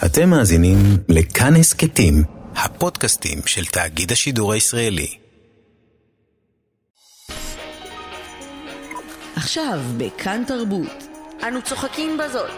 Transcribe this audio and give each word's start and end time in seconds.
אתם 0.00 0.30
מאזינים 0.30 0.76
לכאן 1.08 1.56
הסכתים, 1.56 2.24
הפודקאסטים 2.56 3.38
של 3.46 3.64
תאגיד 3.64 4.12
השידור 4.12 4.52
הישראלי. 4.52 5.18
עכשיו 9.36 9.80
בכאן 9.96 10.42
תרבות. 10.46 11.08
אנו 11.48 11.62
צוחקים 11.62 12.18
בזאת. 12.18 12.50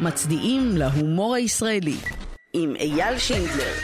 מצדיעים 0.00 0.76
להומור 0.76 1.34
הישראלי. 1.34 1.96
עם 2.52 2.76
אייל 2.76 3.18
שינדלר. 3.18 3.74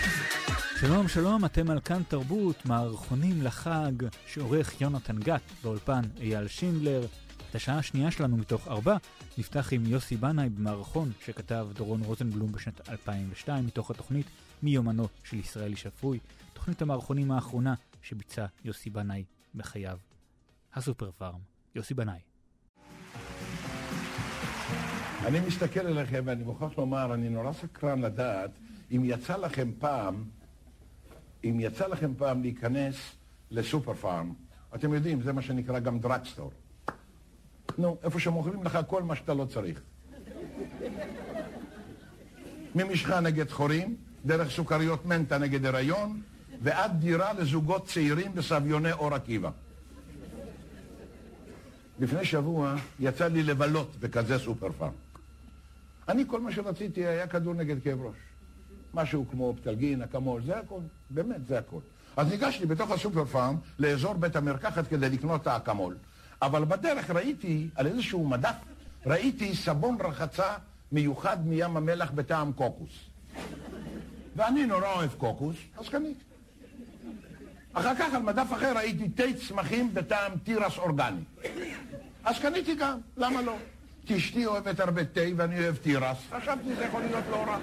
שלום, 0.80 1.08
שלום, 1.08 1.44
אתם 1.44 1.70
על 1.70 1.80
כאן 1.80 2.02
תרבות, 2.08 2.66
מערכונים 2.66 3.42
לחג, 3.42 3.92
שעורך 4.26 4.80
יונתן 4.80 5.18
גת, 5.18 5.40
באולפן 5.62 6.02
אייל 6.20 6.48
שינדלר. 6.48 7.06
את 7.50 7.54
השעה 7.54 7.78
השנייה 7.78 8.10
שלנו 8.10 8.36
מתוך 8.36 8.68
ארבע 8.68 8.96
נפתח 9.38 9.72
עם 9.72 9.86
יוסי 9.86 10.16
בנאי 10.16 10.48
במערכון 10.48 11.12
שכתב 11.24 11.68
דורון 11.74 12.02
רוזנבלום 12.02 12.52
בשנת 12.52 12.88
2002 12.88 13.66
מתוך 13.66 13.90
התוכנית 13.90 14.26
מיומנו 14.62 15.08
של 15.24 15.36
ישראלי 15.36 15.76
שפוי, 15.76 16.18
תוכנית 16.52 16.82
המערכונים 16.82 17.30
האחרונה 17.30 17.74
שביצע 18.02 18.46
יוסי 18.64 18.90
בנאי 18.90 19.24
בחייו. 19.54 19.98
הסופר 20.74 21.10
פארם, 21.18 21.40
יוסי 21.74 21.94
בנאי. 21.94 22.18
אני 25.26 25.40
מסתכל 25.40 25.80
עליכם 25.80 26.22
ואני 26.26 26.44
מוכרח 26.44 26.78
לומר, 26.78 27.14
אני 27.14 27.28
נורא 27.28 27.52
סקרן 27.52 28.00
לדעת 28.00 28.50
אם 28.90 29.02
יצא 29.04 29.36
לכם 29.36 29.70
פעם, 29.78 30.24
אם 31.44 31.56
יצא 31.60 31.86
לכם 31.86 32.14
פעם 32.14 32.42
להיכנס 32.42 32.96
לסופר 33.50 33.94
פארם. 33.94 34.34
אתם 34.74 34.92
יודעים, 34.92 35.22
זה 35.22 35.32
מה 35.32 35.42
שנקרא 35.42 35.78
גם 35.78 35.98
דרקסטור. 35.98 36.50
נו, 37.78 37.96
איפה 38.02 38.20
שמוכרים 38.20 38.64
לך 38.64 38.78
כל 38.86 39.02
מה 39.02 39.16
שאתה 39.16 39.34
לא 39.34 39.44
צריך. 39.44 39.80
ממשחה 42.74 43.20
נגד 43.20 43.50
חורים, 43.50 43.96
דרך 44.24 44.50
סוכריות 44.50 45.06
מנטה 45.06 45.38
נגד 45.38 45.66
הריון, 45.66 46.20
ועד 46.62 47.00
דירה 47.00 47.32
לזוגות 47.32 47.86
צעירים 47.86 48.34
בסביוני 48.34 48.92
אור 48.92 49.14
עקיבא. 49.14 49.50
לפני 51.98 52.24
שבוע 52.24 52.74
יצא 53.00 53.28
לי 53.28 53.42
לבלות 53.42 53.96
בכזה 54.00 54.38
סופר 54.38 54.72
פארם. 54.72 54.92
אני, 56.08 56.24
כל 56.26 56.40
מה 56.40 56.52
שרציתי 56.52 57.06
היה 57.06 57.26
כדור 57.26 57.54
נגד 57.54 57.82
כאב 57.82 58.02
ראש. 58.02 58.16
משהו 58.94 59.24
כמו 59.30 59.54
פטלגין, 59.56 60.02
אקמול, 60.02 60.42
זה 60.46 60.58
הכל. 60.58 60.80
באמת, 61.10 61.46
זה 61.46 61.58
הכל. 61.58 61.80
אז 62.16 62.30
ניגשתי 62.30 62.66
בתוך 62.66 62.90
הסופר 62.90 63.24
פארם 63.24 63.56
לאזור 63.78 64.14
בית 64.14 64.36
המרקחת 64.36 64.88
כדי 64.88 65.08
לקנות 65.08 65.42
את 65.42 65.46
האקמול. 65.46 65.96
אבל 66.42 66.64
בדרך 66.64 67.10
ראיתי, 67.10 67.68
על 67.74 67.86
איזשהו 67.86 68.28
מדף, 68.28 68.54
ראיתי 69.06 69.54
סבון 69.54 69.96
רחצה 70.00 70.54
מיוחד 70.92 71.46
מים 71.46 71.76
המלח 71.76 72.10
בטעם 72.10 72.52
קוקוס. 72.52 72.90
ואני 74.36 74.66
נורא 74.66 74.92
אוהב 74.94 75.14
קוקוס, 75.14 75.56
אז 75.78 75.88
קניתי. 75.88 76.20
אחר 77.72 77.94
כך 77.94 78.14
על 78.14 78.22
מדף 78.22 78.46
אחר 78.52 78.76
ראיתי 78.76 79.08
תה 79.08 79.22
צמחים 79.48 79.94
בטעם 79.94 80.32
תירס 80.44 80.78
אורגני. 80.78 81.20
אז 82.24 82.38
קניתי 82.38 82.74
גם, 82.74 82.98
למה 83.16 83.42
לא? 83.42 83.56
כי 84.06 84.16
אשתי 84.16 84.46
אוהבת 84.46 84.80
הרבה 84.80 85.04
תה 85.04 85.20
ואני 85.36 85.58
אוהב 85.58 85.76
תירס, 85.76 86.18
חשבתי 86.30 86.74
זה 86.74 86.84
יכול 86.84 87.02
להיות 87.02 87.24
לא 87.30 87.36
רע. 87.36 87.58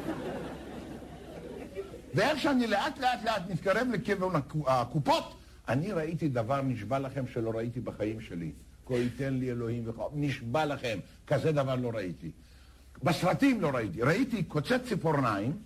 ואיך 2.14 2.40
שאני 2.40 2.68
לאט 2.68 2.98
לאט 3.00 3.24
לאט 3.24 3.50
מתקרב 3.50 3.88
לכיוון 3.94 4.36
הקופות, 4.68 5.36
אני 5.68 5.92
ראיתי 5.92 6.28
דבר, 6.28 6.62
נשבע 6.62 7.00
לכם, 7.00 7.28
שלא 7.34 7.50
ראיתי 7.50 7.80
בחיים 7.80 8.22
שלי. 8.22 8.52
כה 8.86 8.96
ייתן 8.96 9.34
לי 9.34 9.52
אלוהים 9.52 9.84
וכה, 9.86 10.04
נשבע 10.14 10.66
לכם, 10.66 11.00
כזה 11.28 11.52
דבר 11.52 11.76
לא 11.76 11.90
ראיתי. 11.94 12.32
בסרטים 13.04 13.62
לא 13.62 13.70
ראיתי. 13.70 14.02
ראיתי 14.02 14.44
קוצץ 14.44 14.82
ציפורניים, 14.88 15.58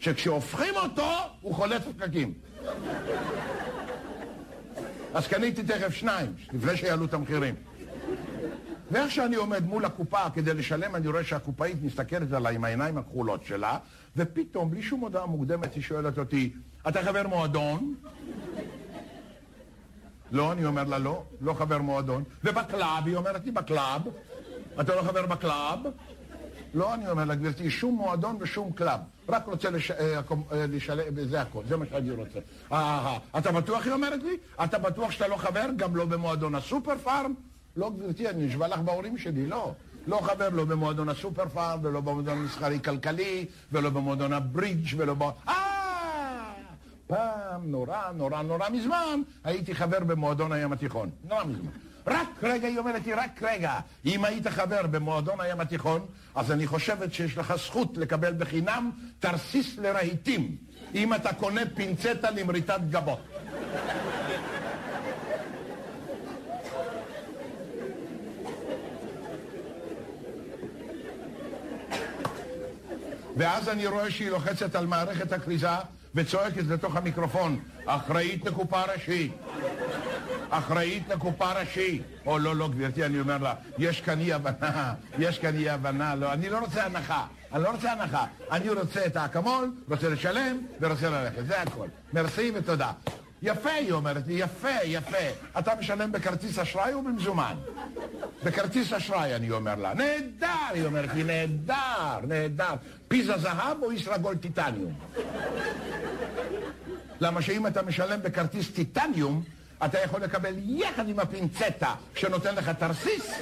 שכשהופכים 0.00 0.74
אותו, 0.76 1.10
הוא 1.40 1.54
חולץ 1.54 1.82
פקקים. 1.82 2.32
אז 5.14 5.28
קניתי 5.28 5.62
תכף 5.62 5.94
שניים, 5.94 6.32
לפני 6.52 6.76
שיעלו 6.76 7.04
את 7.04 7.14
המחירים. 7.14 7.54
ואיך 8.90 9.10
שאני 9.10 9.36
עומד 9.36 9.64
מול 9.64 9.84
הקופה 9.84 10.30
כדי 10.30 10.54
לשלם, 10.54 10.94
אני 10.94 11.08
רואה 11.08 11.24
שהקופאית 11.24 11.82
מסתכלת 11.82 12.32
עליי 12.32 12.54
עם 12.54 12.64
העיניים 12.64 12.98
הכחולות 12.98 13.44
שלה, 13.44 13.78
ופתאום, 14.16 14.70
בלי 14.70 14.82
שום 14.82 15.00
הודעה 15.00 15.26
מוקדמת, 15.26 15.74
היא 15.74 15.82
שואלת 15.82 16.18
אותי, 16.18 16.52
אתה 16.88 17.02
חבר 17.02 17.28
מועדון? 17.28 17.94
לא, 20.34 20.52
אני 20.52 20.64
אומר 20.64 20.84
לה, 20.84 20.98
לא, 20.98 21.22
לא 21.40 21.54
חבר 21.54 21.78
מועדון. 21.78 22.24
וב 22.44 22.62
club, 22.62 23.06
היא 23.06 23.16
אומרת 23.16 23.44
לי, 23.44 23.50
ב 23.50 23.59
club? 23.59 24.02
אתה 24.80 24.94
לא 24.94 25.02
חבר 25.02 25.26
ב 25.26 25.35
club? 25.35 25.78
לא, 26.74 26.94
אני 26.94 27.10
אומר 27.10 27.24
לה, 27.24 27.34
גברתי, 27.34 27.70
שום 27.70 27.94
מועדון 27.94 28.36
ושום 28.40 28.72
club. 28.72 29.00
רק 29.28 29.46
רוצה 29.46 29.68
לשלם, 30.68 31.24
זה 31.24 31.40
הכל, 31.40 31.62
זה 31.68 31.76
מה 31.76 31.84
שאני 31.90 32.10
רוצה. 32.10 32.38
אה, 32.72 33.18
אתה 33.38 33.52
בטוח, 33.52 33.84
היא 33.84 33.92
אומרת 33.92 34.22
לי? 34.22 34.36
אתה 34.64 34.78
בטוח 34.78 35.10
שאתה 35.10 35.28
לא 35.28 35.36
חבר? 35.36 35.66
גם 35.76 35.96
לא 35.96 36.04
במועדון 36.04 36.54
הסופר 36.54 36.98
פארם? 36.98 37.34
לא, 37.76 37.90
גברתי, 37.90 38.28
אני 38.28 38.46
נשבע 38.46 38.68
לך 38.68 38.78
בהורים 38.78 39.18
שלי, 39.18 39.46
לא. 39.46 39.72
לא 40.06 40.20
חבר 40.22 40.48
לא 40.48 40.64
במועדון 40.64 41.08
הסופר 41.08 41.48
פארם, 41.48 41.78
ולא 41.82 42.00
במועדון 42.00 42.38
המסחרי 42.38 42.80
כלכלי, 42.80 43.46
ולא 43.72 43.90
במועדון 43.90 44.32
הברידג' 44.32 44.94
ולא 44.96 45.14
ב... 45.14 45.22
אה! 45.22 45.63
פעם, 47.14 47.70
נורא, 47.70 48.12
נורא, 48.14 48.42
נורא 48.42 48.68
מזמן, 48.68 49.20
הייתי 49.44 49.74
חבר 49.74 50.00
במועדון 50.00 50.52
הים 50.52 50.72
התיכון. 50.72 51.10
נורא 51.28 51.44
מזמן. 51.44 51.70
רק 52.06 52.28
רגע, 52.42 52.68
היא 52.68 52.78
אומרת 52.78 53.06
לי, 53.06 53.12
רק 53.12 53.42
רגע. 53.42 53.72
אם 54.04 54.24
היית 54.24 54.48
חבר 54.48 54.86
במועדון 54.86 55.40
הים 55.40 55.60
התיכון, 55.60 56.06
אז 56.34 56.52
אני 56.52 56.66
חושבת 56.66 57.12
שיש 57.14 57.38
לך 57.38 57.54
זכות 57.56 57.96
לקבל 57.96 58.32
בחינם 58.38 58.90
תרסיס 59.18 59.78
לרהיטים, 59.78 60.56
אם 60.94 61.14
אתה 61.14 61.32
קונה 61.34 61.60
פינצטה 61.74 62.30
למריטת 62.30 62.80
גבות. 62.90 63.20
ואז 73.36 73.68
אני 73.68 73.86
רואה 73.86 74.10
שהיא 74.10 74.30
לוחצת 74.30 74.74
על 74.74 74.86
מערכת 74.86 75.32
הכריזה 75.32 75.68
וצועקת 76.14 76.64
לתוך 76.68 76.96
המיקרופון, 76.96 77.60
אחראית 77.86 78.44
לקופה 78.44 78.82
ראשית. 78.94 79.32
אחראית 80.50 81.08
לקופה 81.08 81.52
ראשית. 81.52 82.02
או 82.26 82.38
לא, 82.38 82.56
לא, 82.56 82.68
גברתי, 82.68 83.04
אני 83.04 83.20
אומר 83.20 83.38
לה, 83.38 83.54
יש 83.78 84.00
כאן 84.00 84.20
אי 84.20 84.32
הבנה, 84.32 84.94
יש 85.18 85.38
כאן 85.38 85.56
אי 85.56 85.70
הבנה, 85.70 86.14
לא, 86.14 86.32
אני 86.32 86.48
לא 86.48 86.58
רוצה 86.58 86.84
הנחה, 86.84 87.26
אני 87.52 87.62
לא 87.62 87.70
רוצה 87.70 87.92
הנחה, 87.92 88.26
אני 88.50 88.70
רוצה 88.70 89.06
את 89.06 89.16
האקמול, 89.16 89.72
רוצה 89.90 90.08
לשלם 90.08 90.58
ורוצה 90.80 91.10
ללכת, 91.10 91.46
זה 91.46 91.62
הכל. 91.62 91.88
מרסי 92.12 92.52
ותודה. 92.54 92.92
יפה, 93.42 93.70
היא 93.70 93.92
אומרת 93.92 94.26
לי, 94.26 94.34
יפה, 94.34 94.82
יפה. 94.84 95.16
אתה 95.58 95.72
משלם 95.78 96.12
בכרטיס 96.12 96.58
אשראי 96.58 96.92
או 96.92 97.02
במזומן? 97.02 97.54
בכרטיס 98.44 98.92
אשראי, 98.92 99.34
אני 99.36 99.50
אומר 99.50 99.74
לה. 99.74 99.94
נהדר, 99.94 100.46
היא 100.74 100.84
אומרת 100.84 101.14
לי, 101.14 101.24
נהדר, 101.24 102.26
נהדר. 102.28 102.74
פיזה 103.08 103.38
זהב 103.38 103.82
או 103.82 103.92
ישראגול 103.92 104.36
טיטניום? 104.36 104.92
למה 107.20 107.42
שאם 107.42 107.66
אתה 107.66 107.82
משלם 107.82 108.22
בכרטיס 108.22 108.70
טיטניום, 108.70 109.42
אתה 109.84 109.98
יכול 109.98 110.20
לקבל 110.20 110.54
יחד 110.58 111.08
עם 111.08 111.18
הפינצטה 111.18 111.94
שנותן 112.14 112.54
לך 112.54 112.68
תרסיס, 112.68 113.32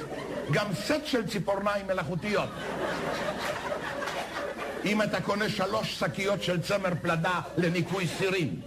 גם 0.51 0.73
סט 0.73 1.05
של 1.05 1.27
ציפורניים 1.27 1.87
מלאכותיות. 1.87 2.49
אם 4.85 5.01
אתה 5.01 5.21
קונה 5.21 5.49
שלוש 5.49 5.99
שקיות 5.99 6.43
של 6.43 6.61
צמר 6.61 6.89
פלדה 7.01 7.41
לניקוי 7.57 8.07
סירים. 8.07 8.61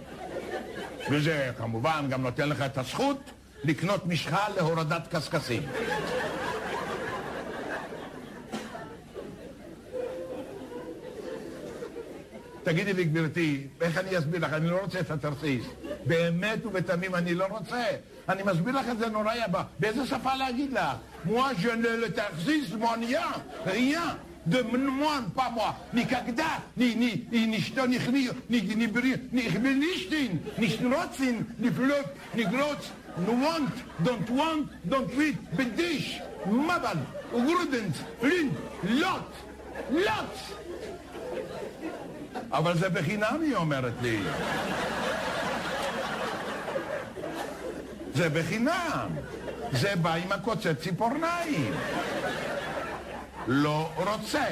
וזה 1.11 1.51
כמובן 1.57 2.05
גם 2.09 2.21
נותן 2.21 2.49
לך 2.49 2.61
את 2.61 2.77
הזכות 2.77 3.31
לקנות 3.63 4.05
משחה 4.05 4.45
להורדת 4.55 5.15
קשקשים. 5.15 5.63
תגידי 12.67 12.93
לי, 12.93 13.03
גברתי, 13.03 13.67
איך 13.81 13.97
אני 13.97 14.17
אסביר 14.17 14.45
לך? 14.45 14.53
אני 14.53 14.69
לא 14.69 14.77
רוצה 14.81 14.99
את 14.99 15.11
התרסיס. 15.11 15.65
באמת 16.05 16.65
ובתמים 16.65 17.15
אני 17.15 17.35
לא 17.35 17.45
רוצה. 17.45 17.83
אני 18.29 18.43
מסביר 18.43 18.75
לך 18.79 18.85
את 18.91 18.97
זה 18.97 19.09
נורא 19.09 19.33
יבא. 19.33 19.63
באיזה 19.79 20.05
שפה 20.05 20.35
להגיד 20.35 20.73
לך? 20.73 20.95
מואה 21.25 21.53
ז'נל 21.61 22.09
תרסיס 22.09 22.71
מוניה, 22.71 23.27
ראייה. 23.65 24.13
de 24.47 24.61
moi, 24.61 25.19
pas 25.35 25.49
moi, 25.49 25.75
ni 25.93 26.05
Kagda, 26.05 26.51
ni 26.77 26.95
ni 26.95 27.11
ni 27.31 27.59
Shton, 27.59 27.87
ni 27.89 27.99
Chni, 27.99 28.29
ni 28.49 28.61
ni 28.61 28.87
Bri, 28.87 29.13
ni 29.33 29.41
Chmelishtin, 29.41 30.31
ni 30.57 30.67
Shrotzin, 30.69 31.35
ni 31.59 31.69
Flop, 31.69 32.07
ni 32.33 32.43
Grotz, 32.45 32.85
no 33.25 33.33
want, 33.43 33.75
don't 34.05 34.29
want, 34.39 34.67
don't 34.91 35.11
read, 35.19 35.35
Bedish, 35.57 36.09
Maban, 36.67 36.99
Grudent, 37.45 37.95
Lind, 38.21 38.53
Lot, 39.01 39.29
Lot, 40.07 40.33
אבל 42.51 42.77
זה 42.77 42.89
בחינם, 42.89 43.37
היא 43.41 43.55
אומרת 43.55 43.93
לי. 44.01 44.19
זה 48.13 48.29
בחינם. 48.29 49.07
זה 49.71 49.95
בא 49.95 50.13
עם 50.13 50.31
הקוצץ 50.31 50.81
ציפורניים. 50.81 51.73
לא 53.47 53.89
רוצה. 53.95 54.45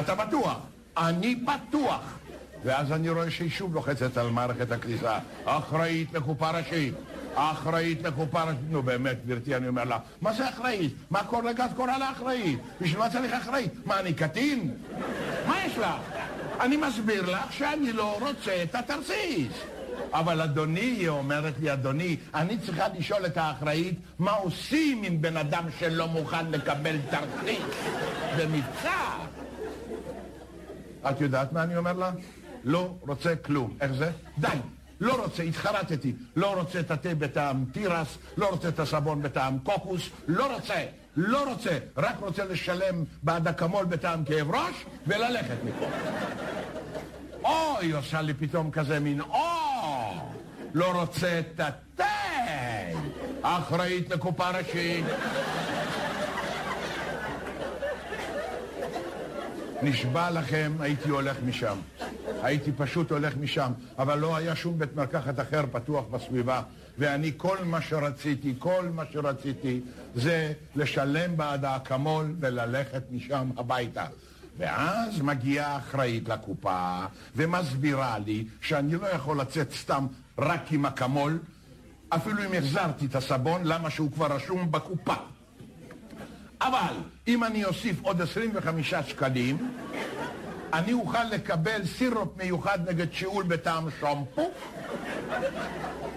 אתה 0.00 0.14
בטוח? 0.14 0.58
אני 0.96 1.44
פתוח. 1.46 2.18
ואז 2.64 2.92
אני 2.92 3.10
רואה 3.10 3.30
שהיא 3.30 3.50
שוב 3.50 3.74
לוחצת 3.74 4.16
על 4.16 4.30
מערכת 4.30 4.72
הכניסה. 4.72 5.18
אחראית 5.44 6.12
לקופה 6.12 6.50
ראשית. 6.50 6.94
אחראית 7.34 8.02
לקופה 8.02 8.42
ראשית. 8.42 8.60
נו 8.70 8.82
באמת, 8.82 9.26
גברתי, 9.26 9.56
אני 9.56 9.68
אומר 9.68 9.84
לה, 9.84 9.98
מה 10.20 10.32
זה 10.32 10.48
אחראית? 10.48 10.94
מה 11.10 11.24
כל 11.24 11.48
רגע 11.48 11.64
את 11.64 11.70
קוראה 11.76 11.98
לה 11.98 12.10
אחראית? 12.10 12.58
בשביל 12.80 12.98
מה 12.98 13.10
צריך 13.10 13.32
אחראית? 13.32 13.72
מה, 13.86 14.00
אני 14.00 14.14
קטין? 14.14 14.74
מה 15.46 15.64
יש 15.66 15.78
לך? 15.78 16.23
אני 16.60 16.76
מסביר 16.76 17.30
לך 17.30 17.52
שאני 17.52 17.92
לא 17.92 18.18
רוצה 18.20 18.62
את 18.62 18.74
התרסיס. 18.74 19.52
אבל 20.12 20.40
אדוני, 20.40 20.80
היא 20.80 21.08
אומרת 21.08 21.54
לי, 21.60 21.72
אדוני, 21.72 22.16
אני 22.34 22.58
צריכה 22.58 22.84
לשאול 22.98 23.26
את 23.26 23.36
האחראית 23.36 23.98
מה 24.18 24.30
עושים 24.30 25.02
עם 25.02 25.20
בן 25.22 25.36
אדם 25.36 25.64
שלא 25.78 26.08
מוכן 26.08 26.50
לקבל 26.50 26.96
תרסיס 27.10 27.62
במבצע. 28.38 29.16
את 31.10 31.20
יודעת 31.20 31.52
מה 31.52 31.62
אני 31.62 31.76
אומר 31.76 31.92
לה? 31.92 32.10
לא 32.64 32.94
רוצה 33.00 33.36
כלום. 33.36 33.76
איך 33.80 33.92
זה? 33.92 34.10
די. 34.38 34.48
לא 35.00 35.24
רוצה, 35.24 35.42
התחרטתי. 35.42 36.12
לא 36.36 36.54
רוצה 36.54 36.80
את 36.80 36.90
התה 36.90 37.14
בטעם 37.14 37.64
תירס, 37.72 38.18
לא 38.36 38.50
רוצה 38.50 38.68
את 38.68 38.80
הסבון 38.80 39.22
בטעם 39.22 39.58
קוקוס, 39.58 40.02
לא 40.28 40.54
רוצה. 40.54 40.84
לא 41.16 41.50
רוצה, 41.52 41.78
רק 41.96 42.16
רוצה 42.20 42.44
לשלם 42.44 43.04
בעד 43.22 43.48
אקמול 43.48 43.84
בטעם 43.84 44.24
כאב 44.24 44.50
ראש 44.50 44.84
וללכת 45.06 45.56
מפה. 45.64 45.86
או, 47.44 47.78
היא 47.80 47.94
עושה 47.94 48.20
לי 48.20 48.34
פתאום 48.34 48.70
כזה 48.70 49.00
מין 49.00 49.20
או, 49.20 49.38
לא 50.74 51.00
רוצה 51.00 51.38
את 51.40 51.60
התה, 51.60 52.04
אחראית 53.42 54.10
לקופה 54.10 54.50
ראשית. 54.50 55.04
נשבע 59.82 60.30
לכם, 60.30 60.72
הייתי 60.80 61.08
הולך 61.08 61.36
משם. 61.46 61.78
הייתי 62.42 62.72
פשוט 62.72 63.10
הולך 63.10 63.36
משם, 63.36 63.72
אבל 63.98 64.18
לא 64.18 64.36
היה 64.36 64.56
שום 64.56 64.78
בית 64.78 64.96
מרקחת 64.96 65.40
אחר 65.40 65.64
פתוח 65.72 66.04
בסביבה. 66.10 66.62
ואני, 66.98 67.32
כל 67.36 67.56
מה 67.64 67.82
שרציתי, 67.82 68.54
כל 68.58 68.88
מה 68.92 69.02
שרציתי, 69.12 69.80
זה 70.14 70.52
לשלם 70.76 71.36
בעד 71.36 71.64
האקמול 71.64 72.34
וללכת 72.40 73.02
משם 73.10 73.50
הביתה. 73.56 74.06
ואז 74.58 75.20
מגיעה 75.20 75.76
אחראית 75.76 76.28
לקופה 76.28 77.04
ומסבירה 77.36 78.18
לי 78.18 78.44
שאני 78.60 78.94
לא 78.94 79.06
יכול 79.06 79.40
לצאת 79.40 79.72
סתם 79.72 80.06
רק 80.38 80.72
עם 80.72 80.86
אקמול, 80.86 81.38
אפילו 82.08 82.44
אם 82.44 82.52
החזרתי 82.58 83.06
את 83.06 83.14
הסבון, 83.14 83.60
למה 83.64 83.90
שהוא 83.90 84.12
כבר 84.12 84.26
רשום 84.26 84.72
בקופה. 84.72 85.14
אבל 86.60 86.94
אם 87.28 87.44
אני 87.44 87.64
אוסיף 87.64 87.96
עוד 88.02 88.20
25 88.20 88.94
שקלים, 88.94 89.74
אני 90.74 90.92
אוכל 90.92 91.24
לקבל 91.24 91.86
סירופ 91.86 92.28
מיוחד 92.36 92.88
נגד 92.88 93.12
שיעול 93.12 93.44
בטעם 93.44 93.88
שמפו 94.00 94.50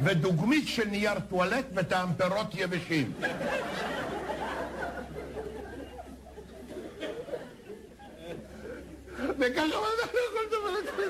ודוגמית 0.04 0.68
של 0.68 0.88
נייר 0.88 1.20
טואלט 1.30 1.66
בטעם 1.74 2.14
פירות 2.14 2.48
יבשים. 2.56 3.14
וככה 9.40 9.62
אני 9.62 9.70
לא 9.70 9.88
יכול 10.04 10.42
לדבר 10.46 10.80
את 10.80 10.86
זה. 10.86 11.06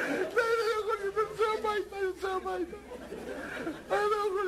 אני 0.00 0.18
לא 0.30 0.80
יכול, 0.80 0.96
לדבר, 1.04 1.20
יוצא 1.20 1.44
הביתה, 1.58 1.96
יוצא 2.02 2.28
הביתה. 2.28 2.76
אני 3.90 4.00
לא 4.10 4.16
יכול... 4.16 4.44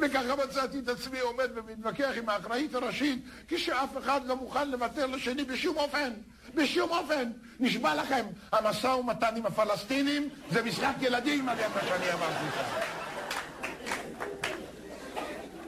וככה 0.00 0.36
מצאתי 0.44 0.78
את 0.78 0.88
עצמי 0.88 1.20
עומד 1.20 1.50
ומתווכח 1.54 2.10
עם 2.16 2.28
האחראית 2.28 2.74
הראשית, 2.74 3.24
כשאף 3.48 3.98
אחד 3.98 4.20
לא 4.26 4.36
מוכן 4.36 4.70
לוותר 4.70 5.06
לשני 5.06 5.44
בשום 5.44 5.76
אופן. 5.76 6.10
בשום 6.54 6.90
אופן. 6.90 7.30
נשבע 7.60 7.94
לכם, 7.94 8.24
המשא 8.52 8.86
ומתן 8.86 9.36
עם 9.36 9.46
הפלסטינים 9.46 10.28
זה 10.50 10.62
משחק 10.62 10.94
ילדים, 11.00 11.48
על 11.48 11.58
מה 11.74 11.80
שאני 11.88 12.12
אמרתי. 12.12 12.44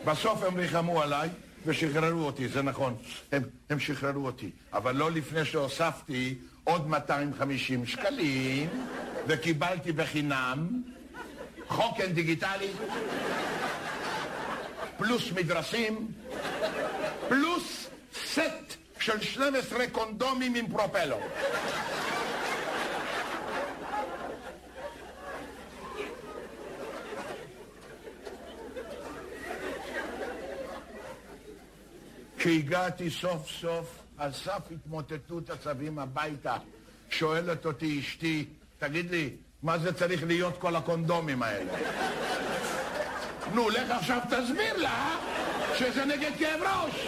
בסוף 0.05 0.43
הם 0.43 0.56
ריחמו 0.56 1.03
עליי 1.03 1.29
ושחררו 1.67 2.26
אותי, 2.26 2.49
זה 2.49 2.62
נכון. 2.62 2.97
הם, 3.32 3.43
הם 3.70 3.81
שחררו 3.81 4.26
אותי. 4.26 4.50
אבל 4.73 4.97
לא 4.97 5.11
לפני 5.11 5.44
שהוספתי 5.44 6.35
עוד 6.64 6.88
250 6.88 7.87
שקלים 7.87 8.69
וקיבלתי 9.26 9.93
בחינם 9.93 10.82
חוקן 11.69 12.12
דיגיטלי 12.12 12.70
פלוס 14.98 15.32
מדרסים, 15.32 16.12
פלוס 17.28 17.90
סט 18.14 18.76
של 19.00 19.20
12 19.20 19.86
קונדומים 19.92 20.54
עם 20.54 20.66
פרופלו. 20.66 21.16
כשהגעתי 32.38 33.10
סוף 33.10 33.50
סוף 33.50 33.98
על 34.18 34.32
סף 34.32 34.62
התמוטטות 34.70 35.50
עצבים 35.50 35.98
הביתה, 35.98 36.56
שואלת 37.10 37.66
אותי 37.66 38.00
אשתי, 38.00 38.44
תגיד 38.78 39.10
לי, 39.10 39.30
מה 39.62 39.78
זה 39.78 39.92
צריך 39.92 40.24
להיות 40.24 40.58
כל 40.58 40.76
הקונדומים 40.76 41.42
האלה? 41.42 41.72
נו, 43.54 43.70
לך 43.70 43.90
עכשיו 43.90 44.19
תסביר 44.31 44.76
לה 44.76 45.16
שזה 45.78 46.04
נגד 46.04 46.31
כאב 46.38 46.60
ראש. 46.62 47.06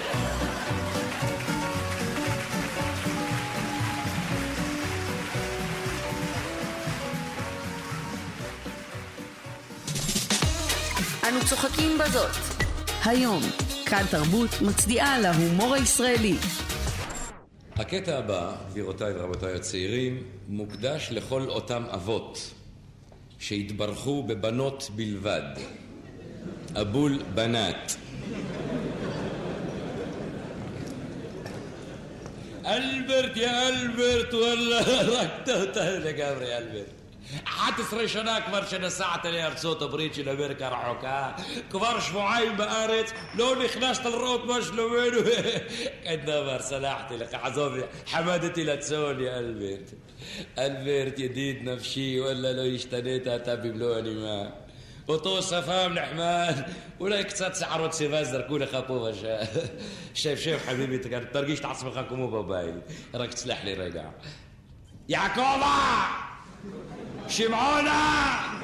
אנו 11.29 11.41
צוחקים 11.49 11.99
בזאת. 11.99 12.31
היום, 13.05 13.41
כאן 13.87 14.02
תרבות 14.11 14.50
מצדיעה 14.61 15.19
להומור 15.19 15.75
הישראלי. 15.75 16.35
הקטע 17.76 18.19
הבא, 18.19 18.52
גבירותיי 18.70 19.12
ורבותיי 19.12 19.55
הצעירים, 19.55 20.23
מוקדש 20.49 21.08
לכל 21.11 21.49
אותם 21.49 21.85
אבות 21.94 22.55
שהתברכו 23.38 24.23
בבנות 24.23 24.91
בלבד. 24.96 25.43
أبو 26.76 27.06
البنات 27.06 27.93
ألبرت 32.67 33.37
يا 33.37 33.69
ألبرت 33.69 34.35
والله 34.35 34.81
ركتوتها 35.23 35.65
طيب 35.65 36.06
لك 36.06 36.19
يا 36.19 36.58
ألبرت. 36.58 36.87
حتس 37.44 37.94
كبر 38.39 38.65
شنا 38.65 38.89
ساعة 38.89 39.22
اللي 39.25 39.43
صوت 39.56 39.82
بريتش 39.82 40.19
لأمريكا 40.20 40.69
رعوكا 40.69 41.37
كبر 41.72 42.01
شمعايم 42.01 42.56
بأريت. 42.56 43.10
لو 43.39 43.55
نخلشت 43.55 44.06
الروت 44.06 44.41
مش 44.44 44.70
لوينو 44.70 45.20
النمر 46.15 46.60
سلاحتي 46.60 47.17
لك 47.17 47.34
عزومي 47.34 47.82
حمادتي 48.06 48.65
لتسول 48.65 49.20
يا 49.22 49.39
ألبرت. 49.41 49.89
ألبرت 50.58 51.19
يديد 51.20 51.65
نفسي 51.65 52.20
ولا 52.20 52.53
لو 52.53 52.75
اشتنيتها 52.77 53.39
تبي 53.39 53.70
بلوني 53.70 54.15
ما. 54.15 54.64
אותו 55.08 55.43
שפם 55.43 55.93
נחמד, 55.94 56.55
אולי 57.01 57.25
קצת 57.25 57.56
שערות 57.56 57.94
שיבה 57.94 58.25
זרקו 58.25 58.58
לך 58.58 58.77
פה 58.87 58.93
ושם. 58.93 59.61
שב, 60.15 60.37
שב 60.37 60.58
חביבי, 60.67 60.99
תרגיש 61.32 61.61
את 61.61 61.65
עצמך 61.65 62.01
כמו 62.08 62.31
בבית. 62.31 62.75
רק 63.15 63.32
תסלח 63.34 63.65
לי 63.65 63.75
רגע. 63.75 64.03
יעקבה! 65.08 66.06
שמעונה! 67.29 68.61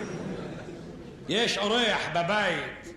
יש 1.28 1.58
אורח 1.58 2.00
בבית. 2.14 2.94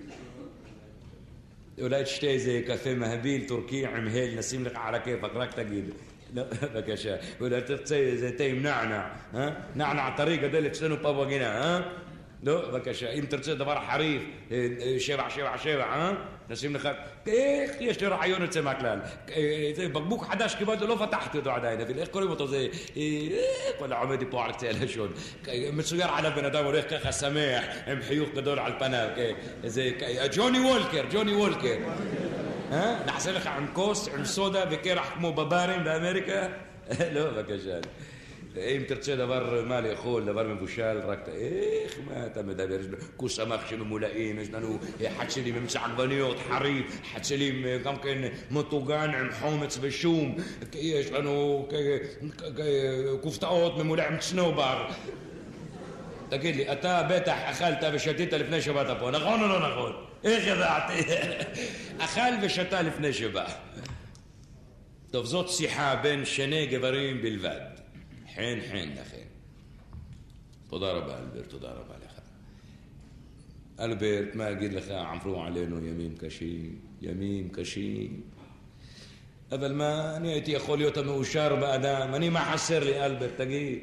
אולי 1.81 2.03
תשתה 2.03 2.27
איזה 2.27 2.61
קפה 2.67 2.93
מהביל 2.93 3.47
טורקי 3.47 3.85
עם 3.85 4.07
הל, 4.07 4.39
נשים 4.39 4.65
לך 4.65 4.73
על 4.83 4.95
הכיפאק, 4.95 5.31
רק 5.35 5.53
תגיד. 5.53 5.85
לא, 6.33 6.43
בבקשה. 6.43 7.15
אולי 7.39 7.61
תרצה 7.61 7.95
איזה 7.95 8.31
תה 8.37 8.43
עם 8.43 8.63
נענע, 8.63 9.07
אה? 9.35 9.49
נענע 9.75 10.09
טרי 10.17 10.37
גדל 10.37 10.67
אצלנו 10.67 10.95
לא, 12.43 12.69
בבקשה, 12.69 13.11
אם 13.11 13.25
תרצה 13.29 13.55
דבר 13.55 13.77
חריף, 13.91 14.21
אה, 14.51 14.67
אה, 14.81 14.95
שבע, 14.99 15.29
שבע, 15.29 15.57
שבע, 15.57 15.83
אה? 15.83 16.11
נשים 16.49 16.75
לך, 16.75 16.89
איך, 17.27 17.71
יש 17.79 18.01
לי 18.01 18.07
רעיון 18.07 18.41
יוצא 18.41 18.61
מהכלל. 18.61 18.99
אה, 19.35 19.71
זה 19.75 19.87
בקבוק 19.87 20.25
חדש 20.25 20.55
קיבלתי, 20.55 20.87
לא 20.87 20.97
פתחתי 21.05 21.37
אותו 21.37 21.51
עדיין, 21.51 21.81
אבל 21.81 21.99
איך 21.99 22.09
קוראים 22.09 22.29
אותו? 22.29 22.47
זה... 22.47 22.67
וואלה, 23.79 23.99
עומד 23.99 24.23
פה 24.29 24.45
על 24.45 24.51
קצה 24.51 24.69
הלשון. 24.69 25.11
מצויר 25.73 26.07
עליו 26.07 26.31
בן 26.35 26.45
אדם 26.45 26.65
הולך 26.65 26.89
ככה 26.89 27.11
שמח, 27.11 27.63
עם 27.87 28.01
חיוך 28.01 28.29
גדול 28.35 28.59
על 28.59 28.71
פניו. 28.79 29.07
זה 29.63 29.91
ג'וני 30.33 30.59
וולקר, 30.59 31.03
ג'וני 31.11 31.35
וולקר. 31.35 31.75
נעשה 33.05 33.31
לך 33.31 33.47
עם 33.47 33.67
כוס, 33.73 34.07
עם 34.07 34.25
סודה 34.25 34.63
וקרח 34.71 35.11
כמו 35.13 35.33
בברים 35.33 35.83
באמריקה? 35.83 36.47
לא, 37.13 37.31
בבקשה. 37.31 37.77
אם 38.57 38.83
תרצה 38.87 39.15
דבר 39.15 39.63
מה 39.67 39.81
לאכול, 39.81 40.25
דבר 40.25 40.47
מבושל, 40.47 40.99
רק 41.05 41.19
ת... 41.19 41.29
איך, 41.29 41.99
מה 42.07 42.25
אתה 42.25 42.43
מדבר? 42.43 42.79
יש 42.79 42.85
לנו 42.85 42.97
כוס 43.17 43.35
סמך 43.35 43.67
שממולאים, 43.69 44.39
יש 44.39 44.49
לנו 44.49 44.77
אה, 45.01 45.09
חצלים 45.19 45.55
עם 45.55 45.65
עגבניות, 45.83 46.37
חריף, 46.49 47.01
חצלים 47.15 47.65
אה, 47.65 47.77
גם 47.83 47.97
כן 47.97 48.21
מטוגן 48.51 49.11
עם 49.19 49.31
חומץ 49.41 49.77
ושום, 49.81 50.35
יש 50.73 51.11
לנו 51.11 51.67
כופתאות 53.21 53.77
ממולא 53.77 54.01
עם 54.01 54.17
צנובר. 54.17 54.85
תגיד 56.29 56.55
לי, 56.55 56.71
אתה 56.71 57.07
בטח 57.09 57.37
אכלת 57.45 57.83
ושתית 57.93 58.33
לפני 58.33 58.61
שבאת 58.61 58.99
פה, 58.99 59.11
נכון 59.11 59.41
או 59.41 59.47
לא 59.47 59.69
נכון? 59.69 59.93
איך 60.23 60.47
ידעתי? 60.47 61.03
אכל 62.05 62.31
ושתה 62.41 62.81
לפני 62.81 63.13
שבא. 63.13 63.45
טוב, 65.11 65.25
זאת 65.25 65.49
שיחה 65.49 65.95
בין 65.95 66.25
שני 66.25 66.65
גברים 66.65 67.21
בלבד. 67.21 67.72
חן 68.35 68.59
חן 68.71 68.89
לכם. 69.01 69.27
תודה 70.69 70.91
רבה, 70.91 71.19
אלברט, 71.19 71.49
תודה 71.49 71.67
רבה 71.67 71.95
לך. 72.05 72.19
אלברט, 73.79 74.35
מה 74.35 74.51
אגיד 74.51 74.73
לך, 74.73 74.89
עברו 74.89 75.43
עלינו 75.43 75.85
ימים 75.85 76.15
קשים, 76.17 76.75
ימים 77.01 77.49
קשים. 77.49 78.21
אבל 79.51 79.73
מה, 79.73 80.15
אני 80.15 80.33
הייתי 80.33 80.51
יכול 80.51 80.77
להיות 80.77 80.97
המאושר 80.97 81.55
באדם. 81.55 82.15
אני, 82.15 82.29
מה 82.29 82.51
חסר 82.53 82.83
לי, 82.83 83.05
אלברט, 83.05 83.31
תגיד? 83.37 83.79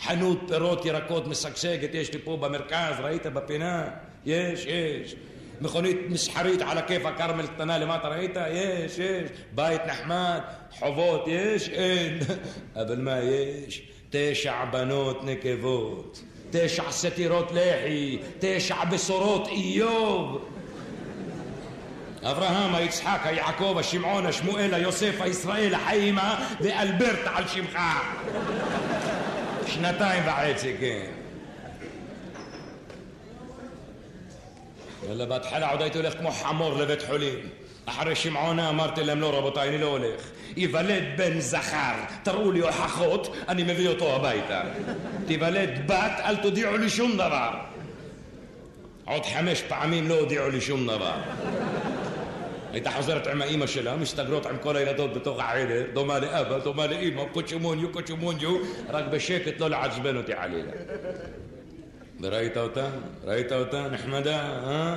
חנות 0.00 0.38
פירות 0.48 0.84
ירקות 0.84 1.26
משגשגת 1.26 1.94
יש 1.94 2.12
לי 2.12 2.18
פה 2.24 2.36
במרכז, 2.36 2.94
ראית 3.00 3.26
בפינה? 3.26 3.90
יש, 4.26 4.66
יש. 4.66 5.14
מכונית 5.60 5.96
מסחרית 6.08 6.62
על 6.62 6.78
הכיף 6.78 7.06
הכרמל 7.06 7.46
קטנה 7.46 7.78
למטה, 7.78 8.08
ראית? 8.08 8.36
יש, 8.50 8.98
יש. 8.98 9.30
בית 9.52 9.80
נחמד, 9.86 10.40
חובות, 10.78 11.24
יש? 11.26 11.68
אין. 11.68 12.18
אבל 12.82 12.96
מה 12.96 13.18
יש? 13.18 13.82
תשע 14.10 14.64
בנות 14.64 15.24
נקבות, 15.24 16.22
תשע 16.50 16.90
סטירות 16.90 17.52
לחי, 17.52 18.18
תשע 18.38 18.84
בשורות 18.84 19.48
איוב. 19.48 20.48
אברהם, 22.22 22.74
היצחק, 22.74 23.20
היעקב, 23.24 23.76
השמעון, 23.78 24.26
השמואל, 24.26 24.74
היוסף, 24.74 25.20
הישראל, 25.20 25.74
החיימה 25.74 26.46
ואלברט 26.60 27.20
על 27.34 27.48
שמך. 27.48 27.78
שנתיים 29.66 30.22
וחצי, 30.26 30.74
כן. 30.80 31.17
אלא 35.10 35.24
בהתחלה 35.24 35.70
עוד 35.70 35.82
הייתי 35.82 35.98
הולך 35.98 36.18
כמו 36.18 36.30
חמור 36.30 36.76
לבית 36.76 37.02
חולים. 37.02 37.38
אחרי 37.86 38.14
שמעונה 38.14 38.68
אמרתי 38.68 39.04
להם, 39.04 39.20
לא 39.20 39.38
רבותיי, 39.38 39.68
אני 39.68 39.78
לא 39.78 39.86
הולך. 39.86 40.30
ייוולד 40.56 41.04
בן 41.16 41.40
זכר, 41.40 41.94
תראו 42.22 42.52
לי 42.52 42.60
הוכחות, 42.60 43.36
אני 43.48 43.62
מביא 43.62 43.88
אותו 43.88 44.16
הביתה. 44.16 44.62
תיוולד 45.26 45.70
בת, 45.86 46.12
אל 46.24 46.36
תודיעו 46.36 46.76
לי 46.76 46.90
שום 46.90 47.14
דבר. 47.14 47.50
עוד 49.04 49.22
חמש 49.26 49.62
פעמים 49.62 50.08
לא 50.08 50.20
הודיעו 50.20 50.50
לי 50.50 50.60
שום 50.60 50.86
דבר. 50.86 51.14
הייתה 52.72 52.90
חוזרת 52.90 53.26
עם 53.26 53.42
האימא 53.42 53.66
שלה, 53.66 53.96
מסתגרות 53.96 54.46
עם 54.46 54.58
כל 54.58 54.76
הילדות 54.76 55.14
בתוך 55.14 55.40
החדר, 55.40 55.82
דומה 55.92 56.18
לאבא, 56.18 56.58
דומה 56.58 56.86
לאימא, 56.86 57.24
קוצ'מוניו, 57.32 57.92
קוצ'מוניו, 57.92 58.56
רק 58.88 59.04
בשקט 59.10 59.60
לא 59.60 59.70
לעצבן 59.70 60.16
אותי 60.16 60.32
חלילה. 60.36 60.70
וראית 62.20 62.56
אותה? 62.56 62.90
ראית 63.24 63.52
אותה? 63.52 63.88
נחמדה, 63.88 64.40
אה? 64.40 64.96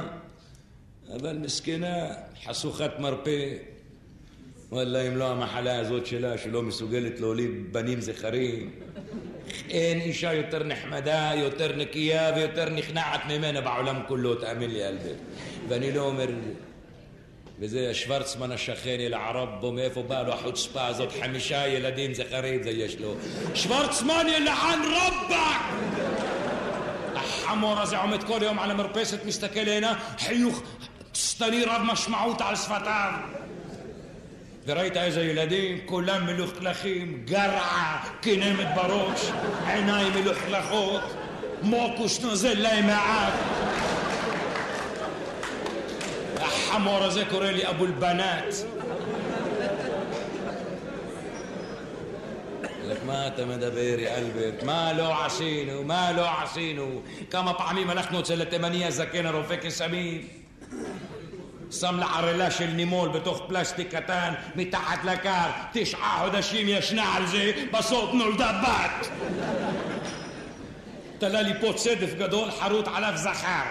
אבל 1.15 1.37
מסכנה, 1.37 2.07
חשוכת 2.45 2.91
מרפא. 2.99 3.53
וואלה, 4.71 5.01
אם 5.07 5.17
לא 5.17 5.31
המחלה 5.31 5.79
הזאת 5.79 6.05
שלה, 6.05 6.37
שלא 6.37 6.61
מסוגלת 6.61 7.19
להוליד 7.19 7.73
בנים 7.73 8.01
זכרים, 8.01 8.69
אין 9.69 10.01
אישה 10.01 10.33
יותר 10.33 10.63
נחמדה, 10.63 11.31
יותר 11.35 11.75
נקייה 11.75 12.31
ויותר 12.35 12.69
נכנעת 12.69 13.21
ממנה 13.29 13.61
בעולם 13.61 14.01
כולו, 14.07 14.35
תאמין 14.35 14.71
לי, 14.71 14.87
אלברט. 14.87 15.17
ואני 15.67 15.91
לא 15.91 16.01
אומר... 16.01 16.27
וזה 17.59 17.93
שוורצמן 17.93 18.51
השכן 18.51 18.99
אל 18.99 19.13
ערבו, 19.13 19.71
מאיפה 19.71 20.03
באה 20.03 20.23
לו 20.23 20.33
החוצפה 20.33 20.87
הזאת? 20.87 21.09
חמישה 21.21 21.67
ילדים 21.67 22.13
זכרים 22.13 22.63
זה 22.63 22.69
יש 22.69 22.99
לו. 22.99 23.15
שוורצמן 23.53 24.25
ילען 24.37 24.79
רבק! 24.83 26.40
החמור 27.51 27.79
הזה 27.79 27.97
עומד 27.97 28.23
כל 28.23 28.39
יום 28.41 28.59
על 28.59 28.71
המרפסת, 28.71 29.25
מסתכל 29.25 29.59
הנה, 29.59 29.93
חיוך 30.19 30.61
שטני 31.13 31.63
רב 31.65 31.81
משמעות 31.83 32.41
על 32.41 32.55
שפתיו. 32.55 33.11
וראית 34.67 34.97
איזה 34.97 35.21
ילדים, 35.21 35.79
כולם 35.85 36.25
מלוכלכים, 36.25 37.23
גרעה, 37.25 38.03
כנמת 38.21 38.67
בראש, 38.75 39.31
עיניים 39.67 40.13
מלוכלכות, 40.13 41.01
מוקוס 41.61 42.21
נוזל 42.21 42.59
להם 42.59 42.87
מהאף. 42.87 43.33
החמור 46.41 47.03
הזה 47.03 47.23
קורא 47.29 47.51
לי 47.51 47.69
אבו 47.69 47.85
אל-בנات. 52.83 53.03
מה 53.05 53.27
אתה 53.27 53.45
מדבר, 53.45 53.99
יא 53.99 54.09
אלברט? 54.09 54.63
מה 54.63 54.93
לא 54.93 55.25
עשינו? 55.25 55.83
מה 55.83 56.11
לא 56.11 56.41
עשינו? 56.43 57.01
כמה 57.29 57.53
פעמים 57.53 57.89
הלכנו 57.89 58.19
אצל 58.19 58.41
התימני 58.41 58.85
הזקן 58.85 59.25
הרופא 59.25 59.55
קסמים? 59.55 60.27
שם 61.71 61.99
לה 61.99 62.05
ערלה 62.05 62.51
של 62.51 62.67
נימול 62.67 63.09
בתוך 63.09 63.41
פלסטיק 63.47 63.95
קטן 63.95 64.33
מתחת 64.55 65.03
לקר, 65.03 65.47
תשעה 65.73 66.23
חודשים 66.23 66.67
ישנה 66.69 67.15
על 67.15 67.25
זה, 67.25 67.51
בסוף 67.71 68.13
נולדה 68.13 68.61
בת. 68.63 69.07
תלה 71.17 71.41
לי 71.41 71.53
פה 71.61 71.73
צדף 71.75 72.13
גדול 72.17 72.51
חרוט 72.51 72.87
עליו 72.93 73.13
זכר. 73.15 73.63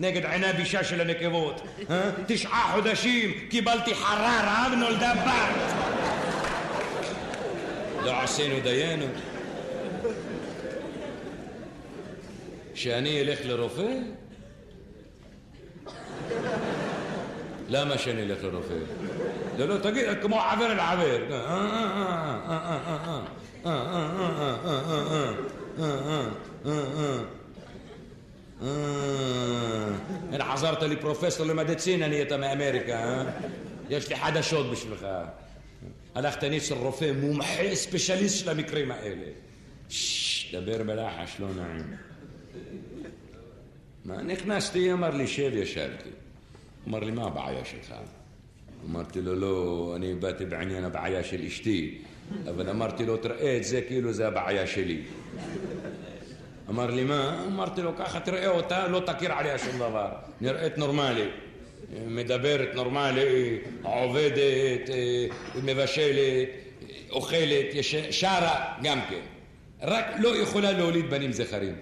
נגד 0.00 0.24
עיני 0.24 0.52
בישה 0.52 0.84
של 0.84 1.00
הנקבות. 1.00 1.62
תשעה 2.26 2.70
חודשים 2.74 3.32
קיבלתי 3.50 3.94
חררה 3.94 4.68
ונולדה 4.72 5.14
בת. 5.14 5.77
לא 8.04 8.22
עשינו 8.22 8.60
דיינו. 8.62 9.04
שאני 12.74 13.20
אלך 13.20 13.38
לרופא? 13.44 13.94
למה 17.68 17.98
שאני 17.98 18.22
אלך 18.22 18.44
לרופא? 18.44 18.74
לא, 19.58 19.68
לא, 19.68 19.78
תגיד, 19.78 20.04
כמו 20.22 20.40
עבר 20.40 20.72
אל 20.72 20.80
עבר. 20.80 21.18
הנה 30.32 30.44
חזרת 30.52 30.82
לי 30.82 30.96
פרופסור 30.96 31.46
למדיצין, 31.46 32.02
נהיית 32.02 32.32
מאמריקה, 32.32 33.22
יש 33.90 34.08
לי 34.08 34.16
חדשות 34.16 34.70
בשבילך. 34.70 35.06
הלכת 36.14 36.44
אצל 36.44 36.74
רופא 36.74 37.12
מומחה 37.20 37.74
ספיישליסט 37.74 38.38
של 38.38 38.50
המקרים 38.50 38.90
האלה. 38.90 39.26
ששש, 39.88 40.54
דבר 40.54 40.82
בלחש, 40.82 41.36
לא 41.40 41.48
נעים. 41.54 41.96
מה, 44.04 44.22
נכנסתי, 44.22 44.92
אמר 44.92 45.10
לי, 45.10 45.26
שב, 45.26 45.50
ישבתי. 45.54 46.08
אמר 46.88 47.00
לי, 47.00 47.10
מה 47.10 47.24
הבעיה 47.24 47.64
שלך? 47.64 47.94
אמרתי 48.86 49.20
לו, 49.20 49.34
לא, 49.34 49.92
אני 49.96 50.14
באתי 50.14 50.44
בעניין 50.44 50.84
הבעיה 50.84 51.24
של 51.24 51.42
אשתי, 51.42 51.98
אבל 52.50 52.68
אמרתי 52.70 53.06
לו, 53.06 53.16
תראה 53.16 53.56
את 53.56 53.64
זה 53.64 53.82
כאילו 53.82 54.12
זה 54.12 54.26
הבעיה 54.28 54.66
שלי. 54.66 55.02
אמר 56.68 56.90
לי, 56.90 57.04
מה? 57.04 57.44
אמרתי 57.46 57.82
לו, 57.82 57.96
ככה 57.96 58.20
תראה 58.20 58.48
אותה, 58.48 58.88
לא 58.88 59.02
תכיר 59.06 59.32
עליה 59.32 59.58
שום 59.58 59.76
דבר. 59.76 60.10
נראית 60.40 60.78
נורמלי. 60.78 61.28
מדברת 62.06 62.74
נורמלי, 62.74 63.58
עובדת, 63.82 64.90
מבשלת, 65.64 66.48
אוכלת, 67.10 67.66
שרה 68.10 68.74
גם 68.82 69.00
כן. 69.10 69.20
רק 69.82 70.06
לא 70.18 70.36
יכולה 70.36 70.72
להוליד 70.72 71.10
בנים 71.10 71.32
זכרים. 71.32 71.74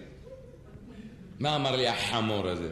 מה 1.39 1.57
אמר 1.57 1.77
לי 1.77 1.89
החמור 1.89 2.49
הזה? 2.49 2.69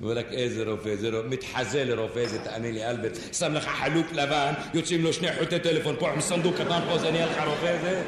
הוא 0.00 0.14
לך 0.14 0.26
איזה 0.32 0.64
רופא, 0.64 0.96
זה 0.96 1.10
רופא, 1.10 1.28
מתחזה 1.28 1.84
לרופא, 1.84 2.26
זה 2.26 2.38
תאמין 2.38 2.74
לי 2.74 2.90
אלברט, 2.90 3.18
שם 3.32 3.54
לך 3.54 3.64
חלוק 3.64 4.12
לבן, 4.12 4.52
יוצאים 4.74 5.04
לו 5.04 5.12
שני 5.12 5.28
חוטי 5.38 5.58
טלפון 5.58 5.96
פה 5.98 6.10
עם 6.10 6.20
סנדוק 6.20 6.54
קטן 6.54 6.80
פה, 6.88 6.98
זה 6.98 7.10
נהיה 7.10 7.26
לך 7.26 7.42
רופא 7.46 7.78
זה? 7.82 8.02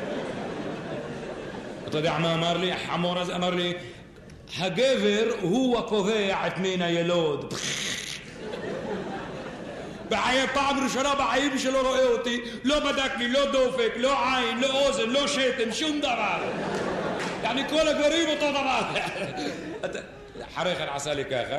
אתה 1.89 1.99
יודע 1.99 2.19
מה 2.19 2.35
אמר 2.35 2.57
לי? 2.57 2.73
החמור 2.73 3.19
הזה 3.19 3.37
אמר 3.37 3.51
לי, 3.51 3.73
הגבר 4.59 5.25
הוא 5.41 5.79
הקובע 5.79 6.47
את 6.47 6.59
מין 6.59 6.83
הילוד. 6.83 7.55
בחיי 10.11 10.47
פעם 10.55 10.85
ראשונה 10.85 11.15
בחיים 11.15 11.59
שלא 11.59 11.89
רואה 11.89 12.05
אותי, 12.05 12.41
לא 12.65 12.81
בדק 12.81 13.11
לי, 13.19 13.29
לא 13.29 13.53
דופק, 13.53 13.93
לא 13.97 14.37
עין, 14.37 14.61
לא 14.61 14.87
אוזן, 14.87 15.11
לא 15.11 15.29
שתן, 15.29 15.73
שום 15.73 15.99
דבר. 16.01 16.43
יעני 17.43 17.69
כל 17.69 17.89
הגברים 17.89 18.29
אותו 18.29 18.51
דבר. 18.51 18.81
אחרי 20.55 20.77
כן 20.77 20.87
עשה 20.95 21.15
לי 21.15 21.25
ככה, 21.25 21.59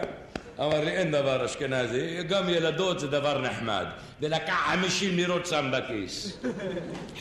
אמר 0.59 0.83
לי, 0.83 0.91
אין 0.91 1.11
דבר 1.11 1.45
אשכנזי, 1.45 2.23
גם 2.23 2.49
ילדות 2.49 2.99
זה 2.99 3.07
דבר 3.07 3.41
נחמד. 3.41 3.85
ולקח 4.21 4.53
50 4.53 5.15
לירות 5.15 5.45
שם 5.45 5.71
בכיס. 5.73 6.37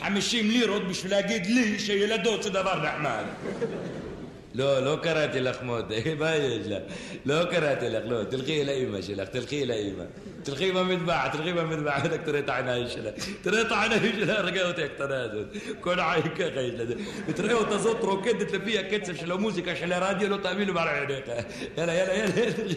50 0.01 0.51
לירות 0.51 0.89
בשביל 0.89 1.13
להגיד 1.13 1.47
לי 1.47 1.79
שילדות 1.79 2.43
זה 2.43 2.51
דבר 2.51 2.83
נחמד. 2.83 3.25
לא, 4.57 4.81
לא 4.81 4.99
קראתי 5.03 5.41
לך 5.41 5.63
מוטי, 5.63 6.15
מה 6.19 6.37
יש 6.37 6.67
לך? 6.67 6.83
לא 7.25 7.45
קראתי 7.45 7.89
לך, 7.89 8.03
לא, 8.07 8.25
תלכי 8.25 8.63
אל 8.63 8.69
האמא 8.69 9.03
שלך, 9.03 9.29
תלכי 9.29 9.67
לאמא. 9.67 10.05
תלכי 10.43 10.73
במטבח, 10.73 11.27
תלכי 11.33 11.53
במטבח, 11.53 12.05
בדק 12.05 12.21
תראה 12.25 12.39
את 12.39 12.49
העיניים 12.49 12.89
שלה. 12.89 13.11
תראה 13.43 13.63
את 13.63 13.73
העיניים 13.73 14.13
שלה, 14.21 14.39
הרגע 14.39 14.69
אותי 14.69 14.83
הקטנה 14.83 15.23
הזאת. 15.23 15.47
כל 15.81 16.01
עין 16.01 16.23
ככה 16.23 16.61
יש 16.61 16.75
לזה. 16.75 16.95
ותראה 17.27 17.55
אותה 17.55 17.79
זאת 17.79 18.05
רוקדת 18.05 18.53
לפי 18.53 18.79
הקצב 18.79 19.15
של 19.15 19.33
המוזיקה 19.33 19.77
של 19.77 19.93
הרדיו, 19.93 20.29
לא 20.29 20.37
תאמינו 20.43 20.75
בעל 20.75 20.89
עיניך. 20.89 21.27
יאללה, 21.79 21.95
יאללה, 21.95 22.15
יאללה. 22.15 22.75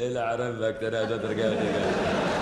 יאללה, 0.00 0.30
ערם 0.30 0.54
והקטנה 0.60 0.98
הזאת, 0.98 1.24
הרגע 1.24 1.48
אותי 1.48 1.64
ככה. 1.64 2.36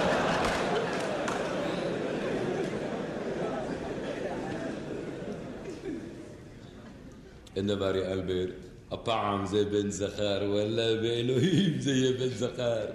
אין 7.43 7.43
דבר 7.62 7.96
יא 7.96 8.06
אלברט, 8.12 8.50
הפעם 8.90 9.46
זה 9.46 9.64
בן 9.64 9.90
זכר, 9.90 10.42
וואלה 10.46 11.02
באלוהים 11.02 11.80
זה 11.80 11.90
יהיה 11.90 12.12
בן 12.12 12.28
זכר. 12.28 12.86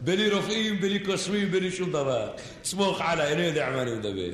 בלי 0.00 0.30
רופאים, 0.30 0.80
בלי 0.80 0.98
קוסמים, 0.98 1.50
בלי 1.50 1.70
שום 1.70 1.90
דבר. 1.90 2.30
סמוך 2.64 3.00
עליי, 3.00 3.32
אני 3.32 3.42
יודע 3.42 3.70
מה 3.70 3.82
אני 3.82 3.94
מדבר. 3.94 4.30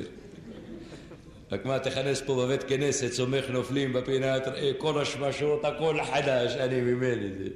רק 1.53 1.65
מה, 1.65 1.79
תכנס 1.79 2.23
פה 2.27 2.45
בבית 2.45 2.63
כנסת, 2.63 3.13
סומך 3.13 3.45
נופלים 3.51 3.93
בפינה, 3.93 4.41
תראה 4.41 4.71
כל 4.79 5.03
השמשות, 5.03 5.65
הכל 5.65 5.99
חדש, 6.13 6.57
אני 6.57 6.81
ממני 6.81 7.29
זה. 7.39 7.49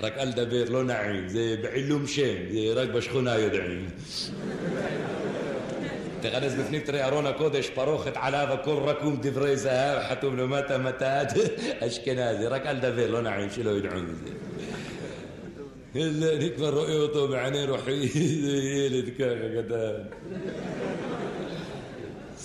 רק 0.00 0.18
אל 0.18 0.32
תדבר, 0.32 0.64
לא 0.68 0.84
נעים, 0.84 1.28
זה 1.28 1.56
בעילום 1.62 2.06
שם, 2.06 2.34
זה 2.50 2.72
רק 2.74 2.88
בשכונה 2.88 3.38
יודעים. 3.38 3.86
תיכנס 6.20 6.54
בפנים, 6.54 6.80
תראה 6.80 7.06
ארון 7.06 7.26
הקודש, 7.26 7.70
פרוכת 7.70 8.12
עליו, 8.14 8.48
הכל 8.52 8.76
רקום 8.84 9.18
דברי 9.22 9.56
זהב, 9.56 10.02
חתום 10.08 10.36
למטה 10.36 10.78
מתת, 10.78 11.26
אשכנזי, 11.80 12.46
רק 12.46 12.66
אל 12.66 12.78
תדבר, 12.78 13.10
לא 13.10 13.22
נעים, 13.22 13.50
שלא 13.50 13.70
ידעו 13.70 14.00
מזה. 14.02 14.30
אני 16.36 16.50
כבר 16.56 16.74
רואה 16.74 16.94
אותו 16.94 17.28
בעיני 17.28 17.64
רוחי, 17.64 18.08
זה 18.08 18.56
ילד 18.56 19.14
ככה 19.18 19.62
קטן. 19.62 20.16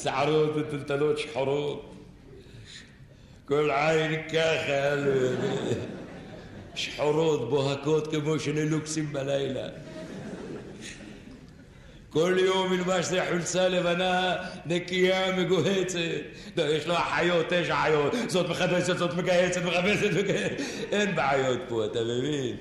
שערות 0.01 0.51
וטלטלות 0.55 1.19
שחורות, 1.19 1.95
כל 3.45 3.71
עין 3.71 4.21
ככה, 4.29 4.95
שחורות, 6.75 7.49
בוהקות 7.49 8.07
כמו 8.07 8.39
שני 8.39 8.69
לוקסים 8.69 9.13
בלילה. 9.13 9.67
כל 12.13 12.37
יום 12.39 12.73
ילבש 12.73 13.05
זה 13.05 13.25
חולצה 13.29 13.67
לבנה, 13.69 14.35
נקייה, 14.65 15.31
מגוהצת. 15.35 15.99
לא, 16.57 16.63
יש 16.63 16.87
לו 16.87 16.97
אחיות, 16.97 17.45
תשע 17.49 17.73
אחיות, 17.73 18.13
זאת 18.27 18.49
מחדשת, 18.49 18.97
זאת 18.97 19.13
מגהצת, 19.13 19.61
מחפשת, 19.63 20.13
מגהצת. 20.17 20.55
אין 20.91 21.15
בעיות 21.15 21.59
פה, 21.69 21.85
אתה 21.85 21.99
מבין? 22.03 22.55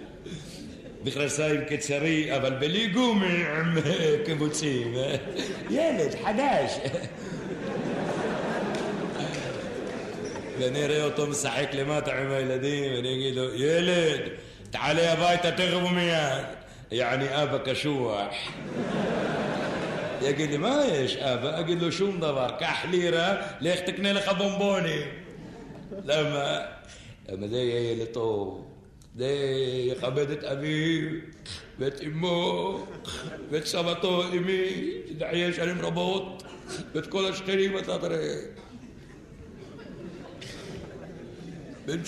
מכנסיים 1.05 1.61
קצרי, 1.65 2.37
אבל 2.37 2.55
בלי 2.55 2.87
גומי 2.89 3.45
עם 3.47 3.79
קיבוצים. 4.27 4.95
ילד 5.71 6.15
חדש. 6.25 6.79
ואני 10.59 10.85
אראה 10.85 11.05
אותו 11.05 11.27
משחק 11.27 11.69
למטה 11.73 12.13
עם 12.13 12.31
הילדים, 12.31 12.93
ואני 12.95 13.15
אגיד 13.15 13.37
לו, 13.37 13.55
ילד, 13.55 14.21
תעלה 14.71 15.13
הביתה 15.13 15.51
תכף 15.51 15.77
ומיד. 15.87 16.60
יעני 16.93 17.43
אבא 17.43 17.59
קשוח. 17.59 18.35
יגיד 20.23 20.51
לי, 20.51 20.57
מה 20.57 20.83
יש 20.93 21.17
אבא? 21.17 21.61
אגיד 21.61 21.83
לו 21.83 21.93
שום 21.93 22.21
דבר, 22.21 22.49
קח 22.59 22.77
לירה, 22.91 23.37
לך 23.61 23.81
תקנה 23.81 24.13
לך 24.13 24.31
בומבונים. 24.39 25.09
למה? 26.05 26.59
למה 27.29 27.49
זה 27.49 27.57
יהיה 27.57 27.93
ילד 27.93 28.07
טוב. 28.07 28.67
זה 29.17 29.29
יכבד 29.87 30.31
את 30.31 30.45
אביו 30.45 31.09
ואת 31.79 32.01
אמו 32.07 32.87
ואת 33.51 33.67
סבתו 33.67 34.23
אמי, 34.29 34.65
שתחיה 35.09 35.53
שנים 35.53 35.81
רבות, 35.81 36.43
ואת 36.95 37.07
כל 37.07 37.27
השכנים 37.27 37.79
אתה 37.79 37.99
תראה. 37.99 38.35
בן 41.87 42.05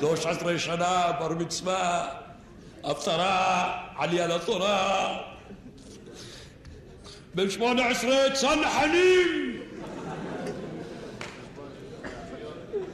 שמונה 0.00 0.16
ימים, 0.16 0.16
מילה, 0.16 0.16
שלוש 0.16 0.26
עשרה 0.26 0.58
שנה, 0.58 1.12
בר 1.18 1.28
מצווה, 1.28 2.08
הפצרה, 2.84 3.72
עלייה 3.98 4.26
לתורה. 4.26 5.16
בן 7.34 7.50
שמונה 7.50 7.88
עשרה, 7.88 8.30
צנחנים! 8.34 9.60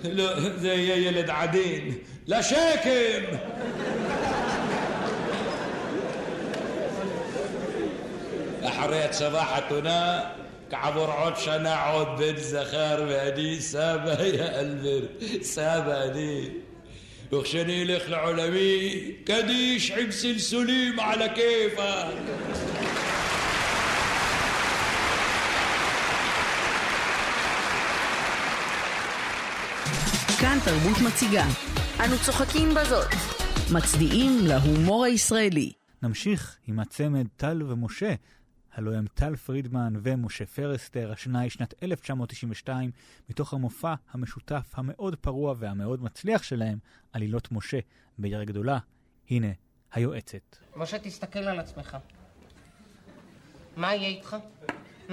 לא, 0.04 0.40
זה 0.56 0.68
יהיה 0.68 1.08
ילד 1.08 1.30
עדין. 1.30 1.98
לשקם! 2.26 3.36
אחרי 8.64 9.04
הצבא 9.04 9.44
חתונה, 9.44 10.20
כעבור 10.70 11.12
עוד 11.12 11.36
שנה 11.36 11.90
עוד 11.90 12.08
בן 12.18 12.36
זכר 12.36 13.04
ואני 13.08 13.60
סבא 13.60 14.22
יא 14.22 14.44
אלברט, 14.44 15.42
סבא 15.42 16.02
אני. 16.02 16.65
וכשאני 17.32 17.82
אלך 17.82 18.10
לעולמי, 18.10 19.12
קדיש 19.24 19.90
עם 19.90 20.10
סלסולים 20.10 21.00
על 21.00 21.22
הכיפאק. 21.22 22.14
כאן 30.40 30.58
תרבות 30.64 30.96
מציגה. 31.06 31.44
אנו 32.04 32.14
צוחקים 32.24 32.74
בזאת. 32.74 33.08
מצדיעים 33.72 34.38
להומור 34.46 35.04
הישראלי. 35.04 35.72
נמשיך 36.02 36.56
עם 36.66 36.80
הצמד 36.80 37.26
טל 37.36 37.62
ומשה, 37.62 38.14
הלוא 38.76 38.94
הם 38.94 39.06
טל 39.14 39.36
פרידמן 39.36 39.94
ומשה 40.02 40.46
פרסטר, 40.46 41.12
השנה 41.12 41.40
היא 41.40 41.50
שנת 41.50 41.74
1992, 41.82 42.90
מתוך 43.28 43.54
המופע 43.54 43.94
המשותף 44.10 44.72
המאוד 44.74 45.16
פרוע 45.16 45.54
והמאוד 45.58 46.02
מצליח 46.02 46.42
שלהם, 46.42 46.78
עלילות 47.12 47.52
משה 47.52 47.78
בעיר 48.18 48.40
הגדולה. 48.40 48.78
הנה, 49.30 49.46
היועצת. 49.92 50.56
משה, 50.76 50.98
תסתכל 50.98 51.38
על 51.38 51.58
עצמך. 51.58 51.96
מה 53.76 53.94
יהיה 53.94 54.08
איתך? 54.08 54.36
Hmm? 55.08 55.12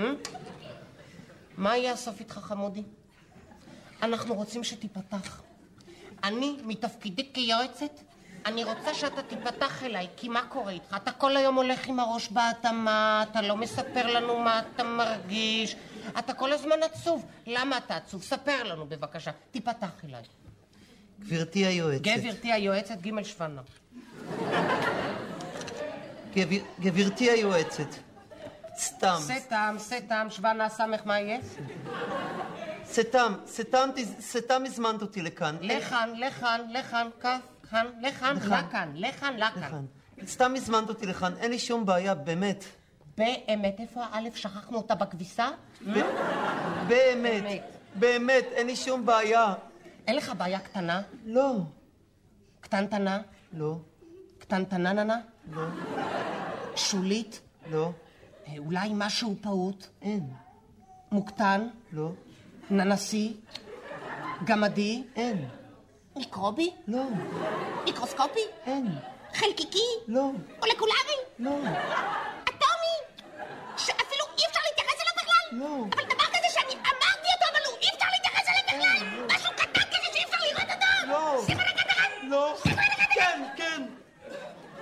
מה 1.57 1.77
יהיה 1.77 1.93
הסוף 1.93 2.19
איתך, 2.19 2.33
חמודי? 2.33 2.83
אנחנו 4.01 4.35
רוצים 4.35 4.63
שתיפתח. 4.63 5.41
אני, 6.23 6.57
מתפקידי 6.65 7.33
כיועצת, 7.33 7.99
אני 8.45 8.63
רוצה 8.63 8.93
שאתה 8.93 9.21
תיפתח 9.23 9.83
אליי, 9.83 10.07
כי 10.17 10.29
מה 10.29 10.41
קורה 10.49 10.71
איתך? 10.71 10.95
אתה 11.03 11.11
כל 11.11 11.37
היום 11.37 11.55
הולך 11.55 11.87
עם 11.87 11.99
הראש 11.99 12.29
באדמה, 12.29 13.23
אתה 13.31 13.41
לא 13.41 13.57
מספר 13.57 14.07
לנו 14.07 14.39
מה 14.39 14.59
אתה 14.59 14.83
מרגיש, 14.83 15.75
אתה 16.19 16.33
כל 16.33 16.53
הזמן 16.53 16.75
עצוב. 16.83 17.25
למה 17.47 17.77
אתה 17.77 17.95
עצוב? 17.95 18.23
ספר 18.23 18.63
לנו 18.63 18.85
בבקשה. 18.85 19.31
תיפתח 19.51 19.89
אליי. 20.03 20.23
גברתי 21.19 21.65
היועצת. 21.65 22.01
גברתי 22.03 22.51
היועצת, 22.53 22.95
ג' 23.01 23.23
שוונה. 23.23 23.61
גב- 26.35 26.63
גברתי 26.79 27.29
היועצת. 27.29 27.87
סתם. 28.77 29.17
סתם, 29.21 29.75
סתם, 29.79 30.27
שוונה, 30.29 30.69
סמך, 30.69 31.01
מה 31.05 31.19
יהיה? 31.19 31.37
סתם, 32.85 33.33
סתם, 33.47 33.89
סתם 34.21 34.63
הזמנת 34.65 35.01
אותי 35.01 35.21
לכאן. 35.21 35.55
לכאן, 35.61 36.09
לכאן, 36.17 36.61
לכאן, 36.69 37.07
כף, 37.21 37.39
לכאן, 37.73 37.85
לכאן. 38.01 38.37
לכאן, 38.37 38.91
לכאן, 38.95 39.37
לכאן. 39.37 39.85
סתם 40.25 40.53
הזמנת 40.55 40.89
אותי 40.89 41.05
לכאן, 41.05 41.33
אין 41.37 41.51
לי 41.51 41.59
שום 41.59 41.85
בעיה, 41.85 42.15
באמת. 42.15 42.63
באמת, 43.17 43.79
איפה 43.79 44.03
האלף? 44.05 44.35
שכחנו 44.35 44.77
אותה 44.77 44.95
בכביסה? 44.95 45.49
באמת, 46.87 47.63
באמת. 47.95 48.43
אין 48.51 48.67
לי 48.67 48.75
שום 48.75 49.05
בעיה. 49.05 49.53
אין 50.07 50.15
לך 50.15 50.31
בעיה 50.37 50.59
קטנה? 50.59 51.01
לא, 51.25 51.55
קטנטנה? 52.61 53.21
לא, 53.53 53.77
קטנטנננה? 54.39 55.19
לא, 55.51 55.61
שולית? 56.75 57.41
לא, 57.71 57.91
אה, 58.47 58.53
אולי 58.57 58.89
משהו 58.93 59.35
פעוט? 59.41 59.87
אין, 60.01 60.29
מוקטן? 61.11 61.67
לא, 61.91 62.11
ננסי? 62.69 63.37
גמדי? 64.43 65.03
אין, 65.15 65.45
מיקרובי? 66.15 66.71
לא. 66.87 67.03
מיקרוסקופי? 67.85 68.39
אין. 68.65 68.87
חלקיקי? 69.33 69.87
לא. 70.07 70.31
מולקולרי? 70.59 71.17
לא. 71.39 71.51
אטומי? 72.43 72.95
שאפילו 73.77 74.23
אי 74.37 74.43
אפשר 74.49 74.59
להתייחס 74.69 75.01
אליו 75.01 75.13
בכלל? 75.15 75.59
לא. 75.59 75.85
אבל 75.95 76.03
דבר 76.03 76.25
כזה 76.25 76.47
שאני 76.53 76.73
אמרתי 76.73 77.27
אותו, 77.35 77.45
אבל 77.51 77.61
הוא 77.65 77.77
אי 77.81 77.87
אפשר 77.95 78.07
להתייחס 78.11 78.47
אליו 78.49 78.63
בכלל? 78.67 79.17
לא. 79.17 79.35
משהו 79.35 79.51
קטן 79.55 79.81
כזה 79.81 80.07
שאי 80.13 80.23
אפשר 80.23 80.37
לראות 80.41 80.69
אותו? 80.75 81.11
לא. 81.11 81.41
סימן 81.45 81.61
הקטן? 81.61 82.27
לא. 82.27 82.55
סימן 82.63 82.83
הקטן? 82.91 83.13
כן, 83.15 83.43
כן. 83.57 83.83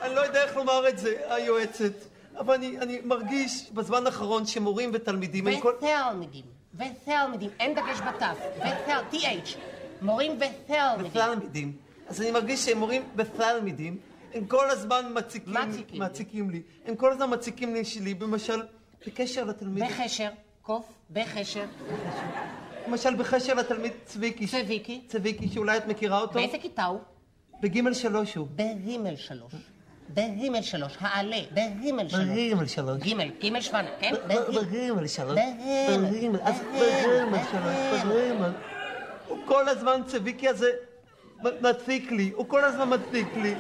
אני 0.02 0.15
לא 0.15 0.22
יודע 0.22 0.44
איך 0.44 0.56
לומר 0.56 0.88
את 0.88 1.00
זה, 1.00 1.15
היועצת. 1.30 1.94
אבל 2.39 2.54
אני, 2.54 2.78
אני 2.78 3.00
מרגיש 3.04 3.70
בזמן 3.72 4.06
האחרון 4.06 4.46
שמורים 4.46 4.91
ותלמידים... 4.94 5.46
ותלמידים. 5.46 5.62
כל... 5.62 5.74
ותלמידים. 6.76 7.50
אין 7.60 7.76
דגש 7.76 8.02
בתף. 8.02 8.38
ותלמידים. 8.58 9.41
TH. 9.44 9.81
מורים 10.02 10.32
ותלמידים. 10.38 11.12
ותלמידים. 11.12 11.78
אז 12.08 12.22
אני 12.22 12.32
מרגיש 12.32 12.66
שמורים 12.66 13.04
ותלמידים 13.16 13.98
הם 14.34 14.46
כל 14.46 14.70
הזמן 14.70 15.06
מציקים, 15.14 15.54
מציקים. 15.54 16.02
מציקים 16.02 16.50
לי. 16.50 16.62
הם 16.86 16.96
כל 16.96 17.12
הזמן 17.12 17.34
מציקים 17.34 17.74
לי 17.74 17.86
שלי, 17.86 18.14
למשל, 18.22 18.62
בקשר 19.08 19.44
לתלמיד... 19.44 19.84
בחשר, 19.84 20.30
קוף, 20.62 20.86
בחשר, 21.12 21.66
למשל 22.88 23.16
בקשר 23.16 23.54
לתלמיד 23.54 23.92
צביקי. 24.06 24.48
צביקי. 24.48 25.02
צביקי, 25.08 25.50
שאולי 25.50 25.78
את 25.78 25.88
מכירה 25.88 26.22
אותו? 26.22 26.34
באיזה 26.34 26.58
כיתה 26.58 26.84
הוא? 26.84 27.00
בגימל 27.62 27.94
שלוש 27.94 28.36
הוא. 28.36 28.48
בגימל 28.56 29.16
שלוש. 29.16 29.54
בגימל 30.10 30.62
שלוש, 30.62 30.94
העלה, 31.00 31.38
בגימל 31.52 32.10
שלוש. 32.10 32.24
בגימל 32.24 32.66
שלוש. 32.68 33.02
גימל, 33.02 33.30
גימל 33.40 33.62
שוונה, 33.62 33.90
כן? 34.00 34.14
בגימל 34.28 35.08
שלוש. 35.08 35.38
בגימל. 35.38 36.40
בגימל 36.40 37.40
שלוש. 37.52 38.02
בגימל. 38.04 38.52
הוא 39.32 39.39
כל 39.46 39.70
הזמן, 39.70 40.02
צביקי 40.08 40.48
הזה, 40.48 40.72
מציק 41.62 42.12
לי. 42.12 42.32
הוא 42.36 42.46
כל 42.48 42.63
הזמן 42.63 42.89
מציק 42.94 43.28
לי. 43.36 43.56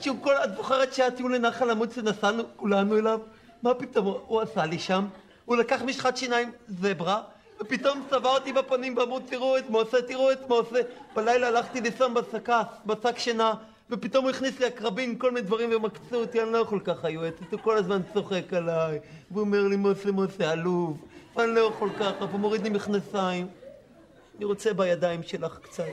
שהוא 0.00 0.16
כל... 0.20 0.32
את 0.44 0.56
זוכרת 0.56 0.92
שהטיול 0.94 1.34
לנחל 1.34 1.70
עמוד 1.70 1.92
שנסענו 1.92 2.42
כולנו 2.56 2.98
אליו? 2.98 3.20
מה 3.62 3.74
פתאום 3.74 4.06
הוא- 4.26 4.40
עשה 4.40 4.66
לי 4.66 4.78
שם? 4.78 5.06
הוא 5.44 5.56
לקח 5.56 5.82
משחת 5.82 6.16
שיניים 6.16 6.52
זברה, 6.68 7.22
ופתאום 7.60 8.02
צבע 8.10 8.28
אותי 8.30 8.52
בפנים 8.52 8.96
ואמרו 8.96 9.20
תראו 9.20 9.58
את 9.58 9.70
מוסה, 9.70 10.02
תראו 10.02 10.32
את 10.32 10.48
מוסה. 10.48 10.80
בלילה 11.16 11.48
הלכתי 11.48 11.80
לסם 11.80 12.14
בשקה, 12.14 12.62
בשק 12.86 13.18
שינה, 13.18 13.54
ופתאום 13.90 14.24
הוא 14.24 14.30
הכניס 14.30 14.60
לי 14.60 14.66
עקרבים, 14.66 15.16
כל 15.18 15.30
מיני 15.30 15.46
דברים 15.46 15.70
ומקצו 15.76 16.16
אותי, 16.16 16.42
אני 16.42 16.52
לא 16.52 16.58
יכול 16.58 16.80
ככה, 16.80 17.08
היועצת, 17.08 17.52
הוא 17.52 17.60
כל 17.60 17.76
הזמן 17.78 18.00
צוחק 18.14 18.52
עליי, 18.52 18.98
והוא 19.30 19.40
אומר 19.40 19.62
לי 19.68 19.76
מוסה 19.76 20.12
מוסה 20.12 20.50
עלוב, 20.50 21.04
ואני 21.36 21.54
לא 21.54 21.60
יכול 21.60 21.90
ככה, 22.00 22.24
והוא 22.24 22.40
מוריד 22.40 22.62
לי 22.62 22.70
מכנסיים. 22.70 23.46
אני 24.40 24.46
רוצה 24.46 24.74
בידיים 24.74 25.22
שלך 25.22 25.58
קצת. 25.62 25.84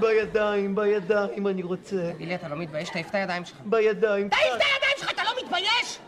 בידיים, 0.00 0.74
בידיים 0.74 1.46
אני 1.46 1.62
רוצה. 1.62 2.12
תגיד 2.14 2.28
לי, 2.28 2.34
אתה 2.34 2.48
לא 2.48 2.56
מתבייש? 2.56 2.90
תעיף 2.90 3.10
את 3.10 3.14
הידיים 3.14 3.44
שלך. 3.44 3.58
בידיים. 3.64 4.28
תעיף 4.28 4.42
את 4.42 4.60
הידיים 4.60 4.96
שלך, 4.98 5.10
אתה 5.10 5.24
לא 5.24 5.30
מתבייש? 5.42 5.98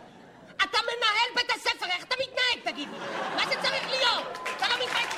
אתה 0.57 0.79
מנהל 0.83 1.31
בית 1.37 1.51
הספר, 1.57 1.87
איך 1.87 2.05
אתה 2.05 2.15
מתנהג, 2.15 2.73
תגיד 2.73 2.89
לי? 2.93 2.99
מה 3.37 3.47
זה 3.49 3.55
צריך 3.63 3.91
להיות? 3.91 4.39
אתה 4.57 4.67
לא 4.69 4.75
מתבייש? 4.85 5.15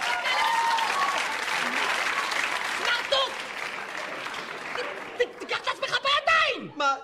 סמרטוט! 2.78 3.32
תיקח 5.38 5.58
את 5.58 5.66
עצמך 5.68 5.98
בידיים! 6.02 6.70
מה? 6.76 6.94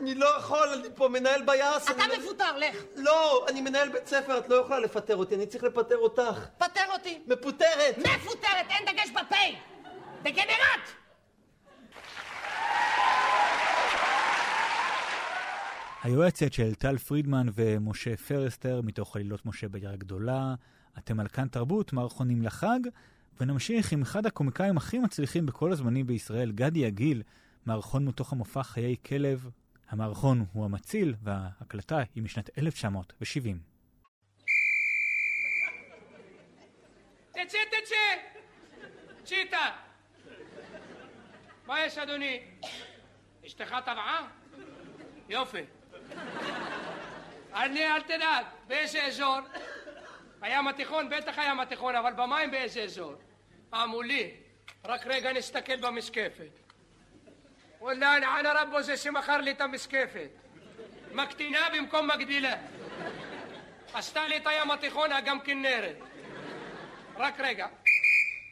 אני 0.00 0.14
לא 0.14 0.36
יכול, 0.38 0.68
אני 0.68 0.88
פה 0.94 1.08
מנהל 1.08 1.42
ביאס. 1.46 1.90
אתה 1.90 2.04
אני- 2.04 2.18
מפוטר, 2.18 2.56
לך. 2.58 2.76
לא, 2.96 3.46
אני 3.48 3.60
מנהל 3.60 3.88
בית 3.88 4.06
ספר, 4.06 4.38
את 4.38 4.48
לא 4.48 4.54
יכולה 4.54 4.80
לפטר 4.80 5.16
אותי, 5.16 5.34
אני 5.34 5.46
צריך 5.46 5.64
לפטר 5.64 5.96
אותך. 5.96 6.46
פטר 6.58 6.84
אותי. 6.92 7.20
מפוטרת! 7.26 7.98
מפוטרת, 7.98 8.66
אין 8.70 8.86
דגש 8.94 9.10
בפה! 9.10 9.36
דגנרט! 10.22 10.80
היועצת 16.02 16.52
של 16.52 16.74
טל 16.74 16.98
פרידמן 16.98 17.46
ומשה 17.54 18.16
פרסטר 18.16 18.80
מתוך 18.84 19.16
עלילות 19.16 19.46
משה 19.46 19.68
בעיר 19.68 19.90
הגדולה. 19.90 20.54
אתם 20.98 21.20
על 21.20 21.28
כאן 21.28 21.48
תרבות, 21.48 21.92
מערכונים 21.92 22.42
לחג, 22.42 22.80
ונמשיך 23.40 23.92
עם 23.92 24.02
אחד 24.02 24.26
הקומיקאים 24.26 24.76
הכי 24.76 24.98
מצליחים 24.98 25.46
בכל 25.46 25.72
הזמנים 25.72 26.06
בישראל, 26.06 26.50
גדי 26.52 26.78
יגיל, 26.78 27.22
מערכון 27.66 28.04
מתוך 28.04 28.32
המופע 28.32 28.62
חיי 28.62 28.96
כלב. 29.06 29.50
המערכון 29.90 30.44
הוא 30.52 30.64
המציל, 30.64 31.14
וההקלטה 31.22 31.98
היא 32.14 32.22
משנת 32.22 32.58
1970. 32.58 33.58
תצא, 37.30 37.58
תצא! 37.70 37.96
צ'יטה! 39.24 39.76
מה 41.66 41.84
יש, 41.84 41.98
אדוני? 41.98 42.40
אשתך 43.46 43.76
טבעה? 43.84 44.28
יופי. 45.28 45.62
אני, 47.52 47.86
אל 47.86 48.02
תדאג, 48.02 48.44
באיזה 48.66 49.02
אזור? 49.02 49.36
הים 50.42 50.68
התיכון? 50.68 51.10
בטח 51.10 51.38
הים 51.38 51.60
התיכון, 51.60 51.96
אבל 51.96 52.12
במים 52.12 52.50
באיזה 52.50 52.82
אזור? 52.82 53.14
אה, 53.74 53.86
מולי. 53.86 54.30
רק 54.84 55.06
רגע 55.06 55.32
נסתכל 55.32 55.76
במשקפת. 55.76 56.69
וואלה, 57.80 58.40
אנה 58.40 58.52
רבו 58.52 58.82
זה 58.82 58.96
שמכר 58.96 59.36
לי 59.36 59.50
את 59.50 59.60
המשקפת. 59.60 60.28
מקטינה 61.12 61.58
במקום 61.74 62.10
מגדילה. 62.10 62.54
עשתה 63.94 64.28
לי 64.28 64.36
את 64.36 64.46
הים 64.46 64.70
התיכון, 64.70 65.10
גם 65.24 65.40
כנרת. 65.40 65.96
רק 67.16 67.34
רגע. 67.40 67.66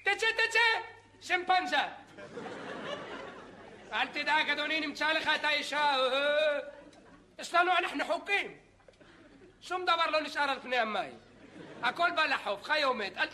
תצא, 0.03 0.27
תצא! 0.33 0.59
שמפנזה! 1.21 1.77
אל 3.93 4.07
תדאג, 4.07 4.51
אדוני, 4.51 4.81
נמצא 4.81 5.12
לך 5.12 5.31
את 5.35 5.45
האישה. 5.45 5.97
אה, 5.97 6.59
יש 7.38 7.55
לנו, 7.55 7.73
אנחנו 7.79 8.05
חוקים. 8.05 8.57
שום 9.61 9.83
דבר 9.83 10.11
לא 10.11 10.21
נשאר 10.21 10.51
על 10.51 10.61
פני 10.61 10.77
המים. 10.77 11.19
הכל 11.83 12.11
בא 12.11 12.25
לחוף, 12.25 12.62
חי 12.64 12.85
או 12.85 12.95
מת, 12.95 13.17
אל 13.17 13.27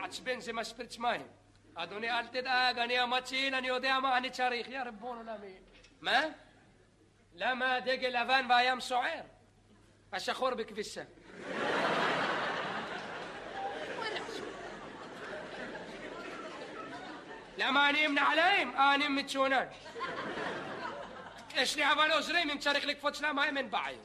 תדאג. 0.00 0.06
רק 0.06 0.06
רגע. 0.06 0.06
תצא, 0.06 0.06
תצא 0.06 0.06
כבר, 0.06 0.06
יא 0.06 0.06
בבון! 0.06 0.30
מעצבן 0.30 0.40
זה 0.40 0.52
משפריץ 0.52 0.98
מים. 0.98 1.26
אדוני, 1.74 2.10
אל 2.10 2.26
תדאג, 2.26 2.78
אני 2.78 2.98
המציל, 2.98 3.54
אני 3.54 3.68
יודע 3.68 4.00
מה 4.00 4.16
אני 4.16 4.30
צריך. 4.30 4.68
יא 4.68 4.82
ריבון 4.82 5.16
עולמי. 5.16 5.54
מה? 6.00 6.20
למה 7.34 7.74
הדגל 7.74 8.08
לבן 8.08 8.46
והים 8.48 8.80
סוער? 8.80 9.22
השחור 10.12 10.54
בכביסה. 10.54 11.02
למה 17.58 17.90
אני 17.90 18.04
עם 18.04 18.14
נעליים? 18.14 18.76
אה, 18.76 18.94
אני 18.94 19.08
מצונן. 19.08 19.66
יש 21.54 21.76
לי 21.76 21.92
אבל 21.92 22.12
עוזרים, 22.12 22.50
אם 22.50 22.58
צריך 22.58 22.86
לקפוץ 22.86 23.20
למים 23.20 23.56
אין 23.56 23.70
בעיה. 23.70 23.98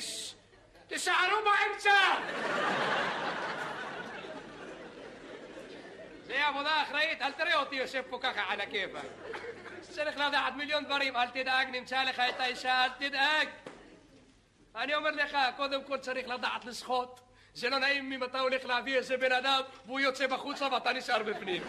ס- 0.00 0.34
תסערו 0.88 1.36
באמצע! 1.44 1.92
זה 6.26 6.46
עבודה 6.46 6.82
אחראית, 6.82 7.22
אל 7.22 7.32
תראה 7.32 7.54
אותי 7.56 7.76
יושב 7.76 8.02
פה 8.10 8.18
ככה 8.22 8.42
על 8.48 8.60
הכיפאק. 8.60 9.04
צריך 9.80 10.16
לדעת 10.16 10.54
מיליון 10.56 10.84
דברים, 10.84 11.16
אל 11.16 11.26
תדאג, 11.30 11.68
נמצא 11.70 12.02
לך 12.02 12.22
את 12.28 12.40
האישה, 12.40 12.84
אל 12.84 12.88
תדאג. 13.08 13.48
אני 14.76 14.94
אומר 14.94 15.10
לך, 15.10 15.36
קודם 15.56 15.84
כל 15.84 15.98
צריך 15.98 16.28
לדעת 16.28 16.64
לשחות. 16.64 17.20
זה 17.54 17.68
לא 17.70 17.78
נעים 17.78 18.12
אם 18.12 18.24
אתה 18.24 18.40
הולך 18.40 18.64
להביא 18.64 18.96
איזה 18.96 19.16
בן 19.16 19.32
אדם 19.32 19.60
והוא 19.86 20.00
יוצא 20.00 20.26
בחוצה 20.26 20.68
ואתה 20.72 20.92
נשאר 20.92 21.22
בפנים. 21.22 21.62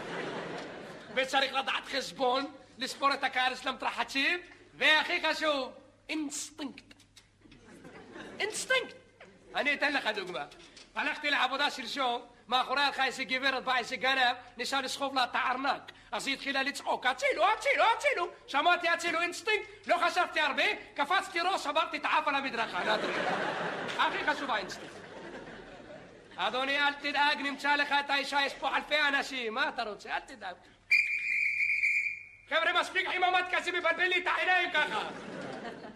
וצריך 1.14 1.52
לדעת 1.54 1.84
חשבון, 1.96 2.52
לספור 2.78 3.14
את 3.14 3.24
הקהל 3.24 3.54
של 3.54 3.68
המתרחצים, 3.68 4.40
והכי 4.74 5.22
חשוב, 5.26 5.72
אינסטינקט. 6.08 6.89
אינסטינקט. 8.40 8.96
אני 9.54 9.74
אתן 9.74 9.92
לך 9.92 10.06
דוגמה. 10.06 10.44
הלכתי 10.94 11.30
לעבודה 11.30 11.70
שלשום, 11.70 12.22
מאחורי 12.48 12.82
הלכה 12.82 13.04
איזה 13.04 13.24
גברת, 13.24 13.64
בא 13.64 13.76
איזה 13.76 13.96
גנב, 13.96 14.36
ניסה 14.56 14.80
לסחוב 14.80 15.14
לה 15.14 15.24
את 15.24 15.30
הארנק. 15.32 15.92
אז 16.12 16.26
היא 16.26 16.34
התחילה 16.34 16.62
לצעוק, 16.62 17.06
הצילו, 17.06 17.44
הצילו, 17.52 17.84
הצילו. 17.96 18.28
שמעתי 18.46 18.88
הצילו 18.88 19.20
אינסטינקט, 19.20 19.86
לא 19.86 19.96
חשבתי 20.06 20.40
הרבה, 20.40 20.62
קפצתי 20.94 21.40
ראש, 21.40 21.66
שברתי 21.66 21.96
את 21.96 22.04
האף 22.04 22.28
על 22.28 22.34
המדרכה. 22.34 22.96
נדרי. 22.96 23.12
הכי 23.98 24.26
חשוב 24.26 24.50
האינסטינקט. 24.50 24.94
אדוני, 26.36 26.78
אל 26.78 26.92
תדאג, 26.92 27.38
נמצא 27.40 27.76
לך 27.76 27.94
את 28.04 28.10
האישה, 28.10 28.38
יש 28.46 28.54
פה 28.54 28.76
אלפי 28.76 29.00
אנשים, 29.08 29.54
מה 29.54 29.68
אתה 29.68 29.82
רוצה? 29.82 30.14
אל 30.14 30.20
תדאג. 30.20 30.54
חבר'ה, 32.48 32.80
מספיק 32.80 33.08
עם 33.14 33.24
המד 33.24 33.44
כזה, 33.52 33.72
מבלבל 33.72 34.06
לי 34.06 34.18
את 34.18 34.26
העיניים 34.26 34.70
ככה. 34.70 35.08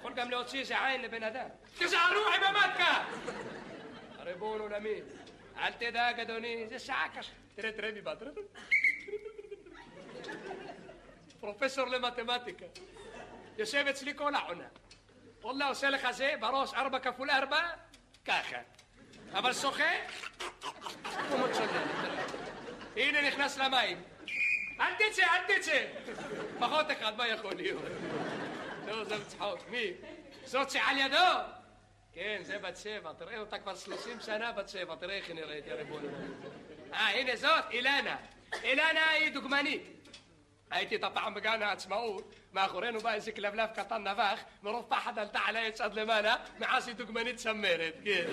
יכול 0.05 0.17
גם 0.17 0.31
להוציא 0.31 0.61
איזה 0.61 0.87
עין 0.87 1.03
לבן 1.03 1.23
אדם. 1.23 1.49
תיזהרו 1.79 2.27
עם 2.37 2.43
המדקה! 2.43 3.05
ריבון 4.19 4.61
עולמי, 4.61 5.01
אל 5.59 5.73
תדאג, 5.73 6.21
אדוני, 6.21 6.67
זה 6.69 6.79
שעה 6.79 7.09
קשה. 7.15 7.33
תראה, 7.55 7.73
תראה 7.73 7.93
מי 7.93 8.01
בא, 8.01 8.15
תראה. 8.15 8.33
פרופסור 11.41 11.87
למתמטיקה. 11.87 12.65
יושב 13.59 13.85
אצלי 13.91 14.15
כל 14.17 14.35
העונה. 14.35 14.69
וואלה, 15.43 15.69
עושה 15.69 15.91
לך 15.91 16.11
זה, 16.11 16.35
בראש 16.41 16.75
ארבע 16.75 16.99
כפול 16.99 17.31
ארבע, 17.31 17.61
ככה. 18.25 18.59
אבל 19.33 19.53
שוחה, 19.53 19.93
הוא 21.31 21.39
מצ'ונן. 21.39 21.89
הנה 22.97 23.29
נכנס 23.29 23.59
למים. 23.59 24.03
دوز 28.87 29.09
دم 29.09 29.21
صوتي 30.47 30.79
على 30.79 31.09
دو 31.09 31.43
كاين 32.15 32.45
زي 32.45 32.59
باتشيفا 32.59 33.13
تري 33.13 33.39
وتكبر 33.39 33.75
30 33.75 34.21
سنه 34.21 34.51
باتشيفا 34.51 34.95
تري 34.95 35.23
خني 35.23 35.43
راهي 35.43 35.71
يربون 35.71 36.03
ها 36.93 37.23
هنا 37.23 37.35
زوت 37.35 37.75
إلانا 37.75 38.19
إلانا 38.65 39.15
اي 39.15 39.31
دوكمانيت 39.31 39.83
ايتي 40.73 40.99
طبعا 40.99 41.29
مقانا 41.29 41.75
تسمعون 41.75 42.25
ما 42.53 42.65
اخرين 42.65 42.97
وباي 42.97 43.21
سك 43.21 43.39
لفلاف 43.39 43.81
كطن 43.81 44.03
نفاخ 44.03 44.39
مرفع 44.63 44.97
حدا 44.99 45.25
لتاع 45.25 45.51
لا 45.51 45.67
يتسد 45.67 45.99
لمانا 45.99 46.45
معاسي 46.61 46.93
دوكمانيت 46.93 47.39
سميرت 47.39 47.95
كي 48.05 48.27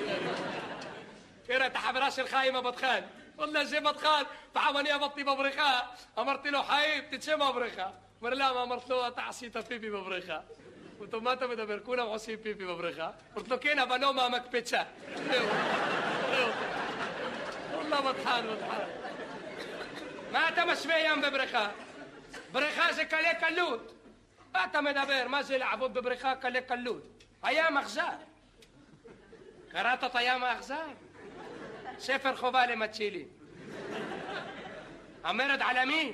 كيرا 1.48 1.68
تحب 1.68 1.98
راس 1.98 2.20
الخايمه 2.20 2.60
بطخان 2.60 3.10
والله 3.38 3.64
زي 3.64 3.80
بطخان 3.80 4.26
فعوني 4.56 4.96
ابطي 4.96 5.24
ببرخاء 5.24 5.98
امرتي 6.18 6.50
له 6.50 6.62
حبيب 6.64 7.10
تتسمى 7.12 7.52
برخاء 7.54 8.11
אומר 8.22 8.34
למה? 8.34 8.64
אמרת 8.64 8.90
לו, 8.90 9.08
אתה 9.08 9.22
עשית 9.28 9.58
פיפי 9.58 9.90
בבריכה. 9.90 10.40
אמרתי 11.00 11.12
לו, 11.16 11.22
מה 11.22 11.34
אתה 11.34 11.48
מדבר? 11.48 11.80
כולם 11.80 12.08
עושים 12.08 12.38
פיפי 12.44 12.66
בבריכה. 12.66 13.12
אמרתי 13.34 13.50
לו, 13.50 13.60
כן, 13.62 13.80
אבל 13.80 14.00
לא 14.00 14.14
מהמקפצה. 14.14 14.84
זהו, 15.16 15.48
זהו. 16.36 16.50
וואלה 17.74 18.02
בת 18.02 18.16
חן, 18.24 18.46
בת 18.48 18.70
חן. 18.70 18.86
מה 20.32 20.50
אתה 20.50 20.66
משווה 20.66 21.00
ים 21.00 21.22
בבריכה? 21.22 21.70
בריכה 22.52 22.94
זה 22.94 23.06
קלי 23.06 23.30
קלות. 23.40 23.94
מה 24.54 24.66
אתה 24.66 24.82
מדבר? 24.82 25.28
מה 25.28 25.44
זה 25.44 25.58
לעבוד 25.58 25.94
בבריכה 25.94 26.36
קלי 26.36 26.62
קלות? 26.62 27.24
הים 27.44 27.78
אכזר. 27.78 28.04
קראת 29.72 30.04
את 30.04 30.16
הים 30.16 30.44
האכזר? 30.44 30.86
ספר 32.00 32.36
חובה 32.36 32.66
למצ'ילים. 32.66 33.28
המרד 35.24 35.60
על 35.62 35.78
המי? 35.78 36.14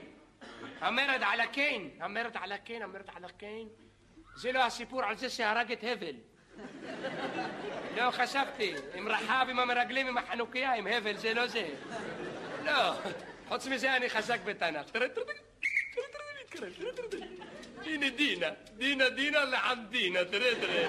המרד 0.82 1.22
על 1.22 1.40
הקיין. 1.40 1.90
המרד 2.00 2.38
על 2.42 2.52
הקיין, 2.52 2.82
המרד 2.82 3.10
על 3.16 3.26
הקיין. 3.26 3.68
זה 4.36 4.52
לא 4.52 4.66
הסיפור 4.66 5.04
על 5.04 5.18
זה 5.18 5.30
שהרג 5.30 5.72
את 5.72 5.84
הבל. 5.84 6.16
לא 7.96 8.12
חשבתי, 8.12 8.74
עם 8.94 9.08
רחב, 9.08 9.48
עם 9.50 9.60
המרגלים, 9.60 10.08
עם 10.08 10.18
החנוכיה, 10.18 10.74
עם 10.74 10.88
הבל, 10.88 11.18
זה 11.18 11.34
לא 11.34 11.48
זה. 11.48 11.68
לא, 12.66 12.94
חוץ 13.48 13.68
מזה 13.68 13.96
אני 13.96 14.10
חזק 14.10 14.40
בתנ"ך. 14.46 14.86
הנה 17.86 18.10
דינה, 18.10 18.48
דינה, 18.78 19.10
דינה 19.10 19.46
לעם 19.46 19.86
דינה, 19.90 20.26
תראה, 20.26 20.56
תראה. 20.56 20.88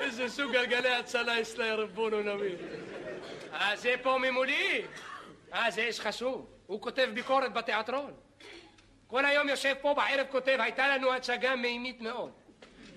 איזה 0.00 0.28
סוג 0.28 0.52
גלגלי 0.52 0.94
הצלה 0.94 1.38
יש 1.38 1.58
לה, 1.58 1.74
רבונו 1.74 2.20
נביא. 2.20 2.56
אה, 3.52 3.76
זה 3.76 3.94
פה 4.02 4.18
ממולי? 4.18 4.82
אה, 5.54 5.70
זה 5.70 5.80
איש 5.80 6.00
חשוב. 6.00 6.46
הוא 6.66 6.82
כותב 6.82 7.08
ביקורת 7.14 7.52
בתיאטרון. 7.52 8.12
כל 9.12 9.24
היום 9.24 9.48
יושב 9.48 9.74
פה, 9.80 9.94
בערב 9.94 10.26
כותב, 10.30 10.56
הייתה 10.60 10.88
לנו 10.88 11.14
הצגה 11.14 11.56
מימית 11.56 12.00
מאוד. 12.00 12.30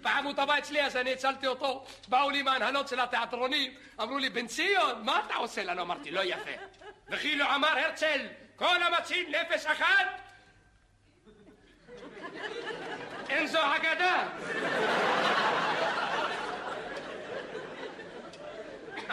פעם 0.02 0.26
הוא 0.26 0.34
טבע 0.34 0.58
אצלי, 0.58 0.82
אז 0.82 0.96
אני 0.96 1.14
הצלתי 1.14 1.48
אותו. 1.48 1.86
באו 2.08 2.30
לי 2.30 2.42
מהנהלות 2.42 2.88
של 2.88 3.00
התיאטרונים, 3.00 3.74
אמרו 4.02 4.18
לי, 4.18 4.30
בן 4.30 4.48
ציון, 4.48 5.02
מה 5.04 5.22
אתה 5.26 5.36
עושה 5.36 5.64
לנו? 5.64 5.82
אמרתי, 5.82 6.12
לא 6.12 6.22
יפה. 6.24 6.52
וכאילו 7.10 7.46
אמר 7.56 7.80
הרצל, 7.80 8.28
כל 8.56 8.84
המציל 8.84 9.36
נפש 9.42 9.66
אחת, 9.66 10.06
אין 13.30 13.48
זו 13.48 13.60
אגדה. 13.76 14.28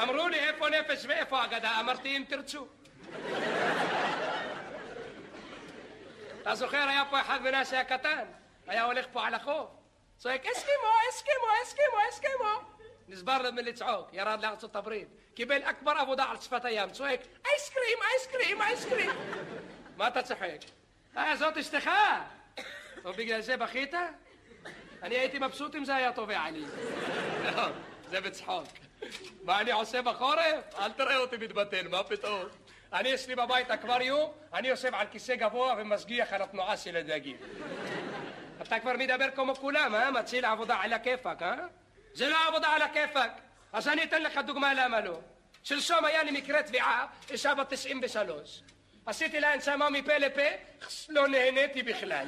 אמרו 0.03 0.29
לי, 0.29 0.38
איפה 0.38 0.69
נפש 0.69 1.05
ואיפה 1.09 1.45
אגדה? 1.45 1.81
אמרתי, 1.81 2.17
אם 2.17 2.25
תרצו. 2.29 2.67
אתה 6.42 6.55
זוכר, 6.55 6.88
היה 6.88 7.05
פה 7.11 7.20
אחד 7.20 7.42
מנשה 7.42 7.81
הקטן, 7.81 8.24
היה 8.66 8.85
הולך 8.85 9.07
פה 9.12 9.26
על 9.26 9.35
החוף, 9.35 9.70
צועק, 10.18 10.46
אסקימו, 10.46 10.88
אסקימו, 11.11 11.46
אסקימו, 11.64 11.96
אסקימו. 12.11 12.72
נסבר 13.09 13.42
לו 13.42 13.52
מלצעוק, 13.52 14.09
ירד 14.12 14.40
לארצות 14.42 14.76
הברית, 14.76 15.09
קיבל 15.35 15.62
אכבר 15.62 15.90
עבודה 15.90 16.24
על 16.24 16.37
שפת 16.40 16.64
הים, 16.64 16.90
צועק, 16.90 17.20
אייסקרים, 17.46 17.98
אייסקרים, 18.12 18.62
אייסקרים. 18.62 19.11
מה 19.96 20.09
אתה 20.09 20.22
צוחק? 20.22 20.59
אה, 21.16 21.37
זאת 21.37 21.57
אשתך? 21.57 21.90
טוב, 23.02 23.16
בגלל 23.16 23.40
זה 23.40 23.57
בכית? 23.57 23.94
אני 25.02 25.14
הייתי 25.14 25.38
מבסוט 25.38 25.74
אם 25.74 25.85
זה 25.85 25.96
היה 25.96 26.12
טובע 26.12 26.50
לי. 26.50 26.64
לא, 27.44 27.62
זה 28.11 28.20
בצחוק. 28.20 28.68
מה 29.42 29.61
אני 29.61 29.72
עושה 29.72 30.02
בחורף? 30.02 30.74
אל 30.78 30.92
תראה 30.92 31.16
אותי 31.16 31.37
מתבטל, 31.37 31.88
מה 31.88 32.02
פתאום? 32.02 32.42
אני 32.92 33.09
יש 33.09 33.28
לי 33.28 33.35
בבית 33.35 33.70
אקווריום, 33.70 34.33
אני 34.55 34.68
יושב 34.68 34.94
על 34.94 35.07
כיסא 35.11 35.35
גבוה 35.35 35.74
ומשגיח 35.78 36.33
על 36.33 36.42
התנועה 36.42 36.76
של 36.76 36.96
הדגים. 36.96 37.37
אתה 38.62 38.81
כבר 38.81 38.92
מדבר 38.98 39.31
כמו 39.35 39.55
כולם, 39.55 39.94
אה? 39.94 40.11
מציל 40.11 40.44
עבודה 40.44 40.76
על 40.76 40.92
הכיפאק, 40.92 41.42
אה? 41.42 41.55
זה 42.14 42.28
לא 42.28 42.37
עבודה 42.48 42.68
על 42.68 42.83
הכיפאק. 42.83 43.31
אז 43.72 43.88
אני 43.88 44.05
אתן 44.05 44.22
לך 44.22 44.38
דוגמה 44.46 44.74
למה 44.74 45.00
לא. 45.00 45.18
שלשום 45.62 46.05
היה 46.05 46.22
לי 46.22 46.31
מקרה 46.31 46.62
תביעה, 46.62 47.07
אישה 47.31 47.55
בת 47.55 47.66
93. 47.68 48.62
עשיתי 49.07 49.40
לה 49.40 49.52
הנשמה 49.52 49.90
מפה 49.90 50.18
לפה, 50.18 50.42
לא 51.09 51.28
נהניתי 51.28 51.83
בכלל. 51.83 52.26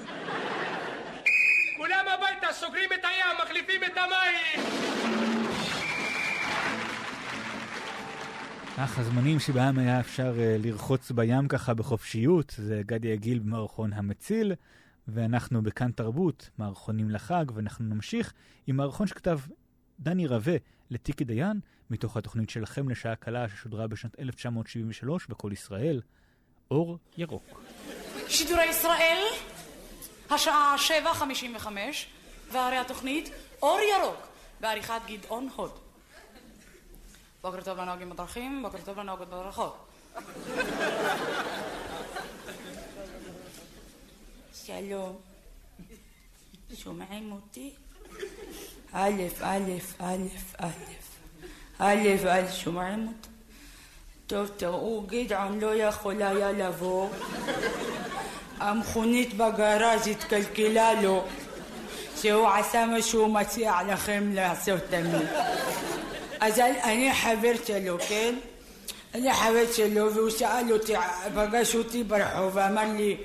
כולם 1.76 2.08
הביתה, 2.08 2.52
סוגרים 2.52 2.92
את 2.92 3.04
הים, 3.04 3.36
מחליפים 3.42 3.84
את 3.84 3.96
המים! 3.96 5.23
אך 8.76 8.98
הזמנים 8.98 9.40
שבהם 9.40 9.78
היה 9.78 10.00
אפשר 10.00 10.34
uh, 10.36 10.66
לרחוץ 10.66 11.10
בים 11.10 11.48
ככה 11.48 11.74
בחופשיות, 11.74 12.54
זה 12.58 12.82
גדי 12.86 13.08
יגיל 13.08 13.38
במערכון 13.38 13.92
המציל, 13.92 14.52
ואנחנו 15.08 15.62
בכאן 15.62 15.92
תרבות, 15.92 16.50
מערכונים 16.58 17.10
לחג, 17.10 17.44
ואנחנו 17.54 17.84
נמשיך 17.84 18.32
עם 18.66 18.76
מערכון 18.76 19.06
שכתב 19.06 19.38
דני 20.00 20.26
רווה 20.26 20.56
לטיקי 20.90 21.24
דיין, 21.24 21.60
מתוך 21.90 22.16
התוכנית 22.16 22.50
שלכם 22.50 22.88
לשעה 22.88 23.16
קלה 23.16 23.48
ששודרה 23.48 23.86
בשנת 23.86 24.20
1973 24.20 25.26
בכל 25.26 25.50
ישראל, 25.52 26.00
אור 26.70 26.98
ירוק. 27.16 27.60
שידורי 28.28 28.64
ישראל, 28.64 29.24
השעה 30.30 30.76
7:55, 30.78 31.66
והרי 32.52 32.76
התוכנית 32.76 33.30
אור 33.62 33.78
ירוק, 33.96 34.26
בעריכת 34.60 35.00
גדעון 35.08 35.48
הוד. 35.56 35.83
بكر 37.44 37.60
طب 37.60 37.78
أنا 37.78 37.94
هجيب 37.94 38.08
مطرخين 38.08 38.62
بكر 38.62 38.78
طب 38.78 38.98
أنا 38.98 39.14
هجيب 39.14 39.28
مطرخات 39.28 39.74
سلام. 44.52 45.14
سمعين 46.84 47.28
موتي؟ 47.28 47.72
ألف 48.94 49.44
ألف 49.44 50.02
ألف 50.02 50.44
ألف. 50.60 51.04
ألف 51.80 52.26
ألف. 52.26 52.54
سمعين 52.64 52.98
موتي؟ 52.98 53.28
تفتقوا 54.28 55.06
جدعان 55.10 55.60
لو 55.60 55.72
يخول 55.72 56.20
يا 56.20 56.52
لفو 56.52 57.08
أمخونيت 58.62 59.34
بجراج 59.34 60.06
يتكلكلا 60.06 60.94
له 61.02 61.26
شو 62.22 62.44
عسامة 62.44 63.00
شو 63.00 63.26
مسيح 63.26 63.72
على 63.72 63.96
خملة 63.96 64.54
سوتمي 64.54 65.26
אז 66.40 66.58
אני 66.58 67.14
חבר 67.14 67.52
שלו, 67.66 67.96
כן? 68.08 68.34
אני 69.14 69.34
חבר 69.34 69.72
שלו, 69.72 70.14
והוא 70.14 70.30
שאל 70.30 70.72
אותי, 70.72 70.92
פגש 71.34 71.74
אותי 71.74 72.04
ברחוב, 72.04 72.50
ואמר 72.54 72.92
לי, 72.96 73.16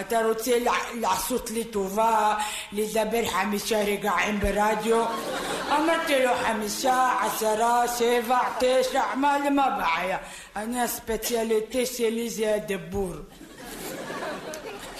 אתה 0.00 0.26
רוצה 0.26 0.58
לעשות 0.94 1.50
לי 1.50 1.64
טובה, 1.64 2.36
לדבר 2.72 3.26
חמישה 3.26 3.84
רגעים 3.84 4.40
ברדיו? 4.40 5.04
אמרתי 5.68 6.24
לו 6.24 6.30
חמישה, 6.46 7.14
עשרה, 7.20 7.88
שבע, 7.98 8.38
תשע, 8.58 9.14
מה 9.14 9.38
למה 9.38 9.70
בעיה? 9.70 10.18
אני 10.56 10.82
הספציאליטי 10.82 11.86
שלי 11.86 12.30
זה 12.30 12.54
הדיבור. 12.54 13.12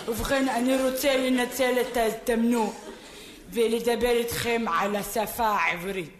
ובכן, 0.08 0.48
אני 0.48 0.82
רוצה 0.82 1.16
לנצל 1.16 1.74
את 1.80 1.96
ההזדמנות 1.96 2.74
ולדבר 3.52 4.10
איתכם 4.10 4.64
על 4.78 4.96
השפה 4.96 5.46
העברית. 5.46 6.19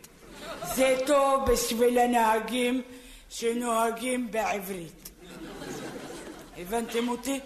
זה 0.75 0.97
טוב 1.07 1.51
בשביל 1.51 1.99
הנהגים 1.99 2.83
שנוהגים 3.31 4.31
בעברית. 4.31 5.11
הבנתם 6.59 7.09
אותי? 7.09 7.41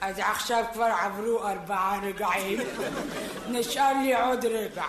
אז 0.00 0.18
עכשיו 0.18 0.64
כבר 0.72 0.90
עברו 1.00 1.48
ארבעה 1.48 2.00
רגעים, 2.02 2.60
נשאר 3.48 3.92
לי 4.02 4.14
עוד 4.14 4.44
רגע. 4.44 4.84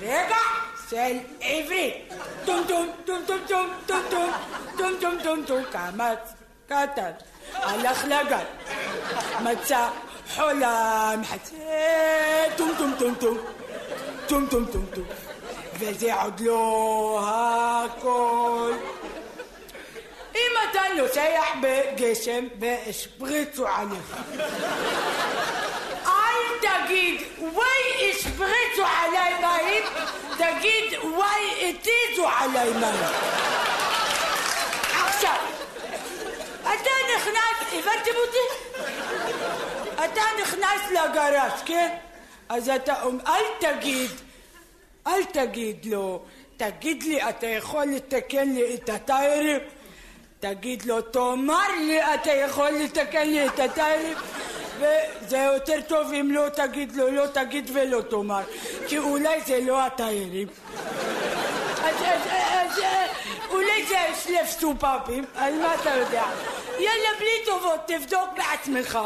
רגע 0.00 0.36
של 0.90 1.16
עברית. 1.40 2.12
טום 2.44 2.64
טום 2.68 2.88
טום 3.04 3.22
טום 3.26 3.38
טום 3.46 3.68
טום 3.86 4.02
טום 4.10 4.30
טום 4.78 4.94
טום 5.00 5.18
טום 5.22 5.44
טום 5.46 5.64
קמץ 5.72 6.38
קטן 6.66 7.10
הלך 7.54 8.04
לגן 8.04 8.44
מצא 9.42 9.88
חולם 10.34 11.22
חצי 11.24 11.56
טום 12.56 12.70
טום 12.78 12.92
טום 12.98 13.14
טום 13.14 13.38
تم 14.28 14.46
تم 14.46 14.64
تم 14.64 14.84
تم 14.94 15.04
فتقعد 15.80 16.40
له 16.42 17.90
كل 18.02 18.74
ايما 20.36 21.00
إيه 21.00 21.06
سيح 21.06 21.56
بجسم 21.56 22.48
بإسبريتو 22.54 23.66
عليه 23.66 24.00
تجد 26.62 27.20
واي 27.40 28.10
اسبريتو 28.10 28.84
علي 28.84 29.40
ماهيب 29.42 29.84
تجيد 30.38 30.98
وي 31.04 31.70
اتيتو 31.70 32.26
علي 32.26 32.70
ماهيب 32.70 33.14
عشان 34.94 35.40
انت 36.66 36.88
نخناس 37.14 37.58
ابنت 37.72 38.06
بوتي 38.16 38.46
انت 40.04 40.18
نخناس 40.40 40.80
لجراس 40.90 41.64
كده 41.68 42.07
אז 42.48 42.68
אתה, 42.68 42.94
אל 43.26 43.44
תגיד, 43.60 44.10
אל 45.06 45.24
תגיד 45.24 45.86
לו, 45.86 46.22
תגיד 46.56 47.02
לי, 47.02 47.28
אתה 47.28 47.46
יכול 47.46 47.84
לתקן 47.84 48.52
לי 48.52 48.74
את 48.74 48.88
הטיירים? 48.88 49.58
תגיד 50.40 50.82
לו, 50.84 51.00
תאמר 51.00 51.68
לי, 51.86 52.14
אתה 52.14 52.30
יכול 52.30 52.70
לתקן 52.70 53.26
לי 53.26 53.46
את 53.46 53.58
הטיירים? 53.60 54.16
וזה 54.78 55.38
יותר 55.38 55.80
טוב 55.88 56.12
אם 56.12 56.30
לא 56.30 56.48
תגיד 56.48 56.96
לו, 56.96 57.10
לא 57.10 57.26
תגיד 57.26 57.70
ולא 57.72 58.00
תאמר, 58.00 58.42
כי 58.88 58.98
אולי 58.98 59.40
זה 59.46 59.60
לא 59.60 59.86
הטיירים. 59.86 60.48
אז, 61.82 61.94
אז, 62.02 62.20
אז 62.50 62.82
אולי 63.50 63.86
זה 63.88 63.98
שלף 64.24 64.60
סופאפים, 64.60 65.24
אז 65.36 65.54
מה 65.54 65.74
אתה 65.74 65.90
יודע? 65.90 66.24
יאללה, 66.78 67.08
בלי 67.18 67.44
טובות, 67.46 67.80
תבדוק 67.86 68.28
בעצמך. 68.36 68.98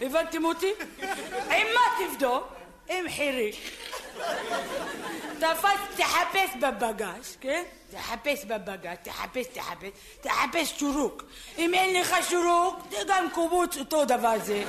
הבנתם 0.00 0.44
אותי? 0.44 0.72
עם 1.50 1.66
מה 1.74 2.06
תבדוק? 2.06 2.44
עם 2.88 3.04
חיריק. 3.16 3.56
תפס, 5.38 5.80
תחפש 5.96 6.56
בבגז, 6.60 7.36
כן? 7.40 7.62
תחפש 7.90 8.44
בבגז, 8.44 8.96
תחפש, 9.02 9.46
תחפש, 9.46 9.88
תחפש 10.20 10.74
שורוק. 10.78 11.22
אם 11.58 11.74
אין 11.74 12.00
לך 12.00 12.16
שורוק, 12.30 12.76
זה 12.90 12.96
גם 13.06 13.30
קובוץ 13.30 13.76
אותו 13.76 14.04
דבר 14.04 14.34
זה. 14.44 14.62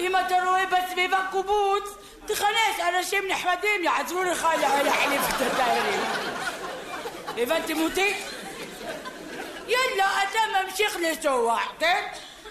אם 0.00 0.16
אתה 0.16 0.34
רואה 0.44 0.64
בסביבה 0.66 1.26
קובוץ, 1.30 1.84
תכנס 2.26 2.80
אנשים 2.88 3.24
נחמדים, 3.28 3.84
יעזרו 3.84 4.22
לך 4.22 4.48
להחליף 4.84 5.22
את 5.28 5.52
הטיירים. 5.52 6.00
הבנתם 7.36 7.80
אותי? 7.80 8.14
יאללה, 9.68 10.22
אתה 10.22 10.38
ממשיך 10.64 10.96
לנסוע, 10.96 11.58
כן? 11.78 12.02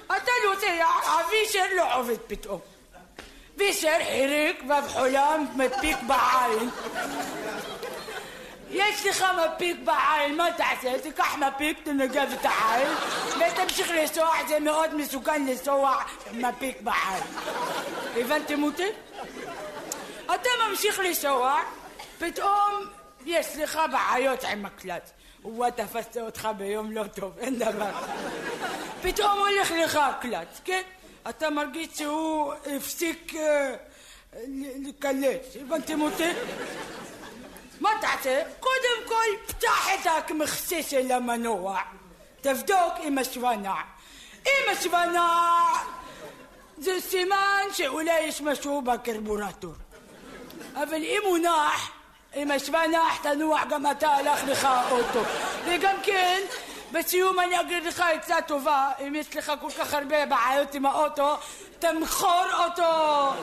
אתה 0.07 0.31
נוסע, 0.45 0.85
אבישר 1.19 1.65
לא 1.75 1.95
עובד 1.99 2.17
פתאום. 2.27 2.59
וישר 3.57 3.97
חיריק 4.03 4.63
ובחולם 4.63 5.45
מדפיק 5.55 5.97
בעין. 6.07 6.69
יש 8.69 9.05
לך 9.05 9.25
מפיק 9.45 9.77
בעין, 9.83 10.37
מה 10.37 10.47
תעשה? 10.57 10.99
תיקח 10.99 11.35
מפיק, 11.35 11.77
תנגב 11.83 12.31
את 12.33 12.45
העין 12.45 12.87
ותמשיך 13.29 13.91
לנסוע, 13.91 14.29
זה 14.47 14.59
מאוד 14.59 14.95
מסוכן 14.95 15.45
לנסוע 15.45 16.01
מפיק 16.33 16.81
בעין. 16.81 17.23
הבנתם 18.15 18.63
אותי? 18.63 18.87
אתה 20.25 20.49
ממשיך 20.69 20.99
לנסוע, 20.99 21.61
פתאום 22.19 22.85
יש 23.25 23.47
לך 23.57 23.79
בעיות 23.91 24.43
עם 24.43 24.65
הקלט. 24.65 25.11
הוא 25.41 25.69
תפסת 25.69 26.17
אותך 26.17 26.49
ביום 26.57 26.91
לא 26.91 27.03
טוב, 27.07 27.37
אין 27.39 27.59
דבר. 27.59 27.91
פתאום 29.01 29.39
הולך 29.39 29.71
לך 29.71 29.95
הקלט, 29.95 30.59
כן? 30.65 30.81
אתה 31.29 31.49
מרגיש 31.49 31.87
שהוא 31.97 32.53
הפסיק 32.75 33.35
אה, 33.35 33.75
לקלט, 34.85 35.41
הבנתם 35.61 36.01
אותי? 36.01 36.31
מה 37.79 37.89
תעשה? 38.01 38.43
קודם 38.59 39.07
כל, 39.07 39.53
פתח 39.53 39.87
את 39.93 40.31
המכסה 40.31 40.83
של 40.83 41.11
המנוע, 41.11 41.79
תבדוק 42.41 42.93
אם 43.03 43.17
השוונע. 43.17 43.75
אם 44.45 44.71
השוונע 44.71 45.27
זה 46.77 46.91
סימן 47.01 47.63
שאולי 47.73 48.19
יש 48.19 48.41
משהו 48.41 48.81
בקרבורטור. 48.81 49.73
אבל 50.73 51.03
אם 52.35 52.51
השוונע 52.51 52.99
תנוח 53.21 53.61
גם 53.69 53.91
אתה 53.91 54.09
הלך 54.09 54.43
לך 54.47 54.67
אוטו. 54.91 55.21
וגם 55.65 55.95
כן, 56.03 56.41
בסיום 56.91 57.39
אני 57.39 57.59
אגיד 57.59 57.83
לך 57.83 58.03
עצה 58.13 58.41
טובה, 58.41 58.91
אם 59.07 59.15
יש 59.15 59.35
לך 59.35 59.51
כל 59.61 59.71
כך 59.71 59.93
הרבה 59.93 60.25
בעיות 60.25 60.75
עם 60.75 60.85
האוטו, 60.85 61.37
תמכור 61.79 62.45
אותו. 62.65 63.33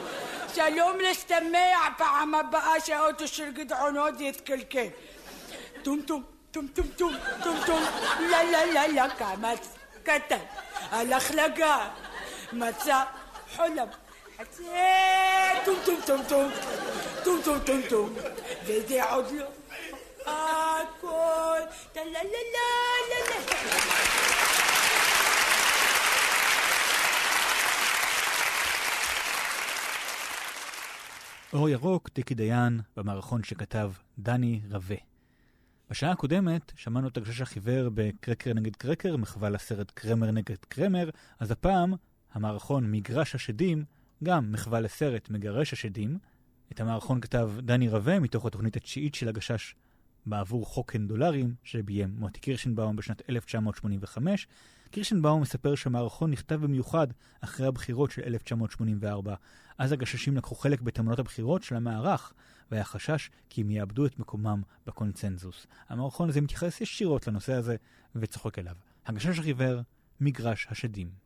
שלום 0.55 0.99
להשתמע 1.01 1.89
פעם 1.97 2.35
הבאה 2.35 2.81
שהאוטו 2.81 3.29
של 3.29 3.53
גדעון 3.53 3.97
עוד 3.97 4.21
יתקלקל. 4.21 4.87
טום 5.83 6.01
טום, 6.03 6.23
טום 6.51 6.67
טום 6.69 6.87
טום, 6.97 7.13
טום 7.43 7.57
טום, 7.67 7.83
לה 8.21 8.43
לה 8.43 8.67
לה 8.67 8.87
לה 8.87 9.09
קמץ 9.11 9.69
קטן, 10.03 10.39
הלך 10.91 11.31
לגן, 11.31 11.89
מצא 12.53 13.03
חולם. 13.57 13.87
טום 15.65 15.77
טום 15.85 16.01
טום 16.07 16.21
טום, 16.29 16.51
טום 17.25 17.41
טום 17.45 17.59
טום 17.67 17.81
טום, 17.89 18.15
וזה 18.67 19.05
עוד 19.11 19.25
לא. 19.33 19.47
הכל, 20.21 21.61
לה 21.97 22.05
לה 22.05 22.23
לה 22.23 22.23
לה 22.23 23.19
לה 23.31 23.65
אור 31.53 31.69
ירוק, 31.69 32.09
טיקי 32.09 32.35
דיין, 32.35 32.81
במערכון 32.97 33.45
שכתב 33.45 33.93
דני 34.19 34.61
רווה. 34.71 34.97
בשעה 35.91 36.11
הקודמת 36.11 36.73
שמענו 36.77 37.09
את 37.09 37.17
הגשש 37.17 37.41
החיוור 37.41 37.89
בקרקר 37.95 38.53
נגד 38.55 38.77
קרקר, 38.77 39.17
מחווה 39.17 39.51
לסרט 39.51 39.91
קרמר 39.91 40.31
נגד 40.31 40.57
קרמר, 40.69 41.11
אז 41.41 41.51
הפעם 41.51 41.95
המערכון 42.33 42.91
מגרש 42.91 43.35
השדים, 43.35 43.85
גם 44.25 44.53
מחווה 44.53 44.81
לסרט 44.81 45.31
מגרש 45.31 45.73
השדים. 45.73 46.19
את 46.73 46.81
המערכון 46.81 47.21
כתב 47.21 47.51
דני 47.59 47.89
רווה 47.89 48.21
מתוך 48.21 48.47
התוכנית 48.47 48.77
התשיעית 48.77 49.15
של 49.15 49.29
הגשש 49.29 49.75
בעבור 50.27 50.67
חוק 50.67 50.97
דולרים 50.97 51.55
שביים 51.63 52.15
מוטי 52.19 52.41
קירשנבאום 52.41 52.97
בשנת 52.97 53.23
1985. 53.31 54.47
קירשנבאום 54.91 55.43
מספר 55.43 55.75
שהמערכון 55.75 56.31
נכתב 56.31 56.55
במיוחד 56.55 57.07
אחרי 57.41 57.67
הבחירות 57.67 58.11
של 58.11 58.23
1984. 58.23 59.35
אז 59.79 59.93
הגששים 59.93 60.37
לקחו 60.37 60.55
חלק 60.55 60.81
בתמונות 60.81 61.19
הבחירות 61.19 61.63
של 61.63 61.77
המערך, 61.77 62.33
והיה 62.71 62.85
חשש 62.85 63.31
כי 63.51 63.61
הם 63.61 63.71
יאבדו 63.71 64.07
את 64.07 64.19
מקומם 64.19 64.63
בקונצנזוס. 64.87 65.67
המערכון 65.89 66.29
הזה 66.29 66.41
מתייחס 66.41 66.81
ישירות 66.81 67.27
לנושא 67.27 67.53
הזה 67.53 67.77
וצוחק 68.17 68.59
אליו. 68.59 68.77
הגשש 69.07 69.39
החיוור, 69.39 69.81
מגרש 70.21 70.67
השדים. 70.71 71.24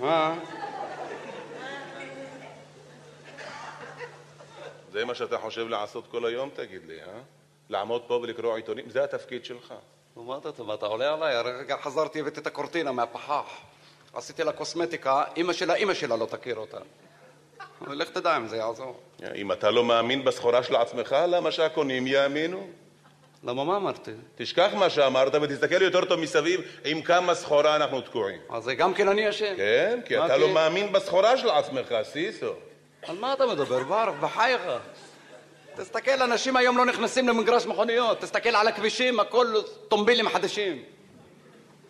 מה? 0.00 0.34
זה 4.92 5.04
מה 5.04 5.14
שאתה 5.14 5.38
חושב 5.38 5.68
לעשות 5.68 6.06
כל 6.10 6.24
היום, 6.26 6.50
תגיד 6.54 6.84
לי, 6.86 7.00
אה? 7.00 7.06
לעמוד 7.68 8.02
פה 8.06 8.14
ולקרוא 8.14 8.56
עיתונים? 8.56 8.90
זה 8.90 9.04
התפקיד 9.04 9.44
שלך. 9.44 9.74
מה 10.16 10.36
אתה, 10.36 10.62
מה 10.62 10.74
אתה 10.74 10.86
עולה 10.86 11.14
עליי? 11.14 11.34
הרגע 11.34 11.76
חזרתי, 11.82 12.20
הבאתי 12.20 12.40
את 12.40 12.46
הקורטינה 12.46 12.92
מהפחח. 12.92 13.60
עשיתי 14.14 14.44
לה 14.44 14.52
קוסמטיקה, 14.52 15.24
אימא 15.36 15.52
שלה, 15.52 15.74
אימא 15.74 15.94
שלה 15.94 16.16
לא 16.16 16.26
תכיר 16.26 16.56
אותה. 16.56 16.78
לך 17.86 18.10
תדע 18.10 18.36
אם 18.36 18.46
זה 18.46 18.56
יעזור. 18.56 19.00
אם 19.34 19.52
אתה 19.52 19.70
לא 19.70 19.84
מאמין 19.84 20.24
בסחורה 20.24 20.62
של 20.62 20.76
עצמך, 20.76 21.16
למה 21.28 21.50
שהקונים 21.52 22.06
יאמינו? 22.06 22.66
למה 23.44 23.64
מה 23.64 23.76
אמרתי? 23.76 24.10
תשכח 24.36 24.70
מה 24.74 24.90
שאמרת 24.90 25.34
ותסתכל 25.34 25.82
יותר 25.82 26.04
טוב 26.04 26.20
מסביב 26.20 26.60
עם 26.84 27.02
כמה 27.02 27.34
סחורה 27.34 27.76
אנחנו 27.76 28.00
תקועים. 28.00 28.40
אז 28.50 28.64
זה 28.64 28.74
גם 28.74 28.94
כן 28.94 29.08
אני 29.08 29.30
אשם? 29.30 29.54
כן, 29.56 30.00
כי 30.04 30.18
אתה 30.18 30.36
לא 30.36 30.48
מאמין 30.48 30.92
בסחורה 30.92 31.36
של 31.36 31.50
עצמך, 31.50 31.94
סיסו. 32.02 32.52
על 33.06 33.16
מה 33.18 33.32
אתה 33.32 33.46
מדבר, 33.46 33.82
ברוך? 33.82 34.16
בחייך. 34.20 34.62
תסתכל, 35.76 36.22
אנשים 36.22 36.56
היום 36.56 36.78
לא 36.78 36.86
נכנסים 36.86 37.28
למגרש 37.28 37.66
מכוניות. 37.66 38.20
תסתכל 38.20 38.56
על 38.56 38.68
הכבישים, 38.68 39.20
הכל 39.20 39.46
טומבילים 39.88 40.28
חדשים. 40.28 40.82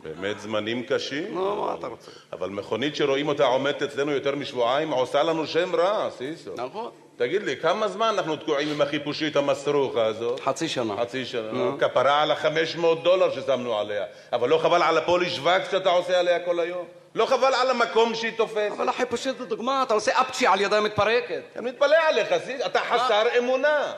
באמת 0.03 0.41
זמנים 0.41 0.83
קשים. 0.83 1.35
נו, 1.35 1.65
מה 1.65 1.75
אתה 1.79 1.87
רוצה? 1.87 2.11
אבל 2.33 2.51
מכונית 2.51 2.97
שרואים 2.97 3.29
אותה 3.29 3.45
עומדת 3.45 3.83
אצלנו 3.83 4.13
יותר 4.13 4.37
משבועיים 4.37 4.91
עושה 4.91 5.23
לנו 5.23 5.47
שם 5.47 5.75
רע, 5.75 6.11
סיסו. 6.11 6.55
נכון. 6.57 6.91
תגיד 7.19 7.43
לי, 7.43 7.57
כמה 7.57 7.89
זמן 7.89 8.15
אנחנו 8.19 8.37
תקועים 8.37 8.69
עם 8.69 8.81
החיפושית 8.81 9.37
המסרוכה 9.37 10.05
הזאת? 10.05 10.41
חצי 10.41 10.69
שנה. 10.69 10.95
חצי 11.01 11.25
שנה. 11.25 11.73
כפרה 11.81 12.23
על 12.23 12.31
ה-500 12.31 13.03
דולר 13.03 13.41
ששמנו 13.41 13.79
עליה. 13.79 14.05
אבל 14.33 14.49
לא 14.49 14.59
חבל 14.59 14.83
על 14.83 14.99
הפוליש 14.99 15.39
וקס 15.39 15.71
שאתה 15.71 15.91
עושה 15.91 16.19
עליה 16.19 16.41
כל 16.41 16.61
היום? 16.61 16.85
לא 17.15 17.27
חבל 17.27 17.55
על 17.55 17.71
המקום 17.71 18.15
שהיא 18.15 18.33
תופסת? 18.37 18.71
אבל 18.77 18.89
החיפושית 18.89 19.39
זו 19.39 19.45
דוגמה, 19.45 19.83
אתה 19.83 19.95
עושה 19.95 20.21
אפצ'י 20.21 20.47
על 20.47 20.61
ידיים 20.61 20.85
מתפרקת. 20.85 21.43
אני 21.57 21.71
מתפלא 21.71 21.97
עליך, 22.09 22.29
אתה 22.67 22.81
חסר 22.81 23.39
אמונה. 23.39 23.93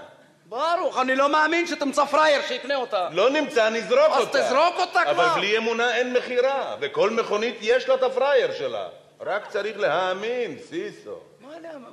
ברוך, 0.47 0.99
אני 0.99 1.17
לא 1.17 1.29
מאמין 1.33 1.67
שתמצא 1.67 2.05
פראייר 2.05 2.43
שיקנה 2.49 2.77
אותה. 2.77 3.09
לא 3.13 3.31
נמצא, 3.31 3.69
נזרוק 3.69 4.17
אותה. 4.19 4.39
אז 4.39 4.47
תזרוק 4.47 4.75
אותה 4.77 5.01
כבר. 5.13 5.27
אבל 5.27 5.41
בלי 5.41 5.59
אמונה 5.59 5.97
אין 5.97 6.13
מכירה, 6.13 6.77
וכל 6.81 7.11
מכונית 7.11 7.59
יש 7.61 7.89
לה 7.89 7.95
את 7.95 8.03
הפראייר 8.03 8.53
שלה. 8.53 8.89
רק 9.21 9.47
צריך 9.49 9.79
להאמין, 9.79 10.59
סיסו. 10.69 11.30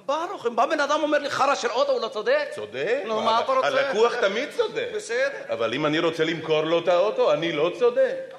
ברוך, 0.06 0.46
אם 0.46 0.56
בא 0.56 0.66
בן 0.66 0.80
אדם 0.80 1.00
אומר 1.04 1.18
לי 1.18 1.30
חרא 1.30 1.56
של 1.56 1.68
אוטו, 1.72 1.92
הוא 1.92 2.02
לא 2.02 2.08
צודק? 2.08 2.48
צודק? 2.56 3.04
נו, 3.06 3.22
מה 3.22 3.40
אתה 3.40 3.52
רוצה? 3.52 3.68
הלקוח 3.68 4.16
תמיד 4.16 4.50
צודק. 4.58 4.90
בסדר. 4.96 5.54
אבל 5.54 5.74
אם 5.74 5.86
אני 5.86 6.00
רוצה 6.00 6.24
למכור 6.24 6.62
לו 6.62 6.80
את 6.80 6.88
האוטו, 6.88 7.34
אני 7.34 7.52
לא 7.52 7.72
צודק. 7.80 8.34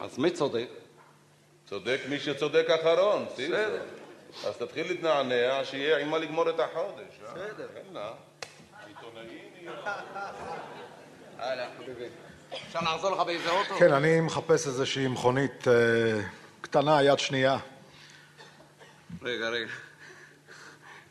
אז 0.00 0.18
מי 0.18 0.30
צודק? 0.30 0.68
צודק 1.68 2.00
מי 2.08 2.20
שצודק 2.20 2.66
אחרון, 2.70 3.26
סיסו. 3.36 3.54
אז 4.46 4.56
תתחיל 4.56 4.88
להתנענע, 4.88 5.64
שיהיה 5.64 5.98
עם 5.98 6.10
מה 6.10 6.18
לגמור 6.18 6.50
את 6.50 6.60
החודש. 6.60 7.20
אה? 7.26 7.32
בסדר. 7.32 7.66
כן, 7.74 7.96
אה. 7.96 8.10
עיתונאי 8.86 9.40
נהיה. 9.60 9.72
הלאה, 11.38 11.66
חביבי. 11.78 12.04
אפשר 12.68 12.78
לעזור 12.80 13.10
לך 13.10 13.20
באיזה 13.20 13.50
אוטו? 13.50 13.74
כן, 13.74 13.92
אני 13.92 14.20
מחפש 14.20 14.66
איזושהי 14.66 15.08
מכונית 15.08 15.68
אה, 15.68 15.72
קטנה, 16.60 17.02
יד 17.02 17.18
שנייה. 17.18 17.58
רגע, 19.22 19.48
רגע. 19.48 19.72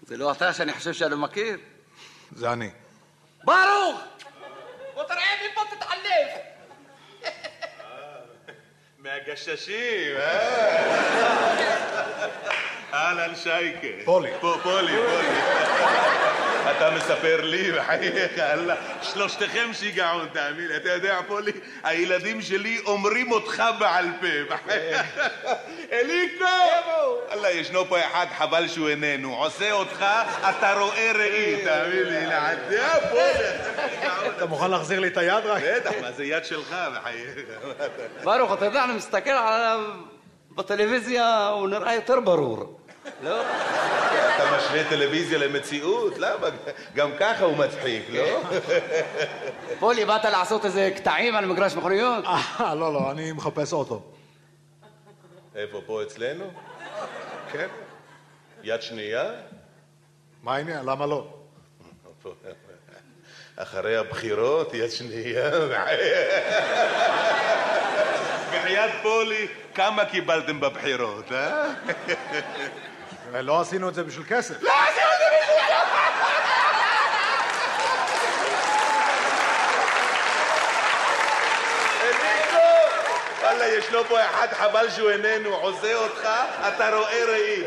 זה 0.01 0.17
לא 0.17 0.31
אתה 0.31 0.53
שאני 0.53 0.73
חושב 0.73 0.93
שאני 0.93 1.15
מכיר? 1.15 1.57
זה 2.35 2.53
אני. 2.53 2.69
ברוך! 3.43 4.01
בוא 4.93 5.03
תראה 5.03 5.49
מפה 5.51 5.61
תתעלף! 5.75 6.31
מהגששים, 8.99 10.17
אה? 10.17 10.79
אהלן 12.93 13.35
שייקה. 13.35 14.05
פולי. 14.05 14.31
פה, 14.41 14.59
פולי, 14.63 14.93
פולי. 14.97 15.29
אתה 16.61 16.89
מספר 16.95 17.41
לי, 17.41 17.71
בחייך, 17.71 18.39
אללה. 18.39 18.75
שלושתכם 19.01 19.69
שיגעון, 19.73 20.27
תאמין 20.33 20.67
לי. 20.67 20.75
אתה 20.75 20.89
יודע, 20.89 21.19
פולי, 21.27 21.51
הילדים 21.83 22.41
שלי 22.41 22.79
אומרים 22.85 23.31
אותך 23.31 23.63
בעל 23.79 24.05
פה, 24.21 24.55
בחייך. 24.55 25.19
אליקו! 25.91 26.45
אללה, 27.31 27.51
ישנו 27.51 27.85
פה 27.85 27.99
אחד, 27.99 28.25
חבל 28.37 28.67
שהוא 28.67 28.89
איננו. 28.89 29.35
עושה 29.35 29.71
אותך, 29.71 30.05
אתה 30.49 30.73
רואה 30.73 31.11
ראי, 31.15 31.61
תאמין 31.63 32.03
לי. 32.03 32.25
לעדה, 32.25 32.93
פולי. 33.09 34.09
אתה 34.37 34.45
מוכן 34.45 34.71
להחזיר 34.71 34.99
לי 34.99 35.07
את 35.07 35.17
היד 35.17 35.45
רק? 35.45 35.63
בטח, 35.63 35.91
מה 36.01 36.11
זה 36.11 36.25
יד 36.25 36.45
שלך, 36.45 36.75
בחייך. 36.95 37.35
ברוך, 38.23 38.53
אתה 38.53 38.65
יודע, 38.65 38.83
אני 38.83 38.93
מסתכל 38.93 39.29
עליו 39.29 39.79
בטלוויזיה, 40.51 41.47
הוא 41.47 41.69
נראה 41.69 41.95
יותר 41.95 42.19
ברור. 42.19 42.78
לא? 43.23 43.41
אתה 44.35 44.57
משווה 44.57 44.89
טלוויזיה 44.89 45.37
למציאות? 45.37 46.17
למה? 46.17 46.47
גם 46.95 47.11
ככה 47.19 47.45
הוא 47.45 47.57
מצחיק, 47.57 48.03
לא? 48.09 48.41
פולי, 49.79 50.05
באת 50.05 50.25
לעשות 50.25 50.65
איזה 50.65 50.91
קטעים 50.95 51.35
על 51.35 51.45
מגרש 51.45 51.75
מכוניות? 51.75 52.25
אה, 52.25 52.75
לא, 52.75 52.93
לא, 52.93 53.11
אני 53.11 53.31
מחפש 53.31 53.73
אוטו. 53.73 54.01
איפה, 55.55 55.81
פה 55.85 56.03
אצלנו? 56.03 56.45
כן. 57.51 57.67
יד 58.63 58.81
שנייה? 58.81 59.31
מה 60.43 60.55
העניין? 60.55 60.85
למה 60.85 61.05
לא? 61.05 61.27
אחרי 63.55 63.97
הבחירות, 63.97 64.73
יד 64.73 64.91
שנייה. 64.91 65.49
בחייאת 68.49 68.91
פולי, 69.01 69.47
כמה 69.75 70.05
קיבלתם 70.05 70.59
בבחירות, 70.59 71.31
אה? 71.31 71.73
לא 73.33 73.61
עשינו 73.61 73.89
את 73.89 73.95
זה 73.95 74.03
בשביל 74.03 74.25
כסף. 74.29 74.63
לא 74.63 74.69
עשינו 74.69 75.07
את 75.13 75.19
זה 75.19 75.25
בשביל 75.41 75.59
וואלה, 83.43 83.67
ישנו 83.77 84.03
פה 84.03 84.25
אחד, 84.25 84.47
חבל 84.51 84.89
שהוא 84.89 85.09
איננו, 85.09 85.49
עושה 85.49 85.95
אותך, 85.95 86.27
אתה 86.67 86.95
רואה 86.95 87.25
ראי, 87.27 87.63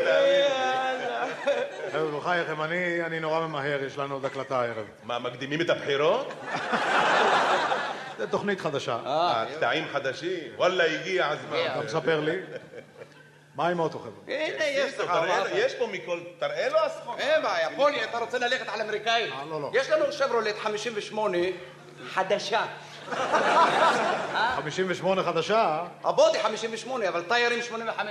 חבר'ה, 1.91 2.19
בחייכם, 2.19 2.61
אני 2.61 3.03
אני 3.05 3.19
נורא 3.19 3.47
ממהר, 3.47 3.83
יש 3.83 3.97
לנו 3.97 4.13
עוד 4.13 4.25
הקלטה 4.25 4.61
הערב. 4.61 4.85
מה, 5.03 5.19
מקדימים 5.19 5.61
את 5.61 5.69
הבחירות? 5.69 6.33
זה 8.17 8.27
תוכנית 8.27 8.61
חדשה. 8.61 8.97
אה, 9.05 9.45
קטעים 9.57 9.85
חדשים? 9.93 10.39
וואלה, 10.55 10.83
הגיע 10.83 11.27
הזמן. 11.27 11.57
אתה 11.71 11.81
מספר 11.85 12.19
לי? 12.19 12.35
מה 13.55 13.67
עם 13.67 13.79
אוטו, 13.79 13.99
חבר'ה? 13.99 14.11
הנה, 14.27 14.63
יש 14.65 14.99
לך. 14.99 15.11
יש 15.53 15.75
פה 15.75 15.87
מכל... 15.87 16.19
תראה 16.39 16.69
לו 16.69 16.79
הסחורה. 16.79 17.17
אין 17.17 17.43
בעיה, 17.43 17.69
פולי, 17.75 18.03
אתה 18.03 18.17
רוצה 18.17 18.39
ללכת 18.39 18.69
על 18.73 18.81
אמריקאי? 18.81 19.29
לא, 19.49 19.61
לא. 19.61 19.71
יש 19.73 19.89
לנו 19.89 20.11
שברולט 20.11 20.57
58 20.59 21.37
חדשה. 22.09 22.65
58 24.55 25.23
חדשה? 25.23 25.83
הבודי 26.03 26.39
58, 26.39 27.09
אבל 27.09 27.23
טיירים 27.23 27.61
85. 27.61 28.09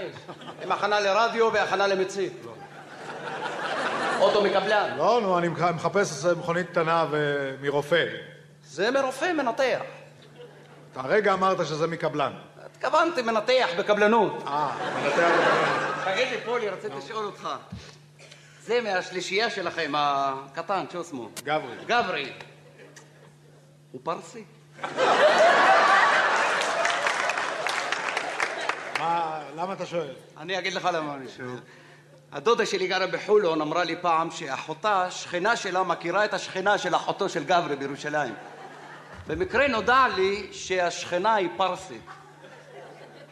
עם 0.63 0.73
הכנה 0.73 1.01
לרדיו 1.01 1.53
והכנה 1.53 1.87
למצית. 1.87 2.33
אוטו 4.21 4.43
מקבלן. 4.43 4.95
לא, 4.97 5.21
נו, 5.23 5.39
אני 5.39 5.49
מחפש 5.49 6.25
מכונית 6.25 6.71
קטנה 6.71 7.07
ומרופא. 7.11 8.05
זה 8.65 8.91
מרופא 8.91 9.33
מנתח. 9.33 9.81
אתה 10.93 11.01
הרגע 11.01 11.33
אמרת 11.33 11.67
שזה 11.67 11.87
מקבלן. 11.87 12.33
התכוונתי 12.85 13.23
מנתח 13.23 13.69
בקבלנות. 13.79 14.43
אה, 14.47 14.73
מנתח 14.95 15.17
בקבלנות. 15.17 16.05
תגיד 16.05 16.29
לי, 16.29 16.41
פולי, 16.45 16.69
רציתי 16.69 16.95
לשאול 16.97 17.25
אותך. 17.25 17.49
זה 18.63 18.81
מהשלישייה 18.81 19.51
שלכם, 19.51 19.93
הקטן, 19.97 20.85
שהוא 20.91 21.05
שמו? 21.05 21.29
גברי. 21.45 21.77
גברי. 21.87 22.33
הוא 23.93 24.01
פרסי? 24.05 24.45
מה, 28.99 29.41
למה 29.57 29.73
אתה 29.73 29.87
שואל? 29.87 30.15
אני 30.39 30.59
אגיד 30.59 30.73
לך 30.73 30.89
למה 30.93 31.15
אני 31.15 31.29
שואל. 31.37 31.61
הדודה 32.33 32.67
שלי 32.67 32.87
גרה 32.87 33.07
בחולון, 33.07 33.61
אמרה 33.61 33.85
לי 33.85 33.97
פעם 34.01 34.31
שאחותה, 34.31 35.11
שכנה 35.11 35.57
שלה, 35.57 35.83
מכירה 35.83 36.25
את 36.25 36.35
השכנה 36.35 36.79
של 36.79 36.95
אחותו 36.95 37.29
של 37.29 37.45
גברי 37.45 37.77
בירושלים. 37.77 38.35
במקרה 39.27 39.69
נודע 39.69 40.07
לי 40.17 40.49
שהשכנה 40.53 41.35
היא 41.35 41.49
פרסית. 41.57 42.03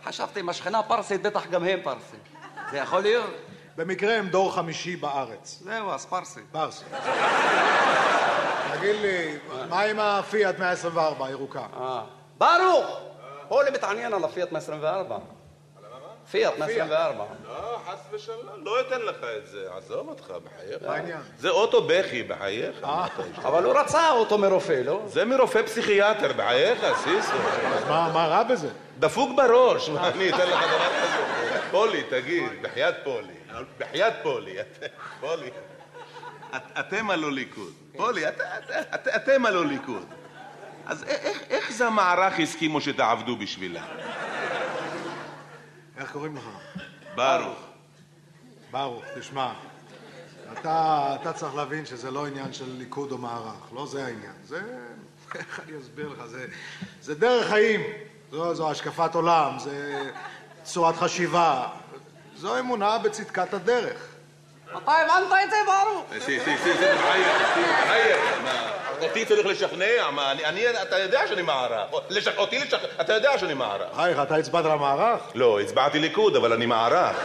חשבתי, 0.04 0.40
אם 0.40 0.48
השכנה 0.48 0.82
פרסית, 0.82 1.22
בטח 1.22 1.46
גם 1.46 1.64
הם 1.64 1.80
פרסים. 1.82 2.20
זה 2.70 2.76
יכול 2.78 3.00
להיות? 3.00 3.30
במקרה 3.76 4.16
הם 4.16 4.28
דור 4.28 4.54
חמישי 4.54 4.96
בארץ. 4.96 5.58
זהו, 5.64 5.90
אז 5.90 6.06
פרסי. 6.06 6.40
פרסי. 6.52 6.84
תגיד 8.74 8.96
לי, 9.02 9.38
מה 9.68 9.80
עם 9.80 10.00
הפיאט 10.00 10.58
124 10.58 11.26
הירוקה? 11.26 11.66
אה. 11.80 12.02
ברוך! 12.38 13.00
פולי 13.48 13.70
מתעניין 13.70 14.12
על 14.14 14.24
הפיאט 14.24 14.52
124. 14.52 15.18
פיאט 16.30 16.58
124. 16.58 17.24
לא, 17.48 17.78
חס 17.88 17.98
ושלום, 18.12 18.38
לא 18.64 18.80
אתן 18.80 19.00
לך 19.00 19.16
את 19.38 19.46
זה, 19.46 19.66
עזוב 19.76 20.08
אותך, 20.08 20.24
בחייך. 20.44 21.16
זה 21.38 21.48
אוטו 21.50 21.82
בכי, 21.86 22.22
בחייך. 22.22 22.76
איש? 23.18 23.38
אבל 23.44 23.64
הוא 23.64 23.78
רצה 23.78 24.10
אוטו 24.10 24.38
מרופא, 24.38 24.82
לא? 24.84 25.02
זה 25.06 25.24
מרופא 25.24 25.62
פסיכיאטר, 25.62 26.32
בחייך, 26.32 26.84
סיסו. 26.96 27.32
אז 27.74 27.84
מה 27.88 28.26
רע 28.26 28.42
בזה? 28.42 28.68
דפוק 28.98 29.30
בראש, 29.36 29.88
מה, 29.88 30.08
אני 30.08 30.28
אתן 30.28 30.48
לך 30.48 30.62
דבר 30.66 30.88
כזה? 30.88 31.60
פולי, 31.70 32.02
תגיד, 32.10 32.48
בחייאת 32.62 32.94
פולי. 33.04 33.34
בחייאת 33.78 34.12
פולי. 34.22 34.56
פולי. 35.20 35.50
את- 36.56 36.78
אתם 36.80 37.10
הלא 37.10 37.32
ליכוד. 37.32 37.72
פולי, 37.96 38.28
את- 38.28 38.40
את- 38.94 39.08
אתם 39.08 39.46
הלא 39.46 39.66
ליכוד. 39.66 40.06
אז 40.86 41.04
איך 41.50 41.72
זה 41.72 41.86
המערך 41.86 42.38
הסכימו 42.40 42.80
שתעבדו 42.80 43.36
בשבילה? 43.36 43.82
איך 46.00 46.12
קוראים 46.12 46.36
לך? 46.36 46.44
ברוך. 47.14 47.58
ברוך, 48.70 49.04
תשמע, 49.18 49.52
אתה, 50.52 51.16
אתה 51.20 51.32
צריך 51.32 51.54
להבין 51.54 51.86
שזה 51.86 52.10
לא 52.10 52.26
עניין 52.26 52.52
של 52.52 52.70
ליכוד 52.78 53.12
או 53.12 53.18
מערך, 53.18 53.72
לא 53.74 53.86
זה 53.86 54.04
העניין. 54.04 54.32
זה, 54.44 54.60
איך 55.34 55.60
אני 55.68 55.78
אסביר 55.78 56.08
לך, 56.08 56.26
זה, 56.26 56.46
זה 57.02 57.14
דרך 57.14 57.48
חיים, 57.48 57.80
זו, 58.30 58.54
זו 58.54 58.70
השקפת 58.70 59.14
עולם, 59.14 59.58
זה 59.58 60.10
צורת 60.62 60.96
חשיבה, 60.96 61.68
זו 62.36 62.58
אמונה 62.58 62.98
בצדקת 62.98 63.54
הדרך. 63.54 64.06
אתה 64.76 64.92
הבנת 64.92 65.32
את 65.44 65.50
זה, 65.50 65.56
ברוך? 65.66 66.06
אותי 69.02 69.24
צריך 69.24 69.46
לשכנע? 69.46 70.10
מה, 70.12 70.32
אני- 70.32 70.44
אני, 70.44 70.82
אתה 70.82 70.98
יודע 70.98 71.26
שאני 71.28 71.42
מערך. 71.42 71.80
לשכ- 72.10 72.38
אותי 72.38 72.58
לשכנע, 72.58 72.88
אתה 73.00 73.12
יודע 73.12 73.38
שאני 73.38 73.54
מערך. 73.54 73.94
חייך, 73.96 74.18
אתה 74.22 74.36
הצבעת 74.36 74.64
למערך? 74.64 75.20
לא, 75.34 75.60
הצבעתי 75.60 75.98
ליכוד, 75.98 76.36
אבל 76.36 76.52
אני 76.52 76.66
מערך. 76.66 77.16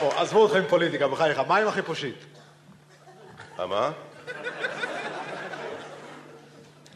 או, 0.00 0.12
עזבו 0.16 0.38
אותך 0.42 0.54
עם 0.56 0.64
פוליטיקה, 0.68 1.08
בחייך, 1.08 1.38
מה 1.48 1.56
עם 1.56 1.68
החיפושית? 1.68 2.24
מה? 3.58 3.90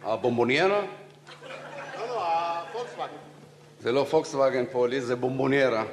הבומבוניירה? 0.05 0.81
לא, 1.99 2.07
לא, 2.09 2.23
הפולקסווגן. 2.27 3.07
זה 3.81 3.93
לא 3.93 4.07
פוקסווגן 4.11 4.65
פולי, 4.73 5.01
זה 5.01 5.17
בומבוניירה. 5.17 5.85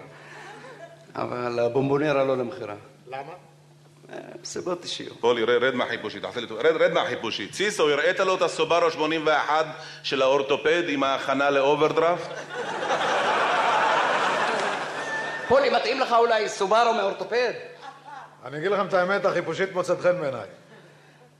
אבל 1.15 1.59
הבומבוניירה 1.59 2.23
לא 2.23 2.37
למכירה. 2.37 2.75
למה? 3.07 3.33
מסיבות 4.41 4.83
אישיות. 4.83 5.17
פולי, 5.19 5.43
רד, 5.43 5.63
רד 5.63 5.75
מהחיפושית, 5.75 6.21
תעשה 6.21 6.39
לי 6.41 6.47
טוב. 6.47 6.57
רד, 6.59 6.81
רד 6.81 6.91
מהחיפושית. 6.91 7.53
סיסו, 7.53 7.89
הראית 7.89 8.19
לו 8.19 8.35
את 8.35 8.41
הסובארו 8.41 8.91
81 8.91 9.65
של 10.03 10.21
האורתופד 10.21 10.83
עם 10.87 11.03
ההכנה 11.03 11.49
לאוברדרפט? 11.49 12.29
פולי, 15.47 15.69
מתאים 15.69 15.99
לך 15.99 16.13
אולי 16.13 16.49
סובארו 16.49 16.93
מאורתופד? 16.93 17.53
אני 18.45 18.57
אגיד 18.57 18.71
לכם 18.71 18.87
את 18.87 18.93
האמת, 18.93 19.25
החיפושית 19.25 19.73
מוצאת 19.73 20.01
חן 20.01 20.21
בעיניי. 20.21 20.47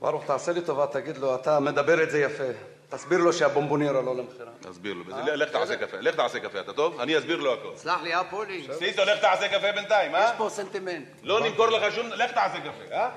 ברוך, 0.00 0.24
תעשה 0.24 0.52
לי 0.52 0.60
טובה, 0.60 0.86
תגיד 0.86 1.18
לו, 1.18 1.34
אתה 1.34 1.60
מדבר 1.60 2.02
את 2.02 2.10
זה 2.10 2.20
יפה. 2.20 2.77
תסביר 2.90 3.18
לו 3.18 3.32
שהבומבוניירה 3.32 4.02
לא 4.02 4.16
למכירה. 4.16 4.50
תסביר 4.60 4.94
לו. 4.94 5.04
בזה. 5.04 5.36
לך 5.36 5.50
תעשה 5.50 5.76
קפה, 5.76 5.96
לך 6.00 6.14
תעשה 6.14 6.40
קפה, 6.40 6.60
אתה 6.60 6.72
טוב? 6.72 7.00
אני 7.00 7.18
אסביר 7.18 7.36
לו 7.36 7.54
הכל. 7.54 7.72
סלח 7.76 8.02
לי, 8.02 8.14
אה, 8.14 8.24
פולי? 8.24 8.66
סיסו, 8.78 9.02
לך 9.02 9.20
תעשה 9.20 9.48
קפה 9.48 9.72
בינתיים, 9.72 10.14
אה? 10.14 10.24
יש 10.24 10.30
פה 10.38 10.48
סנטימנט. 10.50 11.06
לא 11.22 11.40
נמכור 11.40 11.66
לך 11.66 11.94
שום... 11.94 12.06
לך 12.08 12.32
תעשה 12.32 12.60
קפה, 12.60 12.94
אה? 12.94 13.10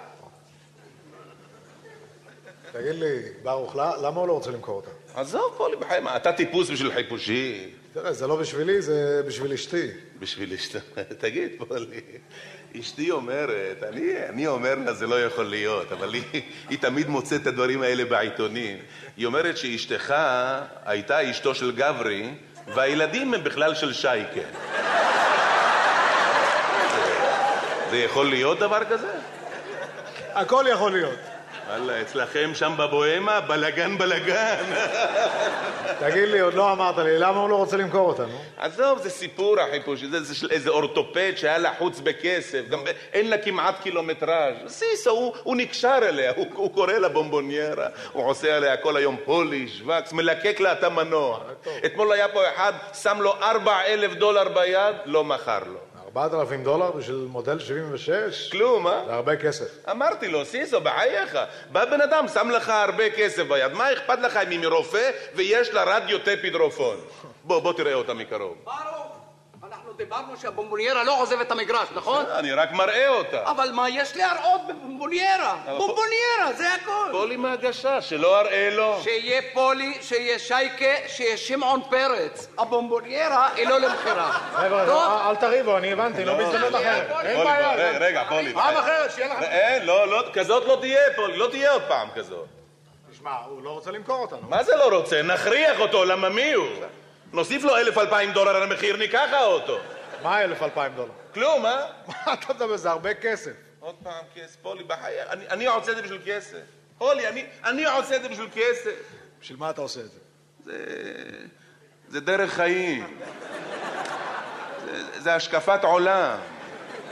תגיד 2.72 2.96
לי, 2.96 3.22
ברוך, 3.44 3.76
למה 3.76 4.20
הוא 4.20 4.28
לא 4.28 4.34
רוצה 4.34 4.52
למכור 4.52 4.76
אותה? 4.76 4.90
עזוב, 5.16 5.54
פולי, 5.58 5.76
בחיים, 5.76 6.08
אתה 6.08 6.34
טיפוס 6.34 6.70
בשביל 6.70 6.94
חיפושי. 6.94 7.72
תראה, 7.94 8.14
זה 8.14 8.28
לא 8.28 8.36
בשבילי, 8.36 8.82
זה 8.82 9.22
בשביל 9.28 9.54
אשתי. 9.54 9.88
בשביל 10.20 10.54
אשתו. 10.54 10.80
תגיד, 11.20 11.52
פולי, 11.58 12.02
אשתי 12.80 13.12
אומרת, 13.12 13.84
אני, 13.90 14.02
אני 14.30 14.48
אומר 14.48 14.76
לה 14.86 14.94
זה 14.94 15.08
לא 15.08 15.26
יכול 15.26 15.46
להיות, 15.46 15.92
אבל 15.92 16.14
היא, 16.14 16.42
היא 16.70 16.78
תמיד 16.80 17.10
מוצאת 17.10 17.42
את 17.42 17.48
הדברים 17.48 17.82
האלה 17.82 18.06
בעיתונים. 18.06 18.78
היא 19.18 19.26
אומרת 19.26 19.58
שאשתך 19.58 20.16
הייתה 20.86 21.32
אשתו 21.32 21.56
של 21.56 21.72
גברי, 21.72 22.34
והילדים 22.68 23.34
הם 23.34 23.44
בכלל 23.44 23.76
של 23.76 23.94
שייקה. 23.94 24.42
זה 27.90 27.98
יכול 27.98 28.30
להיות 28.30 28.60
דבר 28.60 28.84
כזה? 28.90 29.12
הכל 30.34 30.66
יכול 30.70 30.92
להיות. 30.92 31.31
וואלה, 31.72 32.02
אצלכם 32.02 32.52
שם 32.54 32.74
בבוהמה, 32.78 33.42
בלגן 33.42 33.98
בלגן. 33.98 34.64
תגיד 36.00 36.30
לי, 36.30 36.40
עוד 36.40 36.54
לא 36.54 36.72
אמרת 36.72 36.98
לי, 36.98 37.20
למה 37.20 37.40
הוא 37.40 37.50
לא 37.50 37.56
רוצה 37.56 37.78
למכור 37.78 38.08
אותה, 38.08 38.26
נו? 38.26 38.42
עזוב, 38.58 39.00
זה 39.02 39.10
סיפור 39.10 39.60
החיפוש, 39.60 40.04
זה, 40.04 40.24
זה 40.24 40.48
איזה 40.50 40.70
אורתופד 40.70 41.34
שהיה 41.36 41.58
לחוץ 41.58 42.00
בכסף, 42.00 42.68
גם 42.70 42.80
אין 43.14 43.30
לה 43.30 43.38
כמעט 43.38 43.76
קילומטראז'. 43.82 44.56
סיסו, 44.68 45.10
הוא, 45.10 45.34
הוא 45.44 45.56
נקשר 45.56 45.98
אליה, 46.02 46.32
הוא, 46.36 46.46
הוא 46.54 46.74
קורא 46.74 46.94
לה 46.94 47.10
בומבוניירה, 47.10 47.88
הוא 48.12 48.30
עושה 48.30 48.56
עליה 48.56 48.78
כל 48.78 48.98
היום 48.98 49.18
פוליש, 49.26 49.82
וקס, 49.88 50.14
מלקק 50.14 50.60
לה 50.60 50.72
את 50.72 50.84
המנוע. 50.84 51.40
אתמול 51.86 52.12
היה 52.12 52.28
פה 52.28 52.50
אחד, 52.50 52.74
שם 52.94 53.22
לו 53.22 53.34
ארבע 53.42 53.82
אלף 53.86 54.14
דולר 54.14 54.50
ביד, 54.50 54.96
לא 55.06 55.24
מכר 55.24 55.60
לו. 55.66 55.91
4,000 56.18 56.64
דולר 56.64 56.92
בשביל 56.92 57.16
מודל 57.16 57.60
76? 57.60 58.50
כלום, 58.52 58.88
אה? 58.88 59.04
זה 59.06 59.14
הרבה 59.14 59.36
כסף. 59.36 59.90
אמרתי 59.92 60.28
לו, 60.28 60.46
סיסו, 60.46 60.82
בחייך, 60.82 61.38
בא 61.72 61.86
בן 61.86 62.02
אדם, 62.02 62.28
שם 62.28 62.50
לך 62.50 62.70
הרבה 62.70 63.10
כסף 63.10 63.44
ביד, 63.44 63.74
מה 63.74 63.94
אכפת 63.94 64.20
לך 64.20 64.38
אם 64.38 64.50
היא 64.50 64.60
מרופא 64.60 65.12
ויש 65.36 65.70
לה 65.70 65.84
רדיו 65.84 66.20
טפידרופון? 66.20 66.96
בוא, 67.44 67.60
בוא 67.60 67.74
תראה 67.74 67.94
אותה 67.94 68.14
מקרוב. 68.14 68.58
ברוך, 68.64 68.82
אנחנו 68.82 68.91
דיברנו 70.04 70.38
שהבומבוניירה 70.38 71.04
לא 71.04 71.22
עוזבת 71.22 71.42
את 71.42 71.52
המגרש, 71.52 71.88
נכון? 71.96 72.26
אני 72.26 72.54
רק 72.54 72.72
מראה 72.72 73.10
אותה. 73.10 73.42
אבל 73.52 73.72
מה 73.74 73.90
יש 73.90 74.16
להראות 74.18 74.62
בבומבוניירה? 74.68 75.56
בומבוניירה, 75.66 76.54
זה 76.58 76.74
הכל. 76.74 77.08
פולי 77.12 77.38
מהגשש, 77.38 77.98
שלא 78.02 78.40
אראה 78.40 78.70
לו. 78.72 79.00
שיהיה 79.04 79.42
פולי, 79.54 79.98
שיהיה 80.02 80.40
שייקה, 80.40 80.86
שיהיה 81.08 81.38
שמעון 81.38 81.82
פרץ. 81.90 82.48
הבומבוניירה 82.58 83.50
היא 83.56 83.68
לא 83.68 83.78
למכירה. 83.78 84.32
חבר'ה. 84.32 85.30
אל- 85.30 85.36
תריבו, 85.36 85.78
אני 85.78 85.92
הבנתי, 85.94 86.26
לא 86.26 86.34
בהזדמנות 86.34 86.76
אחרת. 86.76 87.26
אין 87.26 87.44
בעיה. 87.44 87.72
רגע, 87.74 87.98
רגע, 88.06 88.24
פולי. 88.30 88.54
פעם 88.54 88.78
אחרת, 88.78 89.12
שיהיה 89.12 89.34
לך... 89.34 89.44
אין, 89.44 89.86
לא, 89.86 90.08
לא, 90.08 90.24
כזאת 90.34 90.66
לא 90.66 90.78
תהיה, 90.82 91.02
פולי, 91.16 91.38
לא 91.38 91.48
תהיה 91.52 91.72
עוד 91.72 91.82
פעם 91.88 92.08
כזאת. 92.16 92.46
תשמע, 93.12 93.32
הוא 93.48 93.64
לא 93.64 93.70
רוצה 93.70 93.92
למכור 93.92 94.22
אותנו. 94.22 94.42
מה 94.50 94.64
זה 94.64 94.76
לא 94.76 94.98
רוצה? 94.98 95.22
נכריח 95.22 95.80
אותו, 95.80 96.06
למה 96.06 96.30
מי 96.30 96.54
הוא? 96.54 96.68
נוסיף 97.34 97.64
לו 97.64 97.78
אלף 97.78 97.98
אלפיים 97.98 98.32
דולר 98.32 98.56
על 98.56 98.64
המחיר, 98.64 98.98
ניקח 98.98 99.30
אותו. 99.34 99.80
מה 100.24 100.42
אלף 100.42 100.64
אלפיים 100.64 100.94
דולר? 100.96 101.12
כלום, 101.34 101.66
אה? 101.66 101.86
מה 102.08 102.34
אתה 102.34 102.54
מדבר? 102.54 102.78
זה 102.78 102.90
הרבה 102.90 103.14
כסף. 103.14 103.52
עוד 103.80 103.96
פעם 104.04 104.24
כסף, 104.36 104.56
פולי, 104.62 104.84
בחיי, 104.84 105.24
אני, 105.30 105.48
אני 105.50 105.66
עושה 105.66 105.92
את 105.92 105.96
זה 105.96 106.02
בשביל 106.02 106.22
כסף. 106.26 106.58
פולי, 106.98 107.28
אני, 107.28 107.46
אני 107.64 107.86
עושה 107.86 108.16
את 108.16 108.22
זה 108.22 108.30
בשביל 108.30 108.50
כסף. 108.54 108.96
בשביל 109.42 109.58
מה 109.58 109.70
אתה 109.70 109.82
עושה 109.82 110.00
את 110.00 110.12
זה? 110.12 110.20
זה... 110.66 110.74
זה 112.10 112.20
דרך 112.20 112.54
חיים. 112.54 113.18
זה, 114.86 115.22
זה 115.22 115.36
השקפת 115.36 115.84
עולם. 115.84 116.38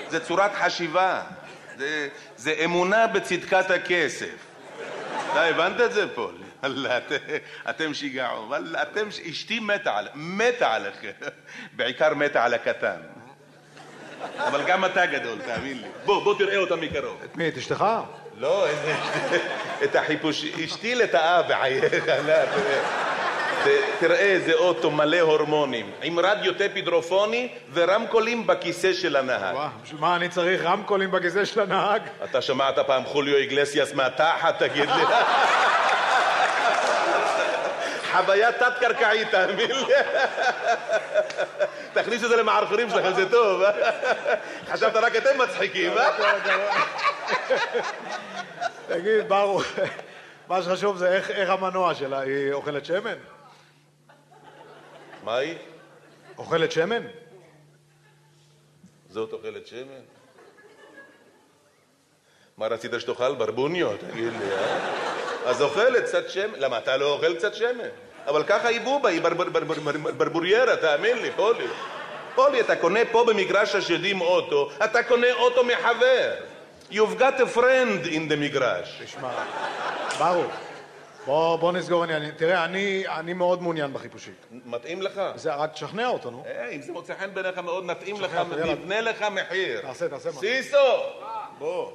זה 0.09 0.26
צורת 0.26 0.51
חשיבה. 0.53 1.24
זה, 1.78 2.09
זה 2.38 2.55
אמונה 2.65 3.07
בצדקת 3.07 3.72
הכסף. 3.72 4.36
אתה 5.32 5.45
הבנת 5.45 5.82
את 5.82 5.93
זה, 5.93 6.15
פול? 6.15 6.36
וואלה, 6.64 6.97
את- 6.97 7.12
אתם 7.70 7.93
שיגעו. 7.93 8.45
וואלה, 8.47 8.82
אתם... 8.82 9.07
אשתי 9.30 9.60
מתה 9.60 9.97
על... 9.97 10.07
מתה 10.16 10.74
עליכם. 10.74 11.10
בעיקר 11.74 12.14
מתה 12.14 12.43
על 12.45 12.53
הקטן. 12.53 12.95
אבל 14.38 14.64
גם 14.68 14.86
אתה 14.86 15.05
גדול, 15.05 15.38
תאמין 15.45 15.78
לי. 15.78 15.88
בוא, 16.05 16.24
בוא 16.24 16.38
תראה 16.38 16.57
אותה 16.57 16.76
מקרוב. 16.76 17.22
את 17.26 17.36
מי? 17.38 17.47
את 17.47 17.57
אשתך? 17.57 17.86
לא. 18.38 18.66
את 19.84 19.95
החיפוש... 19.95 20.45
אשתי 20.45 20.95
לטאה 20.95 21.41
בחייך, 21.41 21.93
לא, 22.28 22.34
תראה. 23.99 24.16
איזה 24.16 24.53
אוטו 24.53 24.91
מלא 24.91 25.20
הורמונים, 25.20 25.91
עם 26.01 26.20
רדיו 26.20 26.53
טפידרופוני 26.53 27.47
ורמקולים 27.74 28.47
בכיסא 28.47 28.93
של 28.93 29.16
הנהג. 29.16 29.55
וואו, 29.55 29.68
בשביל 29.84 29.99
מה 30.01 30.16
אני 30.16 30.30
צריך 30.30 30.62
רמקולים 30.64 31.12
בכיסא 31.12 31.45
של 31.45 31.60
הנהג? 31.60 32.01
אתה 32.24 32.41
שמעת 32.41 32.80
פעם 32.80 33.05
חוליו 33.05 33.36
איגלסיאס 33.38 33.93
מהתחת, 33.93 34.60
תגיד 34.64 34.89
לי? 34.89 35.03
חוויה 38.12 38.51
תת-קרקעית, 38.51 39.30
תאמין 39.32 39.72
לי. 39.72 39.93
תכניס 41.93 42.24
את 42.24 42.30
זה 42.30 42.36
למערפרים 42.36 42.89
שלכם, 42.89 43.14
זה 43.14 43.30
טוב. 43.32 43.62
חשבת 44.72 44.95
רק 44.95 45.16
אתם 45.16 45.41
מצחיקים, 45.41 45.91
אה? 45.97 46.10
תגיד, 48.88 49.30
ברוך, 49.30 49.64
מה 50.47 50.62
שחשוב 50.62 50.97
זה 50.97 51.07
איך- 51.16 51.49
המנוע 51.49 51.95
שלה, 51.95 52.20
היא 52.20 52.53
אוכלת 52.53 52.86
שמן? 52.86 53.18
מה 55.24 55.36
היא? 55.36 55.57
אוכלת 56.38 56.72
שמן? 56.72 57.03
זאת 59.10 59.34
אוכלת 59.34 59.68
שמן? 59.68 60.01
מה 62.57 62.68
רצית 62.68 62.91
שתאכל? 62.99 63.36
ברבוניו, 63.36 63.97
תגיד 63.97 64.34
לי, 64.39 64.51
אה? 64.51 64.89
אז 65.46 65.62
אוכלת 65.62 66.04
קצת 66.04 66.30
שמן. 66.30 66.60
למה, 66.60 66.78
אתה 66.78 66.98
לא 66.98 67.06
אוכל 67.06 67.36
קצת 67.36 67.54
שמן? 67.56 67.90
אבל 68.28 68.44
ככה 68.44 68.68
היא 68.68 68.82
בובה, 68.82 69.10
היא 69.10 69.22
ברבוריירה, 70.18 70.76
תאמין 70.76 71.18
לי, 71.18 71.32
פולי. 71.32 71.66
פולי, 72.36 72.62
אתה 72.62 72.76
קונה 72.76 73.00
פה 73.12 73.24
במגרש 73.28 73.76
השדים 73.76 74.22
אוטו, 74.22 74.70
אתה 74.84 75.04
קונה 75.04 75.32
אוטו 75.34 75.64
מחבר. 75.64 76.34
You've 76.92 77.20
got 77.20 77.40
a 77.40 77.58
friend 77.58 78.06
in 78.06 78.32
the 78.32 78.36
מגרש. 78.38 79.02
תשמע, 79.04 79.32
ברוך, 80.20 80.52
בוא, 81.26 81.56
בוא 81.56 81.72
נסגור 81.72 82.04
עניין. 82.04 82.32
תראה, 82.32 82.66
אני, 82.66 83.04
אני 83.08 83.34
מאוד 83.34 83.62
מעוניין 83.64 83.94
בחיפושית. 83.94 84.46
מתאים 84.66 85.02
לך? 85.02 85.22
זה, 85.36 85.56
רק 85.56 85.74
תשכנע 85.74 86.08
אותו, 86.08 86.32
נו. 86.32 86.44
אה, 86.48 86.70
אם 86.70 86.82
זה 86.82 86.92
מוצא 86.92 87.14
חן 87.20 87.34
בעיניך 87.34 87.58
מאוד, 87.58 87.86
נתאים 87.86 88.22
לך. 88.22 88.40
נבנה 88.66 89.02
לך 89.02 89.22
מחיר. 89.22 89.82
תעשה, 89.82 90.10
תעשה 90.10 90.30
משהו. 90.30 90.42
סיסו! 90.42 90.78
בוא. 91.60 91.92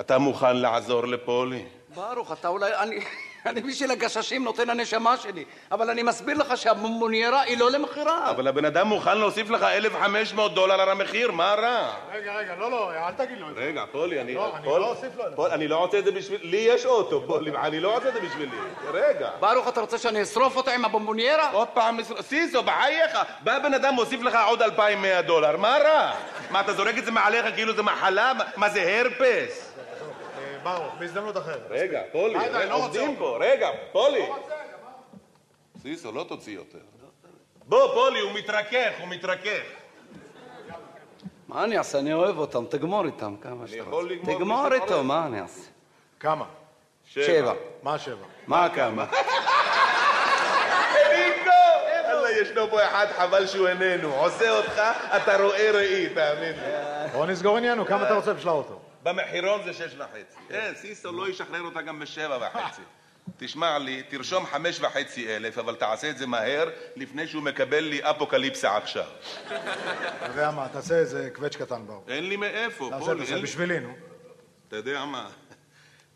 אתה 0.00 0.18
מוכן 0.18 0.56
לעזור 0.56 1.06
לפולי? 1.06 1.64
ברוך, 1.94 2.32
אתה 2.32 2.48
אולי... 2.48 2.74
אני... 2.74 3.00
אני 3.46 3.60
בשביל 3.60 3.90
הגששים 3.90 4.44
נותן 4.44 4.70
הנשמה 4.70 5.16
שלי, 5.16 5.44
אבל 5.72 5.90
אני 5.90 6.02
מסביר 6.02 6.36
לך 6.38 6.56
שהבומבוניירה 6.56 7.40
היא 7.40 7.58
לא 7.58 7.70
למכירה. 7.70 8.30
אבל 8.30 8.48
הבן 8.48 8.64
אדם 8.64 8.86
מוכן 8.86 9.18
להוסיף 9.18 9.50
לך 9.50 9.62
1,500 9.62 10.54
דולר 10.54 10.80
על 10.80 10.88
המחיר, 10.88 11.30
מה 11.32 11.54
רע? 11.54 11.92
רגע, 12.12 12.32
רגע, 12.36 12.54
לא, 12.58 12.70
לא, 12.70 12.90
אל 12.92 13.12
תגיד 13.12 13.38
לו 13.38 13.48
את 13.50 13.54
זה. 13.54 13.60
רגע, 13.60 13.84
פולי, 13.92 14.20
אני... 14.20 14.34
לא, 14.34 14.52
אני 14.56 14.64
פול- 14.64 14.80
לא 14.80 14.86
אוסיף 14.90 15.16
לו 15.16 15.24
את 15.24 15.30
זה. 15.30 15.36
פול, 15.36 15.50
אני 15.50 15.68
לא 15.68 15.76
רוצה 15.76 15.98
את 15.98 16.04
זה 16.04 16.10
בשביל... 16.12 16.40
לי 16.42 16.56
יש 16.56 16.86
אוטו, 16.86 17.22
פולי, 17.26 17.50
אני 17.56 17.80
לא 17.80 17.94
רוצה 17.94 18.08
את 18.08 18.14
זה 18.14 18.20
בשבילי. 18.20 18.56
רגע. 18.92 19.30
ברוך, 19.40 19.68
אתה 19.68 19.80
רוצה 19.80 19.98
שאני 19.98 20.22
אשרוף 20.22 20.56
אותה 20.56 20.72
עם 20.72 20.84
הבומבוניירה? 20.84 21.50
עוד 21.50 21.68
פעם, 21.68 21.98
סיסו, 22.20 22.62
בחייך, 22.62 23.10
בא 23.40 23.58
בן 23.58 23.74
אדם, 23.74 23.94
מוסיף 23.94 24.22
לך 24.22 24.38
עוד 24.46 24.62
2,100 24.62 25.22
דולר, 25.22 25.56
מה 25.56 25.76
רע? 25.84 26.12
מה, 26.50 26.60
אתה 26.60 26.72
זורק 26.72 26.98
את 26.98 27.04
זה 27.04 27.10
מעליך 27.10 27.46
כאילו 27.54 27.74
זה 27.74 27.82
מחלה? 27.82 28.32
מה- 28.34 28.44
מה 28.56 28.68
זה 28.68 29.00
הרפס? 29.00 29.73
ברוך, 30.64 30.94
בהזדמנות 30.98 31.36
אחרת. 31.36 31.66
רגע, 31.70 32.02
פולי, 32.12 32.34
לא 32.68 32.74
עובדים. 32.74 33.16
פה, 33.16 33.36
רגע, 33.40 33.68
פולי. 33.92 34.26
סיסו, 35.82 36.12
לא 36.12 36.24
תוציא 36.28 36.54
יותר. 36.54 36.78
בוא, 37.64 37.94
פולי, 37.94 38.20
הוא 38.20 38.32
מתרכך, 38.32 38.90
הוא 39.00 39.08
מתרכך. 39.08 39.62
מה 41.48 41.64
אני 41.64 41.78
אעשה? 41.78 41.98
אני 41.98 42.12
אוהב 42.12 42.38
אותם, 42.38 42.64
תגמור 42.68 43.04
איתם 43.04 43.34
כמה 43.40 43.66
שאתה 43.66 43.82
רוצה. 43.90 44.14
תגמור 44.24 44.72
איתו. 44.72 45.04
מה 45.04 45.26
אני 45.26 45.40
אעשה? 45.40 45.70
כמה? 46.20 46.44
שבע. 47.06 47.52
מה 47.82 47.98
שבע? 47.98 48.26
מה 48.46 48.68
כמה? 48.74 49.06
אללה, 52.24 52.40
ישנו 52.42 52.70
פה 52.70 52.84
אחד, 52.86 53.06
חבל 53.16 53.46
שהוא 53.46 53.68
איננו. 53.68 54.14
עושה 54.14 54.50
אותך, 54.50 54.82
אתה 55.16 55.36
רואה 55.42 55.70
ראי, 55.74 56.08
תאמין 56.14 56.52
לי. 56.52 57.12
בוא 57.12 57.26
נסגור 57.26 57.56
עניין, 57.56 57.78
נו, 57.78 57.86
כמה 57.86 58.06
אתה 58.06 58.14
רוצה 58.14 58.32
בשביל 58.34 58.48
האוטו? 58.48 58.78
במחירון 59.04 59.60
זה 59.64 59.72
שש 59.72 59.94
וחצי. 59.98 60.38
כן, 60.48 60.72
סיסו 60.76 61.12
לא 61.12 61.28
ישחרר 61.28 61.60
אותה 61.62 61.82
גם 61.82 61.98
בשבע 61.98 62.38
וחצי. 62.48 62.82
תשמע 63.36 63.78
לי, 63.78 64.02
תרשום 64.08 64.46
חמש 64.46 64.80
וחצי 64.80 65.36
אלף, 65.36 65.58
אבל 65.58 65.74
תעשה 65.74 66.10
את 66.10 66.18
זה 66.18 66.26
מהר, 66.26 66.64
לפני 66.96 67.26
שהוא 67.26 67.42
מקבל 67.42 67.80
לי 67.84 68.00
אפוקליפסה 68.02 68.76
עכשיו. 68.76 69.04
אתה 69.46 69.56
יודע 70.28 70.50
מה, 70.50 70.68
תעשה 70.72 70.94
איזה 70.94 71.28
קווץ' 71.32 71.56
קטן 71.56 71.86
ברוך. 71.86 72.04
אין 72.08 72.28
לי 72.28 72.36
מאיפה, 72.36 72.90
פולי. 72.98 73.20
תעשה, 73.20 73.32
אין 73.32 73.40
לי- 73.40 73.42
בשבילי, 73.42 73.80
נו. 73.80 73.94
אתה 74.68 74.76
יודע 74.76 75.04
מה? 75.04 75.28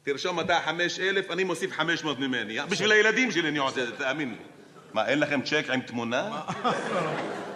תרשום 0.03 0.41
אתה 0.41 0.61
חמש 0.65 1.01
אלף, 1.01 1.31
אני 1.31 1.45
מוסיף 1.45 1.73
חמש 1.73 2.05
מאות 2.05 2.19
ממני. 2.19 2.59
בשביל 2.69 2.93
הילדים 2.93 3.33
שלי 3.33 3.49
אני 3.49 3.59
עושה 3.59 3.83
את 3.83 3.87
זה, 3.89 3.97
תאמין 3.97 4.29
לי. 4.31 4.45
מה, 4.93 5.07
אין 5.09 5.21
לכם 5.21 5.43
צ'ק 5.43 5.65
עם 5.73 5.81
תמונה? 5.81 6.43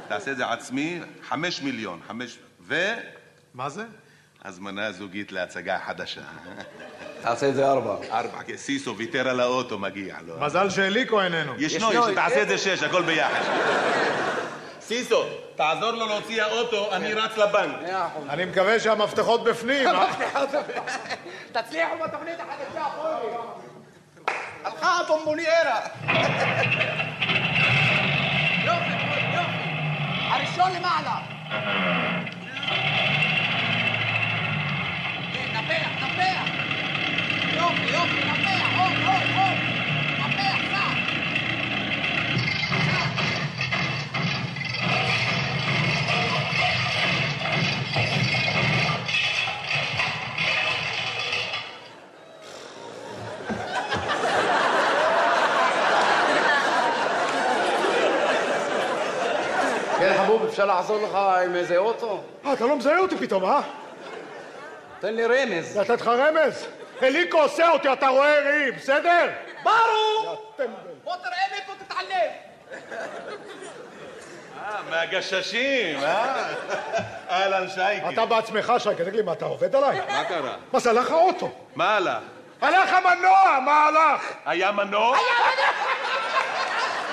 תעשה 0.08 0.30
את 0.30 0.36
זה 0.36 0.46
עצמי, 0.50 1.00
חמש 1.22 1.62
מיליון, 1.62 2.00
חמש... 2.08 2.38
ו... 2.60 2.92
מה 3.54 3.68
זה? 3.68 3.84
הזמנה 4.45 4.93
זוגית 4.93 5.32
להצגה 5.32 5.78
חדשה. 5.86 6.20
תעשה 7.22 7.49
את 7.49 7.55
זה 7.55 7.70
ארבע. 7.70 7.97
ארבע, 8.11 8.43
כי 8.47 8.59
סיסו 8.59 8.97
ויתר 8.97 9.28
על 9.28 9.40
האוטו, 9.40 9.78
מגיע 9.78 10.16
לו. 10.26 10.40
מזל 10.40 10.70
שאליקו 10.70 11.20
איננו. 11.20 11.53
ישנו, 11.59 11.90
ישנו, 11.93 12.14
תעשה 12.14 12.43
את 12.43 12.49
זה 12.49 12.59
שש, 12.59 12.82
הכל 12.82 13.03
ביחד. 13.03 13.40
סיסו, 14.80 15.24
תעזור 15.57 15.90
לו 15.90 16.07
להוציא 16.07 16.43
האוטו, 16.43 16.93
אני 16.93 17.12
רץ 17.12 17.36
לבנק. 17.36 17.76
אני 18.28 18.45
מקווה 18.45 18.80
שהמפתחות 18.80 19.45
בפנים. 19.45 19.88
אה? 19.88 20.12
תצליחו 21.53 21.95
בתוכנית 22.05 22.36
החדשה, 22.40 22.86
פולי. 22.97 23.36
הלכה 24.64 24.99
הבומבוניירה. 25.01 25.80
יופי, 28.64 28.93
יופי. 29.34 29.62
הראשון 30.30 30.72
למעלה. 30.72 31.18
נפח, 35.72 36.04
נפח. 36.04 36.44
יופי, 37.56 37.84
יופי, 37.84 38.24
נפח, 38.24 38.66
עוד, 38.78 38.92
עוד, 39.06 39.22
עוד. 39.36 39.58
נפח, 40.18 40.56
סע. 40.70 40.88
כן, 59.98 60.14
חבוב, 60.24 60.42
אפשר 60.44 60.66
לעזור 60.66 60.98
לך 61.02 61.14
עם 61.14 61.54
איזה 61.54 61.76
אוטו? 61.76 62.20
אה, 62.44 62.52
אתה 62.52 62.66
לא 62.66 62.76
מזהה 62.76 62.98
אותי 62.98 63.16
פתאום, 63.16 63.44
אה? 63.44 63.81
תן 65.03 65.14
לי 65.14 65.26
רמז. 65.26 65.76
לתת 65.76 66.00
לך 66.00 66.09
רמז? 66.09 66.66
אליקו 67.03 67.38
עושה 67.38 67.70
אותי, 67.70 67.92
אתה 67.92 68.09
רואה 68.09 68.40
ראי, 68.40 68.70
בסדר? 68.70 69.30
ברור! 69.62 70.53
בוא 71.05 71.16
תראה 71.16 71.36
לי 71.50 71.61
פה 71.66 71.72
תתעלם. 71.84 72.30
אה, 74.59 74.76
מהגששים, 74.90 75.98
אה? 75.98 76.53
אהלן 77.30 77.68
שייקי. 77.68 78.14
אתה 78.14 78.26
בעצמך, 78.26 78.72
שי, 78.78 78.88
תגיד 78.98 79.14
לי, 79.14 79.22
מה, 79.22 79.32
אתה 79.32 79.44
עובד 79.44 79.76
עליי? 79.76 80.00
מה 80.09 80.24
קרה? 80.24 80.57
מה 80.72 80.78
זה, 80.78 80.90
הלך 80.90 81.11
האוטו? 81.11 81.50
מה 81.76 81.96
הלך? 81.96 82.22
הלך 82.61 82.92
המנוע, 82.92 83.59
מה 83.64 83.86
הלך? 83.86 84.32
היה 84.46 84.72
מנוע? 84.72 85.18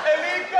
אליקו! 0.06 0.58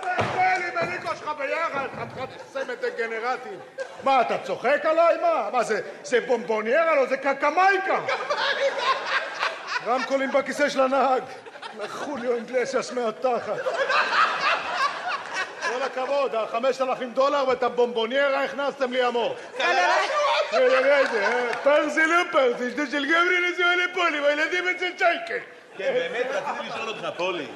תסתכל 0.00 0.40
עם 0.72 0.78
אליקו 0.88 1.08
שלך 1.16 1.30
ביחד, 1.38 1.86
חתיכת 2.22 2.48
סמד 2.52 2.76
דגנרטים. 2.80 3.58
מה, 4.04 4.20
אתה 4.20 4.38
צוחק 4.38 4.80
עליי? 4.84 5.16
מה? 5.20 5.48
מה 5.52 5.64
זה, 5.64 5.80
זה 6.02 6.20
בומבוניירה? 6.20 6.94
לא, 6.94 7.06
זה 7.06 7.16
קקמייקה. 7.16 7.98
רמקולים 9.86 10.32
בכיסא 10.32 10.68
של 10.68 10.80
הנהג. 10.80 11.22
לחוליו 11.78 12.34
אינגלסיאס 12.34 12.92
מהתחת. 12.92 13.56
כל 15.68 15.82
הכבוד, 15.82 16.34
החמשת 16.34 16.80
אלפים 16.80 17.12
דולר 17.12 17.48
ואת 17.48 17.62
הבומבוניירה 17.62 18.44
הכנסתם 18.44 18.92
לי 18.92 19.02
המור. 19.02 19.36
רגע, 20.52 20.78
רגע, 20.78 21.54
פרזי 21.62 22.06
לא 22.06 22.22
פרזי, 22.32 22.70
זה 22.70 22.86
של 22.90 23.04
גברי 23.04 23.52
נשואה 23.52 23.76
לפולי, 23.76 24.20
והילדים 24.20 24.68
אצל 24.68 24.90
צ'ייקה. 24.96 25.44
כן, 25.76 25.92
באמת 25.94 26.26
רציתי 26.30 26.68
לשאול 26.68 26.88
אותך, 26.88 27.08
פולי, 27.16 27.46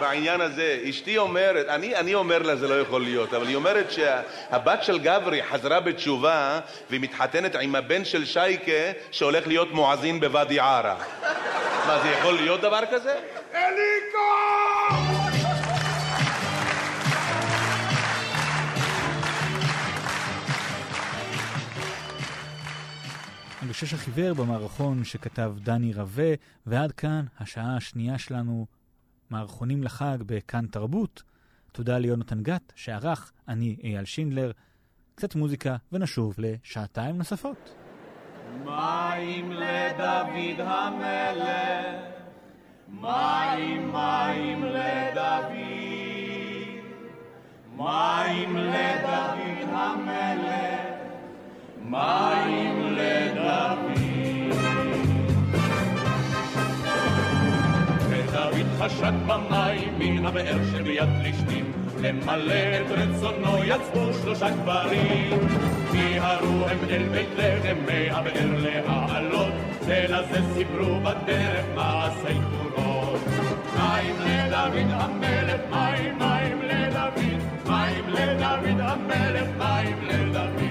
בעניין 0.00 0.40
הזה. 0.40 0.80
אשתי 0.90 1.18
אומרת, 1.18 1.66
אני, 1.68 1.96
אני 1.96 2.14
אומר 2.14 2.38
לה 2.38 2.56
זה 2.56 2.68
לא 2.68 2.80
יכול 2.80 3.02
להיות, 3.02 3.34
אבל 3.34 3.46
היא 3.46 3.56
אומרת 3.56 3.90
שהבת 3.90 4.82
של 4.82 4.98
גברי 4.98 5.42
חזרה 5.42 5.80
בתשובה 5.80 6.60
והיא 6.90 7.00
מתחתנת 7.00 7.54
עם 7.54 7.74
הבן 7.74 8.04
של 8.04 8.24
שייקה 8.24 8.92
שהולך 9.10 9.46
להיות 9.46 9.72
מואזין 9.72 10.20
בוואדי 10.20 10.60
עארה. 10.60 10.96
מה, 11.86 12.00
זה 12.02 12.08
יכול 12.08 12.34
להיות 12.34 12.60
דבר 12.60 12.80
כזה? 12.90 13.14
אליקו! 13.54 14.20
הגשש 23.62 23.94
החיוור 23.94 24.32
במערכון 24.34 25.04
שכתב 25.04 25.52
דני 25.56 25.92
רווה, 25.92 26.34
ועד 26.66 26.92
כאן 26.92 27.24
השעה 27.40 27.76
השנייה 27.76 28.18
שלנו, 28.18 28.66
מערכונים 29.30 29.82
לחג 29.82 30.18
בכאן 30.26 30.66
תרבות. 30.66 31.22
תודה 31.72 31.98
ליונתן 31.98 32.42
גת 32.42 32.72
שערך, 32.76 33.32
אני 33.48 33.76
אייל 33.82 34.04
שינדלר. 34.04 34.50
קצת 35.14 35.34
מוזיקה 35.34 35.76
ונשוב 35.92 36.34
לשעתיים 36.38 37.18
נוספות. 37.18 37.74
מים 38.64 39.52
לדוד 39.52 40.60
המלך, 40.60 42.10
מים 42.88 43.92
מים 43.92 44.64
לדוד, 44.64 45.52
מים 47.76 48.56
לדוד 48.56 49.68
המלך, 49.68 50.96
מים 51.82 52.82
לדוד. 52.82 53.89
חשק 58.80 59.12
במים 59.26 59.98
מן 59.98 60.26
הבאר 60.26 60.58
שביד 60.72 61.08
פלישתים, 61.20 61.72
למלא 62.00 62.52
את 62.52 62.90
רצונו 62.90 63.64
יצאו 63.64 64.14
שלושה 64.22 64.50
גברים. 64.50 65.38
מיהרו 65.92 66.66
הם 66.68 66.78
אל 66.90 67.08
בית 67.08 67.28
לחם 67.36 67.76
מהבאר 67.86 68.50
להעלות, 68.62 69.52
זה 69.80 70.06
לזה 70.08 70.40
סיפרו 70.54 71.00
בדרך 71.00 71.64
מעשי 71.74 72.38
גבורות. 72.38 73.20
מים 73.76 74.16
לדוד 74.20 74.90
המלך, 74.90 75.60
מים 75.70 76.18
מים 76.18 76.62
לדוד, 76.62 77.40
מים 77.66 78.04
לדוד 78.08 78.80
המלך, 78.80 79.48
מים 79.58 79.98
לדוד. 80.08 80.69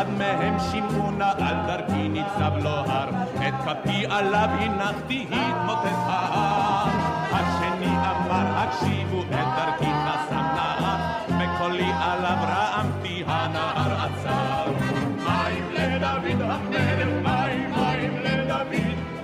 אחד 0.00 0.10
מהם 0.18 0.56
שמעונה 0.72 1.32
על 1.38 1.56
דרכי 1.66 2.08
ניצב 2.08 2.52
לו 2.62 2.70
הר, 2.70 3.08
את 3.48 3.54
כפי 3.64 4.06
עליו 4.06 4.48
הנחתי 4.60 5.26
התמוטט 5.32 5.98
ההר. 6.06 6.88
השני 7.32 7.86
אמר 7.86 8.46
הקשיבו 8.56 9.20
את 9.20 9.46
דרכי 9.56 9.90
נסם 9.90 10.46
נהר, 10.54 10.96
בקולי 11.28 11.90
עליו 12.00 12.36
רעמתי 12.42 13.24
הנהר 13.26 14.04
עצר. 14.04 14.72
מים 15.16 15.64
לדוד 15.72 16.42
המלך, 16.42 17.08
מים 17.22 17.72
מים 17.74 18.16
לדוד, 18.22 18.74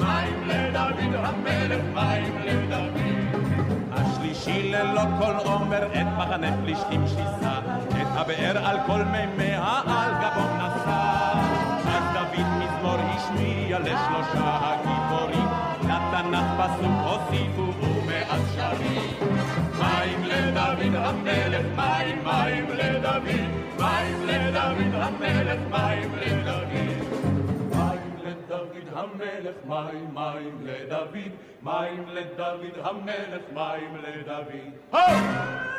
מים 0.00 0.48
לדוד 0.48 1.14
המלך, 1.14 1.80
מים 1.94 2.38
לדוד. 2.44 3.00
השלישי 3.92 4.72
ללא 4.72 5.02
כל 5.18 5.34
עומר 5.44 5.86
את 5.86 6.06
מחנה 6.18 6.56
פלישתים 6.62 7.06
שיסה, 7.06 7.45
הבאר 8.16 8.66
על 8.66 8.76
כל 8.86 9.02
מימיה 9.02 9.80
על 9.86 10.12
גבו 10.20 10.44
נשא. 10.56 11.32
אז 11.88 12.04
דוד 12.14 12.46
מזמור 12.58 12.96
השמיע 13.00 13.78
לשלושה 13.78 14.58
הגיבורים, 14.62 15.48
לתנ"ך 15.82 16.46
פסוק 16.58 16.92
הוסיפו 17.04 17.86
ומאז 17.86 18.54
שרים. 18.54 19.10
מים 19.78 20.24
לדוד 20.24 20.94
המלך, 20.94 21.66
מים 21.76 22.24
מים 22.24 22.66
לדוד, 22.70 23.28
מים 23.78 24.26
לדוד 24.26 24.94
המלך, 24.94 25.60
מים 25.70 26.12
לדוד. 26.20 27.06
לדוד 28.24 28.88
המלך, 28.92 29.54
מים 29.66 30.08
מים 30.14 30.58
לדוד, 30.62 31.16
מים 31.62 32.04
לדוד 32.08 32.78
המלך, 32.84 33.42
מים 33.54 33.96
לדוד. 33.96 34.50
אנו 34.94 35.75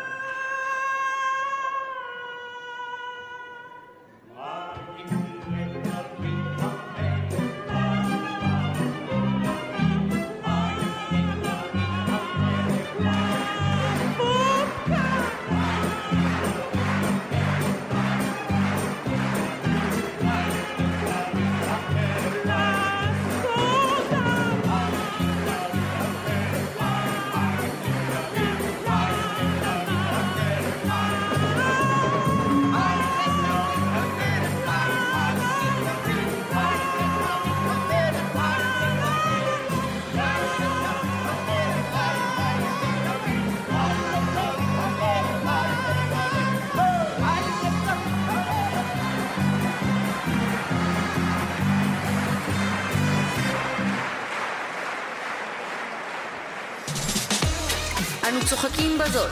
בזאת. 59.08 59.32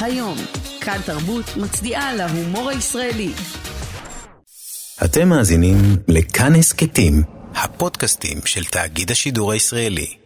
היום, 0.00 0.38
כאן 0.80 0.98
תרבות 1.06 1.44
מצדיעה 1.56 2.14
להומור 2.14 2.70
הישראלי. 2.70 3.32
אתם 5.04 5.28
מאזינים 5.28 5.76
לכאן 6.08 6.54
הסכתים, 6.54 7.22
הפודקאסטים 7.54 8.38
של 8.44 8.64
תאגיד 8.64 9.10
השידור 9.10 9.52
הישראלי. 9.52 10.21